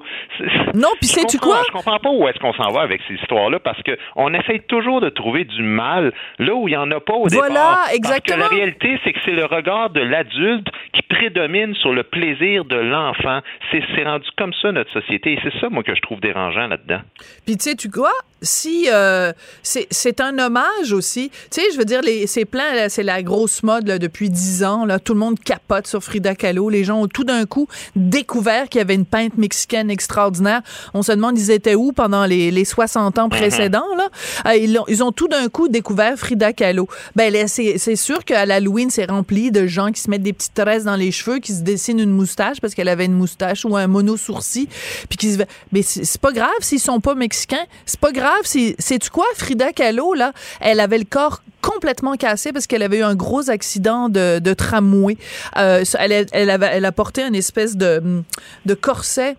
Non, 0.73 0.89
puis 0.99 1.07
sais-tu 1.07 1.39
quoi? 1.39 1.61
Je 1.67 1.71
comprends 1.71 1.99
pas 1.99 2.09
où 2.09 2.27
est-ce 2.27 2.37
qu'on 2.39 2.53
s'en 2.53 2.71
va 2.71 2.81
avec 2.81 3.01
ces 3.07 3.13
histoires-là 3.15 3.59
parce 3.59 3.79
qu'on 3.83 4.33
essaye 4.33 4.59
toujours 4.61 4.99
de 4.99 5.09
trouver 5.09 5.45
du 5.45 5.63
mal 5.63 6.13
là 6.37 6.53
où 6.53 6.67
il 6.67 6.71
n'y 6.71 6.77
en 6.77 6.91
a 6.91 6.99
pas 6.99 7.13
au 7.13 7.27
voilà, 7.27 7.47
départ. 7.47 7.77
Voilà, 7.77 7.95
exactement. 7.95 8.37
Parce 8.39 8.49
que 8.49 8.55
la 8.55 8.61
réalité, 8.61 8.99
c'est 9.03 9.13
que 9.13 9.19
c'est 9.23 9.31
le 9.31 9.45
regard 9.45 9.89
de 9.91 10.01
l'adulte 10.01 10.67
qui 10.93 11.01
prédomine 11.03 11.75
sur 11.75 11.93
le 11.93 12.03
plaisir 12.03 12.65
de 12.65 12.75
l'enfant. 12.75 13.39
C'est 13.71 14.03
rendu 14.03 14.27
comme 14.37 14.53
ça 14.61 14.71
notre 14.71 14.91
société 14.91 15.33
et 15.33 15.39
c'est 15.43 15.57
ça, 15.59 15.69
moi, 15.69 15.83
que 15.83 15.95
je 15.95 16.01
trouve 16.01 16.19
dérangeant 16.19 16.67
là-dedans. 16.67 17.01
Puis 17.45 17.57
tu 17.57 17.69
sais, 17.69 17.75
tu 17.75 17.89
quoi? 17.89 18.11
Si 18.41 18.87
euh, 18.91 19.33
c'est 19.63 20.21
un 20.21 20.37
hommage 20.39 20.91
aussi, 20.93 21.29
tu 21.51 21.61
sais, 21.61 21.67
je 21.73 21.77
veux 21.77 21.85
dire, 21.85 22.01
les, 22.01 22.27
c'est 22.27 22.45
plein, 22.45 22.89
c'est 22.89 23.03
la 23.03 23.21
grosse 23.23 23.63
mode 23.63 23.87
là, 23.87 23.99
depuis 23.99 24.29
dix 24.29 24.63
ans. 24.63 24.85
Là, 24.85 24.99
tout 24.99 25.13
le 25.13 25.19
monde 25.19 25.39
capote 25.39 25.87
sur 25.87 26.03
Frida 26.03 26.35
Kahlo. 26.35 26.69
Les 26.69 26.83
gens 26.83 27.01
ont 27.01 27.07
tout 27.07 27.23
d'un 27.23 27.45
coup 27.45 27.67
découvert 27.95 28.69
qu'il 28.69 28.79
y 28.79 28.81
avait 28.81 28.95
une 28.95 29.05
peintre 29.05 29.35
mexicaine 29.37 29.89
extraordinaire. 29.91 30.61
On 30.93 31.01
se 31.03 31.11
demande 31.11 31.37
ils 31.37 31.51
étaient 31.51 31.75
où 31.75 31.91
pendant 31.91 32.25
les, 32.25 32.51
les 32.51 32.65
60 32.65 33.17
ans 33.19 33.23
Mhm. 33.23 33.29
précédents. 33.29 33.95
Là? 33.97 34.09
Euh, 34.47 34.55
ils, 34.55 34.77
ont, 34.79 34.85
ils 34.87 35.03
ont 35.03 35.11
tout 35.11 35.27
d'un 35.27 35.47
coup 35.49 35.67
découvert 35.67 36.17
Frida 36.17 36.53
Kahlo. 36.53 36.87
Ben, 37.15 37.47
c'est 37.47 37.95
sûr 37.95 38.23
qu'à 38.23 38.45
l'Halloween, 38.45 38.89
c'est 38.89 39.09
rempli 39.09 39.51
de 39.51 39.67
gens 39.67 39.91
qui 39.91 40.01
se 40.01 40.09
mettent 40.09 40.23
des 40.23 40.33
petites 40.33 40.53
tresses 40.53 40.83
dans 40.83 40.95
les 40.95 41.11
cheveux, 41.11 41.39
qui 41.39 41.53
se 41.53 41.61
dessinent 41.61 41.99
une 41.99 42.11
moustache 42.11 42.59
parce 42.61 42.73
qu'elle 42.73 42.87
avait 42.87 43.05
une 43.05 43.13
moustache 43.13 43.65
ou 43.65 43.75
un 43.75 43.87
mono 43.87 44.17
sourcil, 44.17 44.67
puis 45.09 45.17
qui 45.17 45.33
se... 45.33 45.39
Mais 45.71 45.81
c'est 45.81 46.19
pas 46.21 46.31
grave 46.31 46.49
s'ils 46.61 46.79
sont 46.79 46.99
pas 46.99 47.15
mexicains. 47.15 47.65
C'est 47.85 47.99
pas 47.99 48.11
grave 48.11 48.28
Sais-tu 48.43 49.09
quoi? 49.09 49.25
Frida 49.35 49.71
Kahlo, 49.73 50.13
là, 50.13 50.33
elle 50.59 50.79
avait 50.79 50.97
le 50.97 51.05
corps 51.05 51.41
complètement 51.61 52.15
cassé 52.15 52.53
parce 52.53 52.67
qu'elle 52.67 52.83
avait 52.83 52.99
eu 52.99 53.03
un 53.03 53.15
gros 53.15 53.49
accident 53.49 54.09
de, 54.09 54.39
de 54.39 54.53
tramway. 54.53 55.17
Euh, 55.57 55.83
elle, 55.99 56.27
elle, 56.31 56.49
avait, 56.49 56.69
elle 56.71 56.85
a 56.85 56.91
porté 56.91 57.23
une 57.23 57.35
espèce 57.35 57.75
de, 57.75 58.23
de 58.65 58.73
corset 58.73 59.35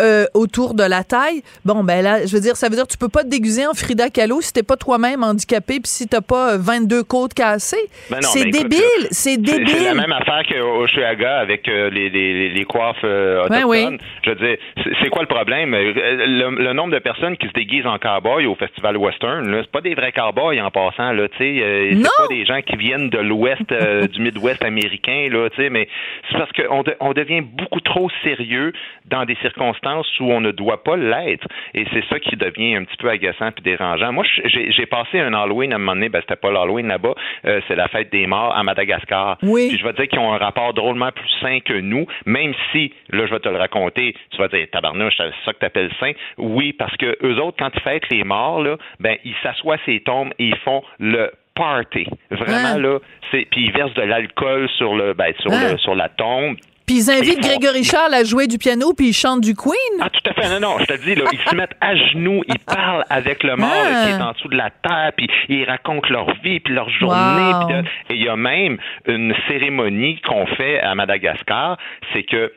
euh, 0.00 0.24
autour 0.34 0.74
de 0.74 0.82
la 0.84 1.04
taille. 1.04 1.42
Bon, 1.64 1.84
ben 1.84 2.02
là, 2.02 2.26
je 2.26 2.32
veux 2.34 2.40
dire, 2.40 2.56
ça 2.56 2.68
veut 2.68 2.74
dire 2.76 2.84
que 2.86 2.92
tu 2.92 2.98
peux 2.98 3.08
pas 3.08 3.22
te 3.24 3.28
déguiser 3.28 3.66
en 3.66 3.74
Frida 3.74 4.08
Kahlo 4.10 4.40
si 4.40 4.52
t'es 4.52 4.62
pas 4.62 4.76
toi-même 4.76 5.22
handicapé 5.22 5.74
puis 5.74 5.88
si 5.88 6.06
t'as 6.08 6.20
pas 6.20 6.54
euh, 6.54 6.58
22 6.58 7.02
côtes 7.04 7.34
cassées. 7.34 7.76
Ben 8.10 8.20
c'est 8.22 8.44
ben 8.44 8.50
débile, 8.50 8.80
c'est 9.10 9.32
C'est 9.32 9.36
débile. 9.38 9.84
la 9.84 9.94
même 9.94 10.12
affaire 10.12 10.42
qu'au 10.48 10.82
Oshuaga 10.84 11.38
avec 11.38 11.68
euh, 11.68 11.90
les, 11.90 12.10
les, 12.10 12.48
les 12.50 12.64
coiffes 12.64 12.96
euh, 13.04 13.44
autochtones. 13.44 13.64
oui. 13.68 13.98
Je 14.24 14.30
veux 14.30 14.36
dire, 14.36 14.56
c'est 14.82 14.90
c'est 15.02 15.08
quoi 15.08 15.22
le 15.22 15.28
problème? 15.28 15.74
Euh, 15.74 15.92
Le, 15.94 16.62
le 16.62 16.72
nombre 16.72 16.92
de 16.92 16.98
personnes 16.98 17.36
qui 17.36 17.46
se 17.48 17.52
déguisent 17.52 17.86
en 17.86 17.98
cowboy 17.98 18.46
au 18.46 18.54
festival 18.54 18.96
western, 18.96 19.60
c'est 19.62 19.70
pas 19.70 19.80
des 19.80 19.94
vrais 19.94 20.12
cowboys 20.12 20.60
en 20.60 20.70
passant, 20.70 21.12
là, 21.12 21.28
tu 21.28 21.38
sais. 21.38 21.62
euh, 21.62 21.90
c'est 21.96 22.02
pas 22.02 22.28
des 22.28 22.44
gens 22.44 22.60
qui 22.62 22.76
viennent 22.76 23.10
de 23.10 23.18
l'ouest, 23.18 23.70
euh, 23.72 24.06
du 24.12 24.20
Midwest 24.20 24.62
américain, 24.64 25.28
là, 25.30 25.48
tu 25.50 25.62
sais, 25.62 25.70
mais 25.70 25.88
c'est 26.30 26.38
parce 26.38 26.50
qu'on 26.52 26.82
de- 26.82 26.96
on 27.00 27.12
devient 27.12 27.40
beaucoup 27.42 27.80
trop 27.80 28.08
sérieux 28.24 28.72
dans 29.06 29.24
des 29.24 29.36
circonstances 29.42 29.80
où 30.20 30.30
on 30.32 30.40
ne 30.40 30.52
doit 30.52 30.82
pas 30.84 30.96
l'être. 30.96 31.46
Et 31.74 31.84
c'est 31.92 32.04
ça 32.08 32.18
qui 32.20 32.36
devient 32.36 32.76
un 32.76 32.84
petit 32.84 32.96
peu 32.96 33.08
agaçant 33.10 33.50
puis 33.52 33.62
dérangeant. 33.62 34.12
Moi, 34.12 34.24
j'ai 34.44 34.86
passé 34.86 35.18
un 35.18 35.32
Halloween 35.34 35.72
à 35.72 35.76
un 35.76 35.78
moment 35.78 35.94
donné, 35.94 36.08
ben, 36.08 36.20
c'était 36.20 36.36
pas 36.36 36.50
l'Halloween 36.50 36.86
là-bas, 36.88 37.14
euh, 37.46 37.60
c'est 37.66 37.74
la 37.76 37.88
fête 37.88 38.10
des 38.12 38.26
morts 38.26 38.56
à 38.56 38.62
Madagascar. 38.62 39.38
Oui. 39.42 39.68
Puis 39.68 39.78
je 39.78 39.84
vais 39.84 39.92
te 39.92 39.96
dire 39.98 40.08
qu'ils 40.08 40.18
ont 40.20 40.32
un 40.32 40.38
rapport 40.38 40.72
drôlement 40.74 41.10
plus 41.10 41.28
sain 41.40 41.58
que 41.60 41.74
nous, 41.74 42.06
même 42.26 42.54
si, 42.70 42.92
là, 43.10 43.26
je 43.26 43.30
vais 43.32 43.40
te 43.40 43.48
le 43.48 43.56
raconter, 43.58 44.14
tu 44.30 44.38
vas 44.38 44.48
dire, 44.48 44.66
tabarnouche, 44.70 45.14
c'est 45.16 45.30
ça 45.44 45.52
que 45.52 45.58
t'appelles 45.58 45.90
sain. 45.98 46.12
Oui, 46.38 46.72
parce 46.72 46.96
que 46.96 47.16
eux 47.24 47.40
autres, 47.40 47.56
quand 47.58 47.70
ils 47.74 47.80
fêtent 47.80 48.08
les 48.10 48.24
morts, 48.24 48.62
là, 48.62 48.76
ben, 49.00 49.16
ils 49.24 49.34
s'assoient 49.42 49.78
ces 49.84 50.00
tombes 50.00 50.32
et 50.38 50.46
ils 50.46 50.58
font 50.58 50.82
le 51.00 51.30
party. 51.54 52.06
Vraiment, 52.30 52.74
Ah. 52.76 52.78
là, 52.78 52.98
c'est, 53.30 53.46
puis 53.50 53.64
ils 53.66 53.72
versent 53.72 53.92
de 53.94 54.02
l'alcool 54.02 54.68
sur 54.70 54.94
le, 54.94 55.12
ben, 55.12 55.32
sur 55.40 55.50
Ah. 55.52 55.72
le, 55.72 55.78
sur 55.78 55.94
la 55.94 56.08
tombe. 56.08 56.56
Puis 56.92 57.00
ils 57.04 57.10
invitent 57.10 57.38
Ils 57.38 57.42
font- 57.42 57.48
Grégory 57.58 57.84
Charles 57.84 58.12
à 58.14 58.22
jouer 58.22 58.46
du 58.46 58.58
piano 58.58 58.92
puis 58.92 59.08
ils 59.08 59.12
chantent 59.14 59.40
du 59.40 59.54
Queen. 59.54 59.72
Ah, 60.00 60.10
tout 60.10 60.20
à 60.28 60.34
fait. 60.34 60.48
Non, 60.50 60.60
non, 60.60 60.78
je 60.80 60.84
te 60.84 60.92
dis, 61.02 61.14
là, 61.14 61.24
ils 61.32 61.38
se 61.38 61.54
mettent 61.54 61.76
à 61.80 61.94
genoux, 61.96 62.42
ils 62.48 62.58
parlent 62.66 63.04
avec 63.08 63.42
le 63.44 63.56
mort 63.56 63.70
Ah. 63.72 64.04
qui 64.04 64.10
est 64.10 64.22
en 64.22 64.32
dessous 64.32 64.48
de 64.48 64.56
la 64.56 64.68
terre, 64.70 65.12
puis 65.16 65.26
ils 65.48 65.64
racontent 65.64 66.08
leur 66.10 66.30
vie, 66.42 66.60
puis 66.60 66.74
leur 66.74 66.90
journée. 66.90 67.14
Wow. 67.52 67.66
puis 67.66 67.74
là, 67.76 67.82
et 68.10 68.14
il 68.14 68.22
y 68.22 68.28
a 68.28 68.36
même 68.36 68.76
une 69.06 69.34
cérémonie 69.48 70.20
qu'on 70.20 70.44
fait 70.46 70.80
à 70.80 70.94
Madagascar, 70.94 71.78
c'est 72.12 72.24
que 72.24 72.52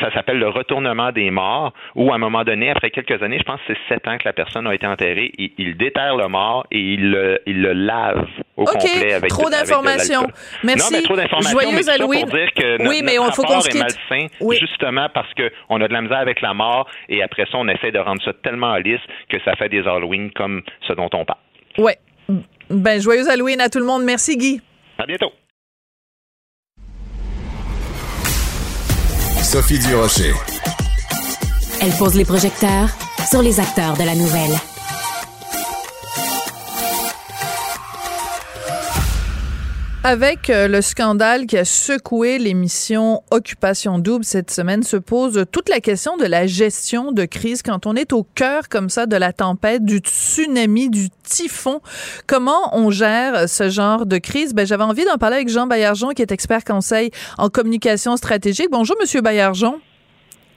ça 0.00 0.12
s'appelle 0.12 0.38
le 0.38 0.48
retournement 0.50 1.10
des 1.10 1.30
morts, 1.30 1.72
où 1.94 2.12
à 2.12 2.16
un 2.16 2.18
moment 2.18 2.44
donné, 2.44 2.70
après 2.70 2.90
quelques 2.90 3.22
années, 3.22 3.38
je 3.38 3.44
pense 3.44 3.58
que 3.66 3.72
c'est 3.72 3.94
sept 3.94 4.06
ans 4.06 4.18
que 4.18 4.24
la 4.26 4.34
personne 4.34 4.66
a 4.66 4.74
été 4.74 4.86
enterrée, 4.86 5.32
il, 5.38 5.52
il 5.56 5.76
déterre 5.76 6.16
le 6.16 6.28
mort 6.28 6.66
et 6.70 6.78
il 6.78 7.10
le, 7.10 7.40
il 7.46 7.62
le 7.62 7.72
lave 7.72 8.26
au 8.58 8.62
OK, 8.64 8.72
complet 8.72 9.12
avec 9.14 9.30
trop 9.30 9.46
de 9.46 9.50
d'informations. 9.52 10.26
Merci. 10.64 10.92
Non, 10.92 10.98
mais 10.98 11.02
trop 11.04 11.16
d'informations, 11.16 11.50
Joyeux 11.52 11.70
mais 11.72 11.78
tout 11.80 11.86
ça 11.86 11.92
Halloween. 11.94 12.20
pour 12.22 12.30
dire 12.38 12.48
que 12.56 12.78
notre, 12.78 12.90
Oui, 12.90 13.02
mais 13.04 13.18
on- 13.18 13.32
faut 13.32 13.42
qu'on 13.44 13.60
se 13.60 13.68
quitte. 13.68 13.80
malsain, 13.80 14.26
Oui. 14.40 14.56
justement 14.60 15.08
parce 15.14 15.28
qu'on 15.34 15.80
a 15.80 15.88
de 15.88 15.92
la 15.92 16.02
misère 16.02 16.18
avec 16.18 16.40
la 16.40 16.52
mort 16.54 16.86
et 17.08 17.22
après 17.22 17.44
ça, 17.50 17.56
on 17.58 17.68
essaie 17.68 17.92
de 17.92 17.98
rendre 17.98 18.20
ça 18.24 18.32
tellement 18.42 18.74
lisse 18.76 19.00
que 19.30 19.36
ça 19.44 19.54
fait 19.56 19.68
des 19.68 19.80
Halloween 19.86 20.30
comme 20.32 20.62
ce 20.86 20.92
dont 20.92 21.08
on 21.14 21.24
parle. 21.24 21.38
Ouais. 21.78 21.96
Ben, 22.68 23.00
joyeux 23.00 23.30
Halloween 23.30 23.60
à 23.60 23.68
tout 23.68 23.78
le 23.78 23.86
monde. 23.86 24.02
Merci, 24.04 24.36
Guy. 24.36 24.60
À 24.98 25.06
bientôt. 25.06 25.32
Sophie 29.42 29.78
Durocher. 29.78 30.32
Elle 31.80 31.92
pose 31.98 32.16
les 32.16 32.24
projecteurs 32.24 32.88
sur 33.30 33.40
les 33.40 33.60
acteurs 33.60 33.94
de 33.96 34.04
la 34.04 34.14
nouvelle. 34.14 34.56
Avec 40.04 40.48
euh, 40.48 40.68
le 40.68 40.80
scandale 40.80 41.46
qui 41.46 41.58
a 41.58 41.64
secoué 41.64 42.38
l'émission 42.38 43.22
Occupation 43.32 43.98
Double 43.98 44.24
cette 44.24 44.50
semaine, 44.50 44.84
se 44.84 44.96
pose 44.96 45.44
toute 45.50 45.68
la 45.68 45.80
question 45.80 46.16
de 46.16 46.24
la 46.24 46.46
gestion 46.46 47.10
de 47.10 47.24
crise 47.24 47.62
quand 47.62 47.84
on 47.84 47.96
est 47.96 48.12
au 48.12 48.22
cœur 48.22 48.68
comme 48.68 48.90
ça 48.90 49.06
de 49.06 49.16
la 49.16 49.32
tempête, 49.32 49.84
du 49.84 49.98
tsunami, 49.98 50.88
du 50.88 51.08
typhon. 51.24 51.80
Comment 52.28 52.76
on 52.76 52.90
gère 52.90 53.48
ce 53.48 53.70
genre 53.70 54.06
de 54.06 54.18
crise? 54.18 54.54
Ben, 54.54 54.64
j'avais 54.64 54.84
envie 54.84 55.04
d'en 55.04 55.18
parler 55.18 55.36
avec 55.36 55.48
Jean 55.48 55.66
Baillargeon, 55.66 56.10
qui 56.10 56.22
est 56.22 56.30
expert 56.30 56.62
conseil 56.62 57.10
en 57.36 57.48
communication 57.48 58.16
stratégique. 58.16 58.68
Bonjour, 58.70 58.96
Monsieur 59.00 59.20
Baillargeon. 59.20 59.80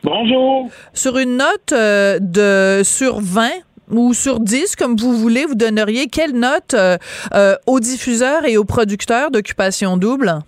Bonjour. 0.03 0.69
Sur 0.93 1.17
une 1.17 1.37
note 1.37 1.73
euh, 1.73 2.19
de 2.19 2.83
sur 2.83 3.19
20 3.19 3.49
ou 3.91 4.13
sur 4.13 4.39
10, 4.39 4.75
comme 4.75 4.95
vous 4.95 5.13
voulez, 5.13 5.45
vous 5.45 5.55
donneriez 5.55 6.07
quelle 6.07 6.33
note 6.33 6.73
euh, 6.73 6.97
euh, 7.33 7.55
aux 7.67 7.79
diffuseurs 7.79 8.45
et 8.45 8.57
aux 8.57 8.65
producteurs 8.65 9.31
d'Occupation 9.31 9.97
Double? 9.97 10.39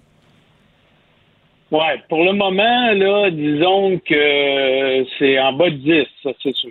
Ouais, 1.72 2.02
pour 2.08 2.24
le 2.24 2.34
moment, 2.34 2.92
là, 2.94 3.32
disons 3.32 4.00
que 4.08 5.06
c'est 5.18 5.40
en 5.40 5.54
bas 5.54 5.70
de 5.70 5.78
10, 5.78 6.06
ça, 6.22 6.30
c'est 6.42 6.56
sûr. 6.56 6.70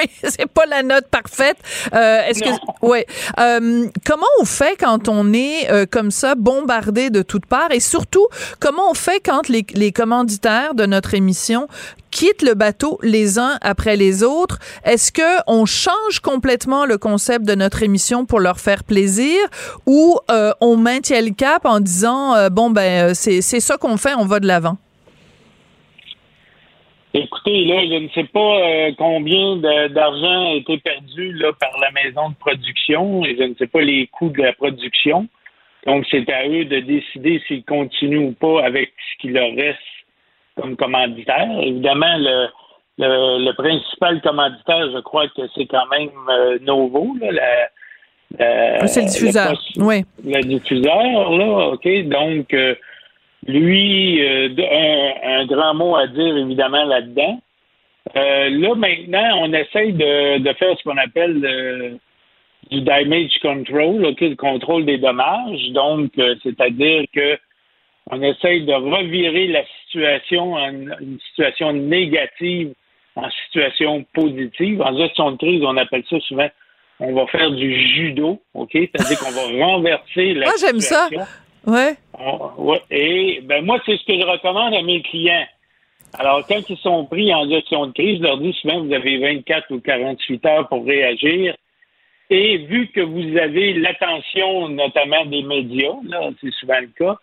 Oui, 0.00 0.10
c'est 0.24 0.46
pas 0.46 0.66
la 0.66 0.82
note 0.82 1.06
parfaite. 1.08 1.56
Euh, 1.94 2.22
Est-ce 2.26 2.40
que 2.40 2.86
ouais. 2.86 3.06
Euh, 3.38 3.86
comment 4.06 4.26
on 4.40 4.44
fait 4.44 4.76
quand 4.78 5.08
on 5.08 5.32
est 5.32 5.70
euh, 5.70 5.86
comme 5.90 6.10
ça 6.10 6.34
bombardé 6.34 7.10
de 7.10 7.22
toutes 7.22 7.46
parts? 7.46 7.72
Et 7.72 7.80
surtout 7.80 8.26
comment 8.58 8.90
on 8.90 8.94
fait 8.94 9.20
quand 9.24 9.48
les, 9.48 9.66
les 9.74 9.92
commanditaires 9.92 10.74
de 10.74 10.86
notre 10.86 11.14
émission 11.14 11.68
quittent 12.10 12.42
le 12.42 12.54
bateau 12.54 12.98
les 13.02 13.38
uns 13.38 13.58
après 13.60 13.96
les 13.96 14.22
autres? 14.22 14.58
Est-ce 14.84 15.12
que 15.12 15.40
on 15.46 15.66
change 15.66 16.20
complètement 16.22 16.84
le 16.86 16.98
concept 16.98 17.44
de 17.44 17.54
notre 17.54 17.82
émission 17.82 18.26
pour 18.26 18.40
leur 18.40 18.60
faire 18.60 18.84
plaisir? 18.84 19.38
Ou 19.86 20.18
euh, 20.30 20.52
on 20.60 20.76
maintient 20.76 21.20
le 21.20 21.30
cap 21.30 21.64
en 21.64 21.80
disant 21.80 22.34
euh, 22.34 22.48
bon 22.48 22.70
ben 22.70 23.10
euh, 23.10 23.12
c'est 23.14 23.40
c'est 23.42 23.60
ça 23.60 23.76
qu'on 23.76 23.96
fait, 23.96 24.14
on 24.16 24.26
va 24.26 24.40
de 24.40 24.46
l'avant? 24.46 24.76
Écoutez, 27.12 27.64
là, 27.64 27.82
je 27.86 27.94
ne 28.04 28.08
sais 28.10 28.24
pas 28.24 28.60
euh, 28.60 28.92
combien 28.96 29.56
d'argent 29.56 30.50
a 30.50 30.54
été 30.54 30.78
perdu 30.78 31.32
là, 31.32 31.52
par 31.58 31.70
la 31.80 31.90
maison 31.90 32.28
de 32.30 32.34
production 32.36 33.24
et 33.24 33.36
je 33.36 33.42
ne 33.42 33.54
sais 33.54 33.66
pas 33.66 33.80
les 33.80 34.06
coûts 34.06 34.28
de 34.30 34.42
la 34.42 34.52
production. 34.52 35.26
Donc, 35.86 36.06
c'est 36.10 36.30
à 36.30 36.46
eux 36.46 36.64
de 36.66 36.78
décider 36.80 37.42
s'ils 37.48 37.64
continuent 37.64 38.28
ou 38.28 38.32
pas 38.32 38.62
avec 38.64 38.92
ce 39.12 39.22
qui 39.22 39.28
leur 39.32 39.52
reste 39.56 39.78
comme 40.56 40.76
commanditaire. 40.76 41.48
Évidemment, 41.62 42.16
le, 42.18 42.46
le, 42.98 43.44
le 43.44 43.52
principal 43.54 44.20
commanditaire, 44.20 44.90
je 44.92 45.00
crois 45.00 45.26
que 45.28 45.42
c'est 45.56 45.66
quand 45.66 45.86
même 45.90 46.10
euh, 46.28 46.58
Novo, 46.60 47.16
là, 47.20 47.32
la, 47.32 48.78
la- 48.78 48.86
C'est 48.86 49.00
le 49.02 49.06
diffuseur. 49.08 49.48
poste- 49.50 49.76
Oui. 49.78 50.04
le 50.24 50.42
diffuseur, 50.42 51.32
là, 51.32 51.68
OK? 51.72 51.88
Donc, 52.08 52.54
euh, 52.54 52.74
lui, 53.46 54.22
euh, 54.22 54.48
un, 54.58 55.40
un 55.40 55.46
grand 55.46 55.74
mot 55.74 55.96
à 55.96 56.06
dire, 56.06 56.36
évidemment, 56.36 56.84
là-dedans. 56.84 57.40
Euh, 58.16 58.48
là, 58.50 58.74
maintenant, 58.74 59.40
on 59.42 59.52
essaye 59.52 59.92
de, 59.92 60.38
de 60.38 60.52
faire 60.54 60.76
ce 60.78 60.82
qu'on 60.82 60.96
appelle 60.96 61.44
euh, 61.44 61.96
du 62.70 62.80
damage 62.82 63.38
control, 63.40 64.04
OK, 64.06 64.20
le 64.20 64.36
contrôle 64.36 64.84
des 64.84 64.98
dommages. 64.98 65.70
Donc, 65.70 66.10
euh, 66.18 66.34
c'est-à-dire 66.42 67.04
que 67.14 67.38
on 68.10 68.22
essaye 68.22 68.64
de 68.64 68.72
revirer 68.72 69.46
la 69.48 69.62
situation 69.84 70.54
en 70.54 70.72
une 70.72 71.18
situation 71.30 71.72
négative 71.72 72.72
en 73.16 73.28
situation 73.46 74.04
positive. 74.14 74.82
En 74.82 74.96
gestion 74.96 75.32
de 75.32 75.36
crise, 75.36 75.62
on 75.64 75.76
appelle 75.76 76.02
ça 76.08 76.18
souvent, 76.20 76.48
on 76.98 77.12
va 77.14 77.26
faire 77.26 77.50
du 77.50 77.72
judo, 77.94 78.40
OK? 78.54 78.70
C'est-à-dire 78.72 79.18
qu'on 79.18 79.30
va 79.30 79.64
renverser 79.66 80.34
la 80.34 80.46
Moi, 80.46 80.54
j'aime 80.60 80.80
ça. 80.80 81.08
Ouais. 81.66 81.94
On- 82.18 82.50
ouais. 82.58 82.82
Et 82.90 83.40
ben 83.42 83.64
moi, 83.64 83.78
c'est 83.84 83.96
ce 83.96 84.04
que 84.04 84.18
je 84.18 84.26
recommande 84.26 84.74
à 84.74 84.82
mes 84.82 85.02
clients. 85.02 85.46
Alors, 86.18 86.44
quand 86.46 86.68
ils 86.68 86.76
sont 86.78 87.04
pris 87.06 87.32
en 87.32 87.48
gestion 87.48 87.86
de 87.86 87.92
crise, 87.92 88.18
je 88.18 88.22
leur 88.24 88.38
dis 88.38 88.52
souvent, 88.60 88.80
vous 88.82 88.92
avez 88.92 89.18
24 89.18 89.70
ou 89.70 89.80
48 89.80 90.44
heures 90.46 90.68
pour 90.68 90.84
réagir. 90.84 91.54
Et 92.30 92.58
vu 92.58 92.88
que 92.88 93.00
vous 93.00 93.36
avez 93.38 93.74
l'attention, 93.74 94.68
notamment 94.68 95.24
des 95.26 95.42
médias, 95.42 95.94
là, 96.08 96.30
c'est 96.40 96.52
souvent 96.54 96.80
le 96.80 96.90
cas, 96.98 97.16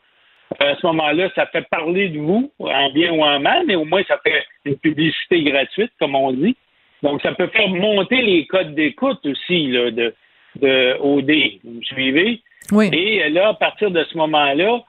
à 0.59 0.75
ce 0.75 0.85
moment-là, 0.87 1.29
ça 1.35 1.45
fait 1.47 1.65
parler 1.69 2.09
de 2.09 2.19
vous, 2.19 2.51
en 2.59 2.89
bien 2.91 3.11
ou 3.13 3.21
en 3.23 3.39
mal, 3.39 3.65
mais 3.65 3.75
au 3.75 3.83
moins, 3.85 4.03
ça 4.07 4.19
fait 4.25 4.43
une 4.65 4.77
publicité 4.77 5.43
gratuite, 5.43 5.91
comme 5.99 6.15
on 6.15 6.31
dit. 6.31 6.55
Donc, 7.03 7.21
ça 7.21 7.33
peut 7.33 7.47
faire 7.47 7.67
monter 7.67 8.21
les 8.21 8.45
codes 8.47 8.73
d'écoute 8.73 9.25
aussi 9.25 9.67
là, 9.67 9.91
de, 9.91 10.13
de 10.61 10.97
OD. 11.01 11.31
Vous 11.63 11.71
me 11.79 11.81
suivez? 11.83 12.41
Oui. 12.71 12.89
Et 12.91 13.29
là, 13.29 13.49
à 13.49 13.53
partir 13.53 13.91
de 13.91 14.03
ce 14.03 14.17
moment-là, 14.17 14.83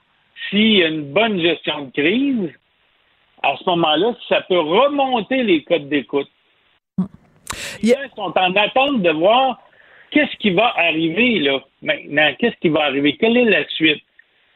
s'il 0.49 0.79
y 0.79 0.83
a 0.83 0.89
une 0.89 1.12
bonne 1.12 1.41
gestion 1.41 1.87
de 1.87 1.91
crise, 1.91 2.51
à 3.43 3.57
ce 3.57 3.64
moment-là, 3.70 4.14
ça 4.29 4.41
peut 4.43 4.59
remonter 4.59 5.43
les 5.43 5.62
codes 5.62 5.89
d'écoute. 5.89 6.29
Ils 7.83 7.95
sont 8.16 8.33
en 8.37 8.57
attente 8.57 9.03
de 9.03 9.11
voir 9.11 9.61
qu'est-ce 10.11 10.37
qui 10.39 10.51
va 10.51 10.72
arriver 10.76 11.39
là 11.41 11.61
maintenant, 11.83 12.31
qu'est-ce 12.39 12.57
qui 12.61 12.68
va 12.68 12.85
arriver, 12.85 13.16
quelle 13.16 13.37
est 13.37 13.45
la 13.45 13.66
suite? 13.68 14.03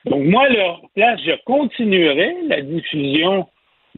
Donc 0.05 0.25
moi, 0.25 0.45
à 0.45 0.49
leur 0.49 0.81
place, 0.95 1.21
je 1.25 1.33
continuerai 1.45 2.35
la 2.49 2.61
diffusion 2.61 3.47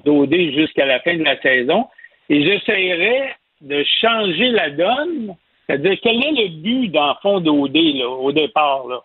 d'OD 0.04 0.34
jusqu'à 0.34 0.84
la 0.84 1.00
fin 1.00 1.16
de 1.16 1.24
la 1.24 1.40
saison 1.40 1.86
et 2.28 2.44
j'essaierai 2.44 3.34
de 3.62 3.84
changer 4.00 4.50
la 4.50 4.70
donne, 4.70 5.34
c'est-à-dire 5.66 5.98
quel 6.02 6.22
est 6.22 6.32
le 6.32 6.48
but 6.60 6.88
dans 6.88 7.08
le 7.08 7.14
fond 7.22 7.40
d'OD 7.40 7.76
là, 7.76 8.08
au 8.08 8.32
départ 8.32 8.86
là? 8.86 9.02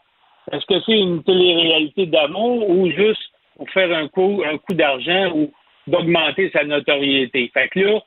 Est-ce 0.52 0.66
que 0.66 0.80
c'est 0.86 1.00
une 1.00 1.24
télé-réalité 1.24 2.06
d'amour 2.08 2.70
ou 2.70 2.90
juste 2.92 3.22
pour 3.56 3.70
faire 3.70 3.92
un 3.96 4.08
coup, 4.08 4.42
un 4.46 4.58
coup 4.58 4.74
d'argent 4.74 5.32
ou 5.34 5.52
d'augmenter 5.88 6.50
sa 6.52 6.64
notoriété? 6.64 7.52
Fait 7.54 7.68
que 7.70 7.80
là, 7.80 8.00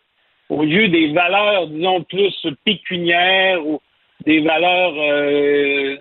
au 0.48 0.64
lieu 0.64 0.88
des 0.88 1.12
valeurs, 1.12 1.66
disons, 1.68 2.02
plus 2.02 2.46
pécuniaires 2.64 3.64
ou 3.64 3.80
des 4.26 4.40
valeurs 4.40 4.94
euh, 4.96 5.96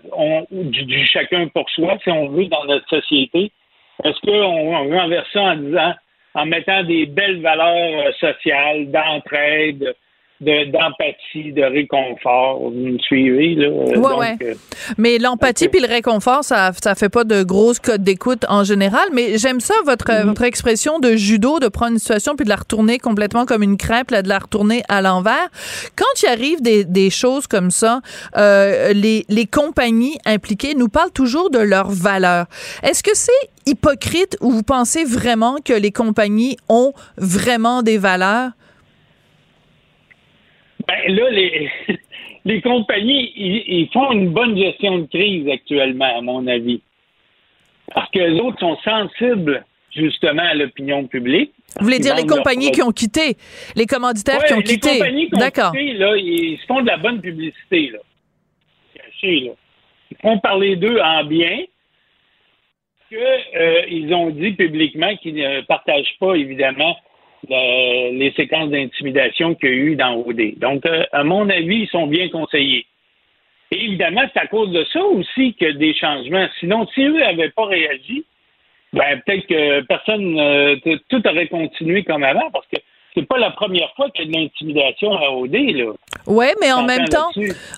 du, 0.52 1.06
chacun 1.06 1.48
pour 1.48 1.70
soi, 1.70 1.98
si 2.04 2.10
on 2.10 2.30
veut, 2.30 2.46
dans 2.46 2.66
notre 2.66 2.88
société, 2.90 3.52
est-ce 4.04 4.20
qu'on 4.22 4.32
on 4.34 4.90
renverse 4.90 5.28
ça 5.34 5.42
en 5.42 5.56
disant, 5.56 5.94
en 6.34 6.46
mettant 6.46 6.84
des 6.84 7.06
belles 7.06 7.42
valeurs 7.42 8.08
euh, 8.08 8.12
sociales, 8.20 8.90
d'entraide, 8.92 9.80
de- 9.80 9.96
d'empathie, 10.42 11.54
de, 11.54 11.62
réconfort, 11.64 12.60
vous 12.62 12.72
me 12.72 12.98
suivez, 13.00 13.56
là? 13.56 13.70
Ouais, 13.70 13.94
Donc, 13.96 14.20
ouais. 14.20 14.38
euh, 14.44 14.54
Mais 14.98 15.18
l'empathie 15.20 15.70
puis 15.70 15.80
le 15.80 15.88
réconfort, 15.88 16.44
ça 16.44 16.72
ça 16.84 16.96
fait 16.96 17.10
pas 17.10 17.24
de 17.24 17.44
grosses 17.44 17.80
codes 17.80 18.04
d'écoute 18.04 18.46
en 18.50 18.64
général. 18.64 19.08
Mais 19.14 19.38
j'aime 19.38 19.60
ça 19.60 19.74
votre 19.86 20.02
Mm-hmm. 20.12 20.26
votre 20.26 20.44
expression 20.44 21.00
de 21.00 21.16
judo, 21.16 21.60
de 21.60 21.68
prendre 21.68 21.94
une 21.94 22.00
situation 22.00 22.36
puis 22.36 22.44
de 22.44 22.50
la 22.50 22.56
retourner 22.56 22.98
complètement 22.98 23.46
comme 23.46 23.64
une 23.64 23.78
crêpe, 23.78 24.12
là, 24.12 24.22
de 24.24 24.28
la 24.30 24.40
retourner 24.40 24.84
à 24.90 25.02
l'envers. 25.02 25.48
Quand 25.96 26.24
il 26.24 26.28
arrive 26.28 26.62
des, 26.62 26.84
des 26.84 27.10
choses 27.10 27.48
comme 27.48 27.72
ça, 27.72 28.02
euh, 28.38 28.94
les 28.94 29.26
les 29.30 29.46
compagnies 29.46 30.18
impliquées 30.26 30.74
nous 30.76 30.90
parlent 30.90 31.12
toujours 31.12 31.50
de 31.50 31.60
leurs 31.60 31.92
valeurs. 31.92 32.48
Est-ce 32.84 33.04
que 33.04 33.12
c'est 33.14 33.32
hypocrite 33.68 34.38
ou 34.42 34.52
vous 34.52 34.64
pensez 34.64 35.04
vraiment 35.06 35.58
que 35.64 35.74
les 35.74 35.92
compagnies 35.92 36.58
ont 36.68 36.94
vraiment 37.18 37.84
des 37.84 37.98
valeurs? 38.00 38.52
Ben 41.06 41.16
là, 41.16 41.30
les, 41.30 41.70
les 42.46 42.62
compagnies, 42.62 43.32
ils, 43.36 43.64
ils 43.68 43.90
font 43.92 44.12
une 44.12 44.30
bonne 44.30 44.58
gestion 44.58 45.00
de 45.00 45.06
crise 45.08 45.48
actuellement, 45.50 46.18
à 46.18 46.22
mon 46.22 46.46
avis. 46.48 46.82
Parce 47.94 48.10
que 48.12 48.20
les 48.20 48.40
autres 48.40 48.60
sont 48.60 48.78
sensibles, 48.84 49.66
justement, 49.96 50.44
à 50.44 50.54
l'opinion 50.54 51.06
publique. 51.08 51.52
Vous 51.80 51.86
voulez 51.86 52.00
dire 52.00 52.16
les 52.16 52.26
compagnies 52.26 52.72
qui 52.72 52.82
ont 52.82 52.92
quitté, 52.92 53.38
les 53.76 53.86
commanditaires 53.86 54.40
Ouais, 54.40 54.48
qui 54.48 54.54
ont 54.54 54.58
les 54.58 54.64
quitté. 54.64 54.98
compagnies 54.98 55.30
qui 55.30 55.36
ont 55.36 55.72
quitté, 55.72 55.94
là, 55.94 56.16
ils 56.18 56.58
se 56.60 56.66
font 56.66 56.82
de 56.82 56.88
la 56.88 56.98
bonne 56.98 57.22
publicité, 57.22 57.90
là. 57.92 58.00
Cachée, 58.96 59.40
là. 59.42 59.52
Ils 60.12 60.18
font 60.22 60.40
parler 60.40 60.76
d'eux 60.76 61.00
en 61.02 61.24
bien, 61.24 61.64
que 63.10 63.16
euh, 63.16 63.86
ils 63.90 64.14
ont 64.14 64.30
dit 64.30 64.52
publiquement 64.52 65.16
qu'ils 65.18 65.36
ne 65.36 65.62
partagent 65.62 66.16
pas, 66.20 66.36
évidemment, 66.36 66.96
le- 67.50 68.18
les 68.18 68.32
séquences 68.34 68.70
d'intimidation 68.70 69.56
qu'il 69.56 69.70
y 69.70 69.74
a 69.74 69.76
eu 69.76 69.96
dans 69.96 70.16
OD. 70.16 70.58
Donc, 70.58 70.86
euh, 70.86 71.04
à 71.12 71.24
mon 71.24 71.50
avis, 71.50 71.82
ils 71.82 71.88
sont 71.90 72.08
bien 72.08 72.30
conseillés. 72.30 72.86
Et 73.72 73.86
évidemment, 73.86 74.24
c'est 74.34 74.40
à 74.40 74.48
cause 74.48 74.72
de 74.72 74.84
ça 74.92 75.04
aussi 75.04 75.54
que 75.56 75.72
des 75.72 75.94
changements. 75.94 76.48
Sinon, 76.60 76.88
si 76.94 77.02
eux 77.04 77.20
n'avaient 77.20 77.52
pas 77.52 77.66
réagi, 77.66 78.26
ben 78.94 79.22
peut-être 79.26 79.48
que 79.48 79.82
personne, 79.82 80.38
euh, 80.40 80.76
tout 81.10 81.26
aurait 81.26 81.48
continué 81.48 82.04
comme 82.04 82.24
avant, 82.24 82.52
parce 82.52 82.68
que 82.68 82.78
c'est 83.14 83.28
pas 83.28 83.38
la 83.38 83.52
première 83.52 83.90
fois 83.96 84.10
qu'il 84.12 84.26
y 84.26 84.28
a 84.30 84.32
de 84.32 84.38
l'intimidation 84.38 85.12
à 85.14 85.30
OD, 85.32 85.54
là. 85.54 85.92
Ouais, 86.28 86.54
mais 86.62 86.72
en 86.72 86.84
même 86.84 87.06
temps, 87.10 87.30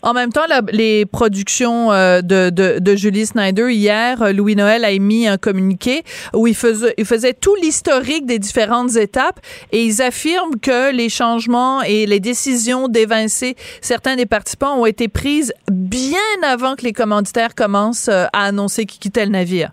en 0.01 0.13
même 0.13 0.31
temps, 0.31 0.45
la- 0.49 0.61
les 0.71 1.05
productions 1.05 1.91
euh, 1.91 2.21
de, 2.21 2.49
de, 2.49 2.79
de 2.79 2.95
Julie 2.95 3.25
Snyder 3.25 3.71
hier, 3.73 4.21
euh, 4.21 4.33
Louis 4.33 4.55
Noël 4.55 4.83
a 4.83 4.91
émis 4.91 5.27
un 5.27 5.37
communiqué 5.37 6.03
où 6.33 6.45
il 6.45 6.55
faisait, 6.55 6.93
il 6.97 7.05
faisait 7.05 7.33
tout 7.33 7.55
l'historique 7.55 8.25
des 8.25 8.39
différentes 8.39 8.95
étapes 8.97 9.39
et 9.71 9.83
ils 9.83 10.01
affirment 10.01 10.59
que 10.59 10.93
les 10.93 11.09
changements 11.09 11.81
et 11.83 12.05
les 12.05 12.19
décisions 12.19 12.87
d'évincer 12.89 13.55
certains 13.81 14.15
des 14.17 14.25
participants 14.25 14.77
ont 14.77 14.85
été 14.85 15.07
prises 15.07 15.53
bien 15.71 16.19
avant 16.45 16.75
que 16.75 16.83
les 16.83 16.93
commanditaires 16.93 17.55
commencent 17.55 18.09
euh, 18.09 18.25
à 18.33 18.45
annoncer 18.45 18.85
qu'ils 18.85 18.99
quittaient 18.99 19.25
le 19.25 19.31
navire. 19.31 19.71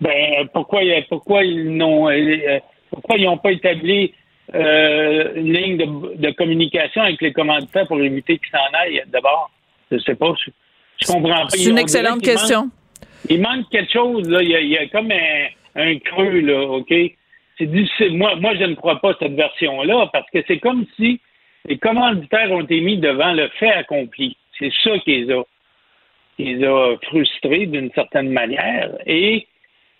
Ben 0.00 0.48
pourquoi 0.52 0.80
pourquoi 1.08 1.44
ils 1.44 1.76
n'ont 1.76 2.08
pourquoi 2.90 3.16
ils 3.16 3.24
n'ont 3.24 3.38
pas 3.38 3.52
établi 3.52 4.12
euh, 4.54 5.32
une 5.36 5.52
ligne 5.52 5.76
de, 5.76 6.16
de 6.16 6.30
communication 6.32 7.02
avec 7.02 7.20
les 7.22 7.32
commanditaires 7.32 7.86
pour 7.86 8.00
éviter 8.00 8.38
qu'ils 8.38 8.50
s'en 8.50 8.78
aillent 8.78 9.02
d'abord? 9.06 9.50
Je 9.90 9.98
sais 9.98 10.14
pas. 10.14 10.34
Je, 10.44 10.50
je 11.02 11.06
comprends 11.12 11.42
pas. 11.42 11.48
C'est 11.50 11.70
une 11.70 11.78
excellente 11.78 12.22
question. 12.22 12.62
manque- 12.62 12.70
il 13.28 13.40
manque 13.40 13.68
quelque 13.70 13.92
chose, 13.92 14.28
là. 14.28 14.42
Il 14.42 14.50
y 14.50 14.54
a, 14.54 14.60
il 14.60 14.68
y 14.68 14.78
a 14.78 14.86
comme 14.88 15.10
un, 15.12 15.46
un 15.76 15.98
creux, 15.98 16.40
là, 16.40 16.62
OK? 16.62 16.92
C'est 17.58 17.66
difficile. 17.66 18.16
Moi, 18.16 18.36
moi, 18.36 18.54
je 18.56 18.64
ne 18.64 18.74
crois 18.74 19.00
pas 19.00 19.14
cette 19.20 19.34
version-là 19.34 20.08
parce 20.12 20.28
que 20.30 20.38
c'est 20.48 20.58
comme 20.58 20.86
si 20.96 21.20
les 21.66 21.76
commanditaires 21.78 22.50
ont 22.50 22.62
été 22.62 22.80
mis 22.80 22.96
devant 22.96 23.32
le 23.34 23.48
fait 23.58 23.70
accompli. 23.70 24.36
C'est 24.58 24.72
ça 24.82 24.98
qui 25.00 25.16
les 25.24 25.32
a, 25.32 25.42
qui 26.36 26.44
les 26.54 26.64
a 26.66 26.96
frustrés 27.02 27.66
d'une 27.66 27.90
certaine 27.92 28.30
manière. 28.30 28.90
Et, 29.06 29.46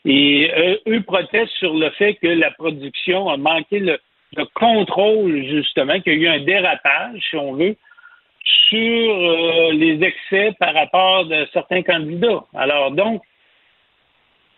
et 0.04 0.50
euh, 0.56 0.76
eux 0.88 1.02
protestent 1.02 1.52
sur 1.58 1.74
le 1.74 1.90
fait 1.90 2.14
que 2.14 2.28
la 2.28 2.50
production 2.52 3.28
a 3.28 3.36
manqué 3.36 3.80
le, 3.80 3.98
le 4.36 4.44
contrôle, 4.54 5.44
justement, 5.44 6.00
qu'il 6.00 6.20
y 6.20 6.26
a 6.26 6.36
eu 6.36 6.40
un 6.40 6.44
dérapage, 6.44 7.20
si 7.28 7.36
on 7.36 7.54
veut, 7.54 7.76
sur 8.68 9.14
euh, 9.14 9.72
les 9.72 10.02
excès 10.02 10.54
par 10.58 10.74
rapport 10.74 11.26
de 11.26 11.46
certains 11.52 11.82
candidats. 11.82 12.44
Alors 12.54 12.92
donc, 12.92 13.22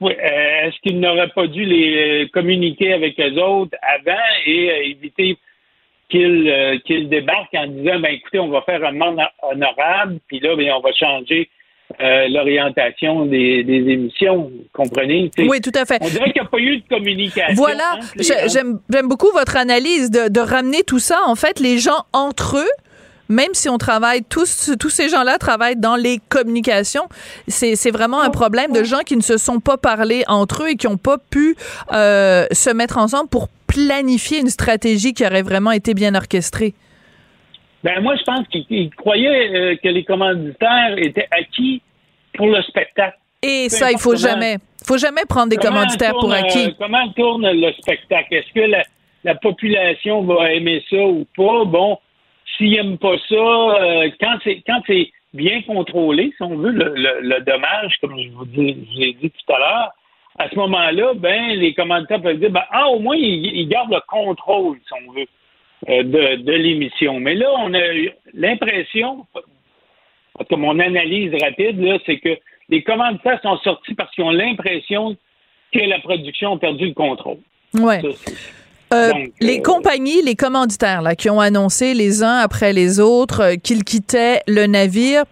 euh, 0.03 0.09
est-ce 0.09 0.79
qu'ils 0.81 1.01
n'auraient 1.01 1.29
pas 1.29 1.47
dû 1.47 1.65
les 1.65 2.29
communiquer 2.33 2.93
avec 2.93 3.19
eux 3.19 3.41
autres 3.41 3.77
avant 3.83 4.13
et 4.47 4.91
éviter 4.91 5.37
qu'ils 6.09 7.09
débarquent 7.09 7.55
en 7.55 7.67
disant 7.67 7.99
ben 8.01 8.13
écoutez, 8.13 8.39
on 8.39 8.49
va 8.49 8.61
faire 8.63 8.85
un 8.85 8.93
monde 8.93 9.21
honorable, 9.43 10.19
puis 10.29 10.41
là, 10.41 10.55
ben, 10.55 10.73
on 10.73 10.81
va 10.81 10.93
changer 10.93 11.49
euh, 12.01 12.29
l'orientation 12.29 13.27
des, 13.27 13.65
des 13.65 13.93
émissions, 13.93 14.45
vous 14.45 14.65
comprenez? 14.73 15.31
Oui, 15.39 15.61
tout 15.61 15.73
à 15.75 15.85
fait. 15.85 15.99
On 16.01 16.09
dirait 16.09 16.33
qu'il 16.33 16.41
n'y 16.41 16.47
a 16.47 16.51
pas 16.51 16.59
eu 16.59 16.79
de 16.79 16.89
communication. 16.89 17.55
Voilà, 17.55 17.99
j'aime 18.19 18.81
beaucoup 19.09 19.31
votre 19.33 19.57
analyse 19.57 20.11
de, 20.11 20.29
de 20.29 20.41
ramener 20.41 20.83
tout 20.85 20.99
ça. 20.99 21.21
En 21.27 21.35
fait, 21.35 21.61
les 21.61 21.79
gens 21.79 22.07
entre 22.13 22.59
eux, 22.59 22.71
même 23.29 23.55
si 23.55 23.69
on 23.69 23.79
travaille, 23.79 24.23
tous, 24.25 24.73
tous 24.79 24.91
ces 24.91 25.09
gens-là 25.09 25.39
travaillent 25.39 25.77
dans 25.77 25.97
les 25.97 26.19
communications, 26.29 27.09
c'est 27.49 27.77
c'est 27.77 27.91
vraiment 27.91 28.21
un 28.21 28.31
problème 28.31 28.73
de 28.73 28.85
gens 28.85 29.01
qui 29.01 29.17
ne 29.17 29.23
se 29.23 29.39
sont 29.39 29.61
pas 29.61 29.77
parlé 29.77 30.25
entre 30.29 30.65
eux 30.65 30.71
et 30.71 30.77
qui 30.77 30.87
n'ont 30.87 30.99
pas 30.99 31.19
pu 31.19 31.57
euh, 31.93 32.47
se 32.53 32.71
mettre 32.71 32.99
ensemble 32.99 33.29
pour 33.29 33.49
planifier 33.67 34.41
une 34.41 34.51
stratégie 34.51 35.15
qui 35.15 35.25
aurait 35.25 35.43
vraiment 35.43 35.71
été 35.71 35.95
bien 35.95 36.15
orchestrée. 36.15 36.75
Ben 37.85 38.01
moi, 38.01 38.15
je 38.17 38.23
pense 38.23 38.47
qu'ils 38.49 38.65
ils 38.71 38.91
croyaient 38.95 39.51
euh, 39.55 39.77
que 39.83 39.89
les 39.89 40.05
commanditaires 40.05 40.97
étaient 40.99 41.29
acquis 41.31 41.83
pour 42.35 42.47
le 42.47 42.63
spectacle. 42.63 43.19
Et 43.43 43.69
ça, 43.69 43.91
il 43.91 43.99
faut 43.99 44.15
jamais, 44.15 44.57
faut 44.87 44.99
jamais 44.99 45.23
prendre 45.29 45.49
des 45.49 45.57
Comment 45.57 45.79
commanditaires 45.81 46.13
pour 46.13 46.33
acquis. 46.33 46.67
euh, 46.69 46.73
comment 46.79 47.09
tourne 47.13 47.51
le 47.51 47.73
spectacle? 47.73 48.35
Est-ce 48.35 48.53
que 48.55 48.61
la, 48.61 48.83
la 49.25 49.35
population 49.35 50.23
va 50.23 50.53
aimer 50.53 50.83
ça 50.89 50.97
ou 50.97 51.27
pas? 51.37 51.65
Bon, 51.65 51.99
s'ils 52.57 52.71
n'aiment 52.71 52.99
pas 52.99 53.17
ça, 53.29 53.35
euh, 53.35 54.11
quand 54.21 54.39
c'est 54.45 54.63
quand 54.67 54.81
c'est 54.87 55.11
bien 55.35 55.63
contrôlé, 55.63 56.33
si 56.37 56.43
on 56.43 56.57
veut, 56.57 56.71
le, 56.71 56.93
le- 56.95 57.21
le 57.21 57.41
dommage, 57.41 57.97
comme 58.01 58.17
je 58.17 58.29
vous, 58.31 58.45
dis, 58.47 58.77
je 58.93 58.97
vous 58.97 59.03
ai 59.03 59.13
dit 59.15 59.31
tout 59.31 59.53
à 59.55 59.59
l'heure, 59.59 59.91
à 60.39 60.49
ce 60.49 60.55
moment-là, 60.57 61.15
ben 61.15 61.59
les 61.59 61.75
commanditaires 61.75 62.23
peuvent 62.23 62.39
dire 62.39 62.51
ben, 62.51 62.63
ah, 62.71 62.87
au 62.89 63.01
moins, 63.01 63.17
ils, 63.17 63.47
ils 63.57 63.69
gardent 63.69 63.93
le 63.93 64.01
contrôle, 64.07 64.79
si 64.87 64.93
on 65.09 65.11
veut, 65.13 65.27
de, 65.89 66.37
de 66.43 66.53
l'émission. 66.53 67.19
Mais 67.21 67.35
là, 67.35 67.49
on 67.59 67.73
a 67.75 67.95
eu 67.95 68.11
l'impression, 68.35 69.27
que 70.49 70.55
mon 70.55 70.79
analyse 70.79 71.33
rapide, 71.43 71.81
là, 71.81 71.99
c'est 72.07 72.19
que 72.19 72.31
les 72.69 72.83
commanditaires 72.83 73.41
sont 73.43 73.57
sortis 73.59 73.95
parce 73.95 74.11
qu'ils 74.15 74.25
ont 74.25 74.31
l'impression 74.31 75.17
que 75.73 75.81
la 75.81 75.99
production 76.01 76.55
a 76.55 76.59
perdu 76.59 76.87
le 76.89 76.95
contrôle. 76.95 77.39
C'est- 77.75 78.35
Euh, 78.95 79.09
Donc, 79.11 79.31
les 79.41 79.59
euh, 79.59 79.63
compagnies, 79.63 80.21
les 80.21 80.35
commanditaires 80.35 81.01
là, 81.01 81.15
qui 81.15 81.31
ont 81.31 81.41
annoncé 81.41 81.95
les 81.95 82.23
uns 82.23 82.37
après 82.41 82.75
les 82.75 83.01
autres 83.01 83.41
euh, 83.41 83.55
qu'ils 83.57 83.85
quittaient 83.85 84.41
le 84.47 84.67
navire, 84.67 85.23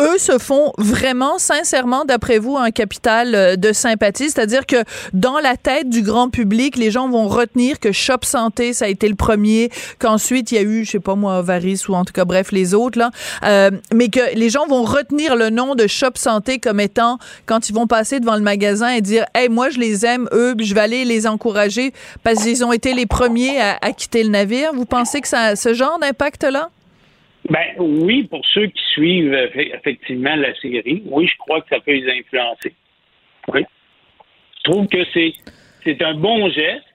eux 0.00 0.18
se 0.18 0.38
font 0.38 0.72
vraiment, 0.78 1.38
sincèrement, 1.38 2.04
d'après 2.04 2.38
vous, 2.38 2.56
un 2.56 2.70
capital 2.70 3.34
euh, 3.34 3.56
de 3.56 3.72
sympathie? 3.72 4.30
C'est-à-dire 4.30 4.66
que 4.66 4.82
dans 5.12 5.38
la 5.38 5.56
tête 5.56 5.88
du 5.88 6.02
grand 6.02 6.30
public, 6.30 6.76
les 6.76 6.90
gens 6.90 7.08
vont 7.08 7.28
retenir 7.28 7.78
que 7.78 7.92
Shop 7.92 8.18
Santé, 8.22 8.72
ça 8.72 8.86
a 8.86 8.88
été 8.88 9.08
le 9.08 9.14
premier, 9.14 9.70
qu'ensuite 9.98 10.52
il 10.52 10.54
y 10.56 10.58
a 10.58 10.62
eu, 10.62 10.84
je 10.84 10.92
sais 10.92 11.00
pas 11.00 11.14
moi, 11.14 11.42
Varis 11.42 11.82
ou 11.88 11.94
en 11.94 12.04
tout 12.04 12.12
cas, 12.12 12.24
bref, 12.24 12.52
les 12.52 12.74
autres, 12.74 12.98
là, 12.98 13.10
euh, 13.44 13.70
mais 13.92 14.08
que 14.08 14.34
les 14.34 14.50
gens 14.50 14.66
vont 14.66 14.82
retenir 14.82 15.36
le 15.36 15.50
nom 15.50 15.74
de 15.74 15.86
Shop 15.86 16.12
Santé 16.16 16.58
comme 16.58 16.80
étant, 16.80 17.18
quand 17.46 17.68
ils 17.68 17.74
vont 17.74 17.86
passer 17.86 18.20
devant 18.20 18.36
le 18.36 18.42
magasin 18.42 18.88
et 18.90 19.00
dire, 19.00 19.24
hey, 19.34 19.48
moi, 19.48 19.70
je 19.70 19.78
les 19.78 20.04
aime, 20.04 20.28
eux, 20.32 20.54
je 20.58 20.74
vais 20.74 20.80
aller 20.80 21.04
les 21.04 21.26
encourager 21.26 21.92
parce 22.22 22.42
qu'ils 22.42 22.64
ont 22.64 22.72
été 22.72 22.94
les 22.94 23.06
premiers 23.06 23.60
à, 23.60 23.78
à 23.80 23.92
quitter 23.92 24.22
le 24.22 24.30
navire. 24.30 24.72
Vous 24.74 24.86
pensez 24.86 25.20
que 25.20 25.28
ça 25.28 25.40
a 25.40 25.56
ce 25.56 25.74
genre 25.74 25.98
d'impact-là? 26.00 26.70
Ben 27.50 27.74
oui, 27.78 28.24
pour 28.24 28.44
ceux 28.46 28.66
qui 28.66 28.82
suivent 28.92 29.34
effectivement 29.54 30.34
la 30.34 30.54
série, 30.60 31.02
oui, 31.06 31.26
je 31.26 31.36
crois 31.38 31.60
que 31.60 31.68
ça 31.68 31.80
peut 31.80 31.92
les 31.92 32.10
influencer. 32.10 32.74
Oui. 33.48 33.64
Je 34.56 34.70
trouve 34.70 34.86
que 34.86 35.04
c'est 35.12 35.32
c'est 35.84 36.02
un 36.02 36.14
bon 36.14 36.48
geste, 36.48 36.86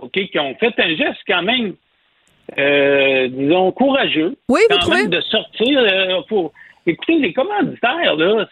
OK, 0.00 0.12
qui 0.12 0.38
ont 0.38 0.54
fait 0.56 0.74
un 0.78 0.94
geste 0.94 1.20
quand 1.26 1.42
même, 1.42 1.74
euh, 2.58 3.28
disons, 3.28 3.72
courageux. 3.72 4.36
Oui, 4.48 4.60
quand 4.68 4.74
vous 4.74 4.80
trouvez? 4.82 5.02
même 5.02 5.10
de 5.10 5.20
sortir 5.22 5.78
euh, 5.78 6.20
pour. 6.28 6.52
Écoutez, 6.86 7.18
les 7.18 7.32
commanditaires, 7.32 8.14
là, 8.14 8.46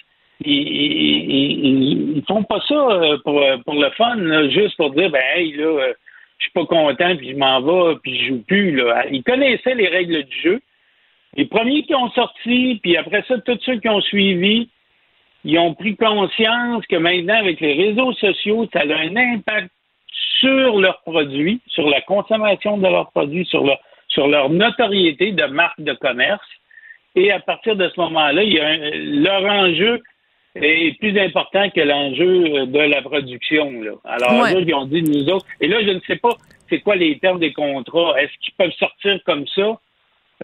ils, 0.44 2.16
ils, 2.16 2.24
font 2.26 2.42
pas 2.42 2.60
ça 2.66 2.74
euh, 2.74 3.18
pour, 3.22 3.40
pour 3.64 3.74
le 3.74 3.90
fun, 3.90 4.16
là, 4.16 4.48
juste 4.48 4.76
pour 4.76 4.90
dire, 4.90 5.10
ben, 5.10 5.22
hey, 5.36 5.52
là, 5.52 5.66
euh, 5.66 5.92
je 6.38 6.44
suis 6.44 6.52
pas 6.52 6.66
content, 6.66 7.16
puis 7.16 7.30
je 7.30 7.36
m'en 7.36 7.60
vais, 7.60 7.96
puis 8.02 8.18
je 8.18 8.28
joue 8.28 8.42
plus. 8.42 8.72
Là. 8.72 9.04
Ils 9.10 9.22
connaissaient 9.22 9.74
les 9.74 9.88
règles 9.88 10.24
du 10.24 10.40
jeu. 10.40 10.60
Les 11.36 11.46
premiers 11.46 11.82
qui 11.82 11.94
ont 11.94 12.10
sorti, 12.10 12.78
puis 12.82 12.96
après 12.96 13.24
ça, 13.26 13.38
tous 13.38 13.58
ceux 13.64 13.78
qui 13.80 13.88
ont 13.88 14.00
suivi, 14.00 14.68
ils 15.44 15.58
ont 15.58 15.74
pris 15.74 15.96
conscience 15.96 16.86
que 16.86 16.96
maintenant, 16.96 17.34
avec 17.36 17.60
les 17.60 17.74
réseaux 17.74 18.12
sociaux, 18.14 18.68
ça 18.72 18.80
a 18.80 18.84
un 18.96 19.16
impact 19.16 19.70
sur 20.40 20.78
leurs 20.78 21.00
produits, 21.02 21.60
sur 21.66 21.88
la 21.88 22.00
consommation 22.02 22.78
de 22.78 22.86
leurs 22.88 23.10
produits, 23.10 23.44
sur 23.46 23.64
leur, 23.64 23.78
sur 24.08 24.28
leur 24.28 24.48
notoriété 24.50 25.32
de 25.32 25.44
marque 25.44 25.80
de 25.80 25.92
commerce. 25.94 26.46
Et 27.16 27.30
à 27.30 27.40
partir 27.40 27.76
de 27.76 27.88
ce 27.88 28.00
moment-là, 28.00 28.42
il 28.42 28.52
y 28.52 28.60
a 28.60 28.66
un- 28.66 28.90
leur 29.22 29.44
enjeu 29.44 30.02
est 30.56 30.96
plus 31.00 31.18
important 31.18 31.68
que 31.70 31.80
l'enjeu 31.80 32.66
de 32.66 32.78
la 32.78 33.02
production. 33.02 33.72
Là. 33.82 33.92
Alors, 34.04 34.40
Ouais. 34.40 34.52
autres, 34.54 34.64
ils 34.68 34.74
ont 34.74 34.86
dit, 34.86 35.02
nous 35.02 35.28
autres, 35.28 35.46
et 35.60 35.66
là, 35.66 35.82
je 35.82 35.90
ne 35.90 36.00
sais 36.06 36.16
pas 36.16 36.36
c'est 36.68 36.80
quoi 36.80 36.94
les 36.96 37.18
termes 37.18 37.40
des 37.40 37.52
contrats. 37.52 38.14
Est-ce 38.20 38.32
qu'ils 38.40 38.54
peuvent 38.54 38.72
sortir 38.78 39.18
comme 39.26 39.46
ça? 39.48 39.78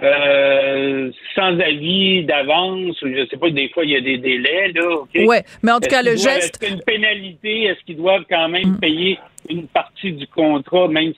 Euh, 0.02 1.10
sans 1.34 1.58
avis 1.60 2.24
d'avance, 2.24 3.00
ou 3.02 3.08
je 3.08 3.26
sais 3.30 3.36
pas, 3.36 3.50
des 3.50 3.68
fois 3.70 3.84
il 3.84 3.90
y 3.90 3.96
a 3.96 4.00
des 4.00 4.18
délais, 4.18 4.72
là? 4.72 5.26
Ouais, 5.26 5.42
mais 5.62 5.72
en 5.72 5.80
tout 5.80 5.88
cas, 5.88 6.02
le 6.02 6.16
geste- 6.16 6.30
Mm. 6.30 6.38
Est-ce 6.38 6.50
qu'il 6.58 6.68
y 6.68 6.70
a 6.70 6.74
une 6.74 6.82
pénalité? 6.82 7.62
Est-ce 7.64 7.80
qu'ils 7.84 7.96
doivent 7.96 8.24
quand 8.30 8.48
même 8.48 8.78
payer 8.78 9.18
une 9.48 9.66
partie 9.68 10.12
du 10.12 10.26
contrat, 10.28 10.88
même 10.88 11.12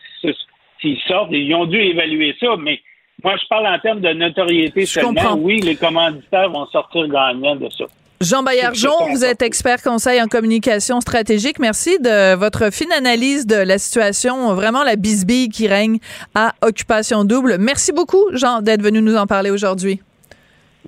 s'ils 0.80 0.98
sortent? 1.06 1.30
Ils 1.32 1.54
ont 1.54 1.66
dû 1.66 1.78
évaluer 1.78 2.34
ça, 2.40 2.56
mais 2.58 2.80
moi, 3.22 3.36
je 3.40 3.46
parle 3.48 3.66
en 3.68 3.78
termes 3.78 4.00
de 4.00 4.12
notoriété 4.12 4.80
Je 4.82 4.86
seulement. 4.86 5.10
comprends. 5.14 5.36
Oui, 5.36 5.60
les 5.60 5.76
commanditaires 5.76 6.50
vont 6.50 6.66
sortir 6.66 7.06
gagnants 7.08 7.56
de 7.56 7.68
ça. 7.70 7.84
Jean 8.22 8.44
Baillargeon, 8.44 9.10
vous 9.10 9.24
êtes 9.24 9.42
expert 9.42 9.82
conseil 9.82 10.22
en 10.22 10.28
communication 10.28 11.00
stratégique. 11.00 11.58
Merci 11.58 11.98
de 11.98 12.34
votre 12.36 12.72
fine 12.72 12.92
analyse 12.92 13.46
de 13.46 13.56
la 13.56 13.78
situation, 13.78 14.54
vraiment 14.54 14.84
la 14.84 14.94
bisbille 14.94 15.48
qui 15.48 15.66
règne 15.66 15.98
à 16.34 16.54
Occupation 16.62 17.24
Double. 17.24 17.56
Merci 17.58 17.90
beaucoup, 17.92 18.24
Jean, 18.32 18.62
d'être 18.62 18.82
venu 18.82 19.02
nous 19.02 19.16
en 19.16 19.26
parler 19.26 19.50
aujourd'hui. 19.50 20.00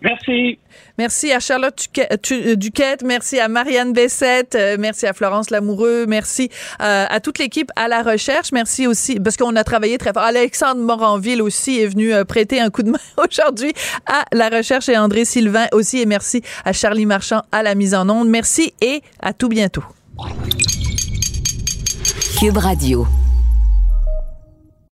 Merci. 0.03 0.59
Merci 0.99 1.33
à 1.33 1.41
Charlotte 1.41 1.77
Duquette, 1.79 2.21
Tu- 2.23 2.57
Duquette, 2.57 3.03
merci 3.03 3.41
à 3.41 3.49
Marianne 3.49 3.93
Bessette, 3.93 4.55
euh, 4.55 4.77
merci 4.79 5.07
à 5.07 5.13
Florence 5.13 5.51
Lamoureux, 5.51 6.05
merci 6.07 6.51
euh, 6.83 7.07
à 7.09 7.21
toute 7.21 7.39
l'équipe 7.39 7.71
à 7.77 7.89
la 7.89 8.03
recherche, 8.03 8.53
merci 8.53 8.87
aussi, 8.87 9.19
parce 9.19 9.37
qu'on 9.37 9.57
a 9.57 9.65
travaillé 9.65 9.97
très 9.99 10.13
fort. 10.13 10.23
Alexandre 10.25 10.81
Moranville 10.83 11.41
aussi 11.43 11.81
est 11.81 11.87
venu 11.87 12.13
euh, 12.13 12.25
prêter 12.25 12.61
un 12.61 12.71
coup 12.71 12.83
de 12.83 12.91
main 12.91 12.99
aujourd'hui 13.29 13.73
à 14.07 14.25
la 14.33 14.49
recherche 14.51 14.89
et 14.89 14.97
André 14.99 15.25
Sylvain 15.25 15.67
aussi, 15.73 16.01
et 16.01 16.07
merci 16.07 16.43
à 16.65 16.73
Charlie 16.73 17.07
Marchand 17.07 17.43
à 17.51 17.63
la 17.63 17.75
mise 17.75 17.95
en 17.95 18.09
onde. 18.11 18.29
Merci 18.29 18.75
et 18.81 19.01
à 19.21 19.33
tout 19.33 19.49
bientôt. 19.49 19.85
Cube 22.39 22.57
Radio. 22.59 23.07